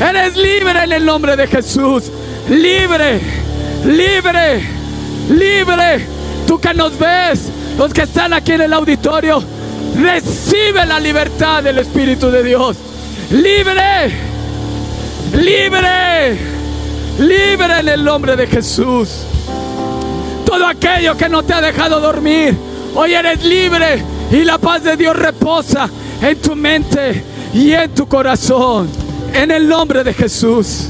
Eres 0.00 0.34
libre 0.36 0.84
en 0.84 0.92
el 0.92 1.04
nombre 1.04 1.36
de 1.36 1.46
Jesús. 1.46 2.04
Libre, 2.48 3.20
libre, 3.84 4.62
libre. 5.28 6.06
Tú 6.46 6.58
que 6.58 6.72
nos 6.72 6.98
ves, 6.98 7.50
los 7.76 7.92
que 7.92 8.02
están 8.02 8.32
aquí 8.32 8.52
en 8.52 8.62
el 8.62 8.72
auditorio, 8.72 9.42
recibe 9.96 10.86
la 10.86 10.98
libertad 10.98 11.62
del 11.62 11.78
Espíritu 11.78 12.30
de 12.30 12.42
Dios. 12.42 12.76
Libre, 13.30 14.10
libre, 15.34 16.38
libre 17.18 17.80
en 17.80 17.88
el 17.88 18.02
nombre 18.02 18.36
de 18.36 18.46
Jesús. 18.46 19.24
Todo 20.46 20.66
aquello 20.66 21.16
que 21.16 21.28
no 21.28 21.42
te 21.42 21.52
ha 21.52 21.60
dejado 21.60 22.00
dormir, 22.00 22.56
hoy 22.94 23.14
eres 23.14 23.44
libre 23.44 24.02
y 24.30 24.44
la 24.44 24.58
paz 24.58 24.84
de 24.84 24.96
Dios 24.96 25.16
reposa 25.16 25.88
en 26.22 26.38
tu 26.40 26.54
mente 26.54 27.24
y 27.52 27.72
en 27.72 27.90
tu 27.90 28.06
corazón. 28.06 28.88
En 29.32 29.50
el 29.50 29.68
nombre 29.68 30.02
de 30.04 30.12
Jesús. 30.12 30.86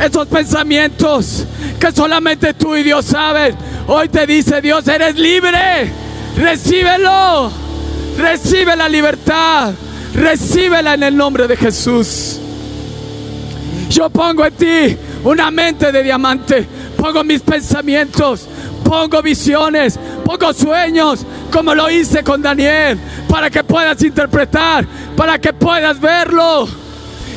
Esos 0.00 0.26
pensamientos 0.26 1.44
que 1.78 1.92
solamente 1.92 2.54
tú 2.54 2.74
y 2.76 2.82
Dios 2.82 3.04
saben. 3.04 3.54
Hoy 3.86 4.08
te 4.08 4.26
dice 4.26 4.60
Dios, 4.60 4.86
eres 4.88 5.16
libre. 5.16 5.92
Recíbelo. 6.36 7.50
Recibe 8.18 8.76
la 8.76 8.88
libertad. 8.88 9.72
Recíbela 10.14 10.94
en 10.94 11.02
el 11.02 11.16
nombre 11.16 11.46
de 11.46 11.56
Jesús. 11.56 12.38
Yo 13.88 14.10
pongo 14.10 14.44
en 14.44 14.54
ti 14.54 14.96
una 15.24 15.50
mente 15.50 15.92
de 15.92 16.02
diamante. 16.02 16.66
Pongo 16.96 17.24
mis 17.24 17.40
pensamientos. 17.40 18.46
Pongo 18.84 19.22
visiones. 19.22 19.98
Pongo 20.24 20.52
sueños. 20.52 21.24
Como 21.52 21.74
lo 21.74 21.90
hice 21.90 22.24
con 22.24 22.40
Daniel. 22.40 22.98
Para 23.28 23.50
que 23.50 23.62
puedas 23.62 24.02
interpretar. 24.02 24.86
Para 25.16 25.38
que 25.38 25.52
puedas 25.52 26.00
verlo. 26.00 26.66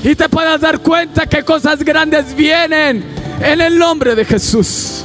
Y 0.03 0.15
te 0.15 0.29
puedas 0.29 0.61
dar 0.61 0.79
cuenta 0.79 1.25
que 1.27 1.43
cosas 1.43 1.83
grandes 1.83 2.35
vienen. 2.35 3.03
En 3.41 3.61
el 3.61 3.77
nombre 3.77 4.15
de 4.15 4.23
Jesús. 4.23 5.03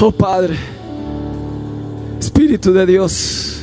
Oh 0.00 0.10
Padre. 0.10 0.56
Espíritu 2.18 2.72
de 2.72 2.86
Dios. 2.86 3.62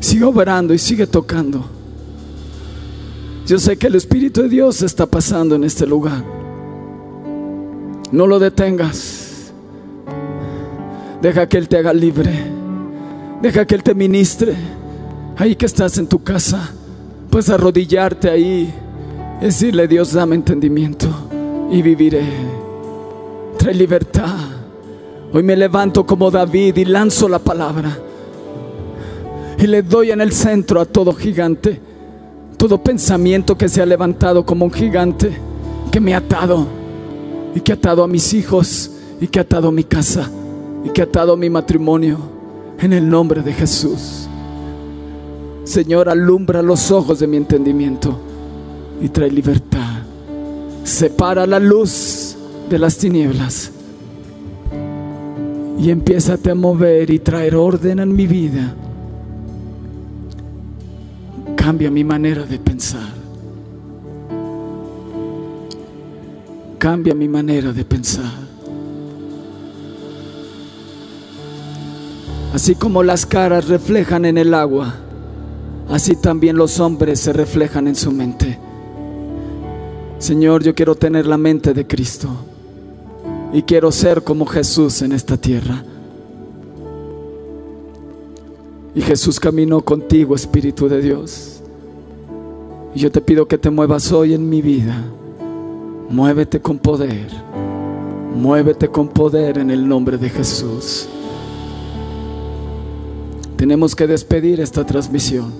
Sigue 0.00 0.24
obrando 0.24 0.74
y 0.74 0.78
sigue 0.78 1.06
tocando. 1.06 1.64
Yo 3.46 3.58
sé 3.58 3.76
que 3.76 3.86
el 3.86 3.94
Espíritu 3.94 4.42
de 4.42 4.48
Dios 4.48 4.82
está 4.82 5.06
pasando 5.06 5.54
en 5.54 5.64
este 5.64 5.86
lugar. 5.86 6.24
No 8.10 8.26
lo 8.26 8.38
detengas. 8.38 9.21
Deja 11.22 11.48
que 11.48 11.56
Él 11.56 11.68
te 11.68 11.78
haga 11.78 11.92
libre. 11.92 12.32
Deja 13.40 13.64
que 13.64 13.76
Él 13.76 13.82
te 13.84 13.94
ministre. 13.94 14.54
Ahí 15.36 15.54
que 15.54 15.66
estás 15.66 15.96
en 15.98 16.08
tu 16.08 16.22
casa, 16.22 16.70
puedes 17.30 17.48
arrodillarte 17.48 18.28
ahí. 18.28 18.74
y 19.40 19.44
Decirle, 19.44 19.86
Dios, 19.86 20.12
dame 20.12 20.34
entendimiento 20.34 21.08
y 21.70 21.80
viviré. 21.80 22.24
Trae 23.56 23.72
libertad. 23.72 24.34
Hoy 25.32 25.44
me 25.44 25.56
levanto 25.56 26.04
como 26.04 26.28
David 26.28 26.76
y 26.76 26.84
lanzo 26.84 27.28
la 27.28 27.38
palabra. 27.38 27.96
Y 29.58 29.68
le 29.68 29.82
doy 29.82 30.10
en 30.10 30.20
el 30.20 30.32
centro 30.32 30.80
a 30.80 30.84
todo 30.84 31.14
gigante. 31.14 31.80
Todo 32.56 32.82
pensamiento 32.82 33.56
que 33.56 33.68
se 33.68 33.80
ha 33.80 33.86
levantado 33.86 34.44
como 34.44 34.64
un 34.64 34.72
gigante. 34.72 35.30
Que 35.92 36.00
me 36.00 36.14
ha 36.14 36.18
atado. 36.18 36.66
Y 37.54 37.60
que 37.60 37.70
ha 37.70 37.76
atado 37.76 38.02
a 38.02 38.08
mis 38.08 38.34
hijos. 38.34 38.90
Y 39.20 39.28
que 39.28 39.38
ha 39.38 39.42
atado 39.42 39.68
a 39.68 39.72
mi 39.72 39.84
casa. 39.84 40.28
Y 40.84 40.90
que 40.90 41.02
ha 41.02 41.04
atado 41.04 41.36
mi 41.36 41.50
matrimonio. 41.50 42.18
En 42.78 42.92
el 42.92 43.08
nombre 43.08 43.42
de 43.42 43.52
Jesús. 43.52 44.26
Señor, 45.64 46.08
alumbra 46.08 46.62
los 46.62 46.90
ojos 46.90 47.20
de 47.20 47.26
mi 47.26 47.36
entendimiento. 47.36 48.18
Y 49.00 49.08
trae 49.08 49.30
libertad. 49.30 50.02
Separa 50.84 51.46
la 51.46 51.58
luz 51.58 52.36
de 52.68 52.78
las 52.78 52.96
tinieblas 52.98 53.72
y 55.82 55.90
empiézate 55.90 56.52
a 56.52 56.54
mover 56.54 57.10
y 57.10 57.18
traer 57.18 57.56
orden 57.56 57.98
en 57.98 58.14
mi 58.14 58.28
vida. 58.28 58.72
Cambia 61.56 61.90
mi 61.90 62.04
manera 62.04 62.44
de 62.44 62.58
pensar. 62.58 63.08
Cambia 66.78 67.14
mi 67.14 67.26
manera 67.26 67.72
de 67.72 67.84
pensar. 67.84 68.51
Así 72.52 72.74
como 72.74 73.02
las 73.02 73.24
caras 73.24 73.68
reflejan 73.68 74.26
en 74.26 74.36
el 74.36 74.52
agua, 74.52 74.94
así 75.88 76.16
también 76.16 76.56
los 76.56 76.80
hombres 76.80 77.20
se 77.20 77.32
reflejan 77.32 77.88
en 77.88 77.94
su 77.94 78.12
mente. 78.12 78.58
Señor, 80.18 80.62
yo 80.62 80.74
quiero 80.74 80.94
tener 80.94 81.26
la 81.26 81.38
mente 81.38 81.72
de 81.72 81.86
Cristo 81.86 82.28
y 83.54 83.62
quiero 83.62 83.90
ser 83.90 84.22
como 84.22 84.44
Jesús 84.44 85.00
en 85.00 85.12
esta 85.12 85.38
tierra. 85.38 85.82
Y 88.94 89.00
Jesús 89.00 89.40
caminó 89.40 89.80
contigo, 89.80 90.34
Espíritu 90.34 90.88
de 90.88 91.00
Dios. 91.00 91.62
Y 92.94 93.00
yo 93.00 93.10
te 93.10 93.22
pido 93.22 93.48
que 93.48 93.56
te 93.56 93.70
muevas 93.70 94.12
hoy 94.12 94.34
en 94.34 94.46
mi 94.46 94.60
vida. 94.60 95.02
Muévete 96.10 96.60
con 96.60 96.78
poder. 96.78 97.28
Muévete 98.36 98.88
con 98.88 99.08
poder 99.08 99.56
en 99.56 99.70
el 99.70 99.88
nombre 99.88 100.18
de 100.18 100.28
Jesús. 100.28 101.08
Tenemos 103.62 103.94
que 103.94 104.08
despedir 104.08 104.58
esta 104.58 104.84
transmisión. 104.84 105.52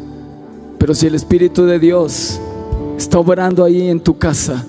Pero 0.76 0.92
si 0.92 1.06
el 1.06 1.14
Espíritu 1.14 1.66
de 1.66 1.78
Dios 1.78 2.40
está 2.98 3.20
obrando 3.20 3.62
ahí 3.62 3.88
en 3.88 4.00
tu 4.00 4.18
casa, 4.18 4.66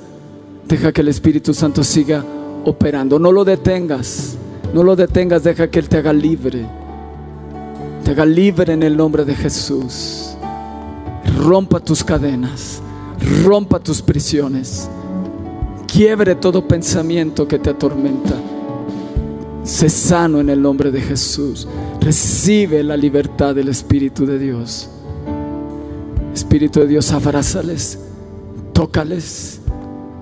deja 0.68 0.92
que 0.92 1.02
el 1.02 1.08
Espíritu 1.08 1.52
Santo 1.52 1.84
siga 1.84 2.24
operando. 2.64 3.18
No 3.18 3.32
lo 3.32 3.44
detengas. 3.44 4.38
No 4.72 4.84
lo 4.84 4.96
detengas. 4.96 5.44
Deja 5.44 5.68
que 5.68 5.80
Él 5.80 5.90
te 5.90 5.98
haga 5.98 6.14
libre. 6.14 6.64
Te 8.04 8.12
haga 8.12 8.24
libre 8.24 8.72
en 8.72 8.84
el 8.84 8.96
nombre 8.96 9.26
de 9.26 9.34
Jesús. 9.34 10.36
Rompa 11.36 11.80
tus 11.80 12.04
cadenas. 12.04 12.84
Rompa 13.44 13.80
tus 13.80 14.00
prisiones. 14.04 14.88
Quiebre 15.88 16.36
todo 16.36 16.68
pensamiento 16.68 17.48
que 17.48 17.58
te 17.58 17.72
atormenta. 17.72 18.36
Sé 19.64 19.89
sano 19.89 20.41
en 20.41 20.49
el 20.49 20.61
nombre 20.61 20.91
de 20.91 20.99
Jesús. 20.99 21.68
Recibe 22.01 22.84
la 22.84 22.97
libertad 22.97 23.55
del 23.55 23.70
Espíritu 23.70 24.26
de 24.26 24.38
Dios. 24.38 24.89
Espíritu 26.34 26.82
de 26.82 26.88
Dios, 26.88 27.14
abrázales, 27.14 27.99
tócales 28.74 29.61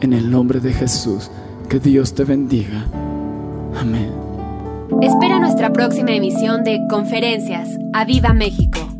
en 0.01 0.13
el 0.13 0.29
nombre 0.29 0.59
de 0.59 0.73
Jesús. 0.73 1.31
Que 1.69 1.79
Dios 1.79 2.13
te 2.13 2.23
bendiga. 2.23 2.85
Amén. 3.79 4.11
Espera 5.01 5.39
nuestra 5.39 5.73
próxima 5.73 6.11
emisión 6.11 6.63
de 6.63 6.79
Conferencias. 6.89 7.69
¡A 7.93 8.05
Viva 8.05 8.33
México! 8.33 8.90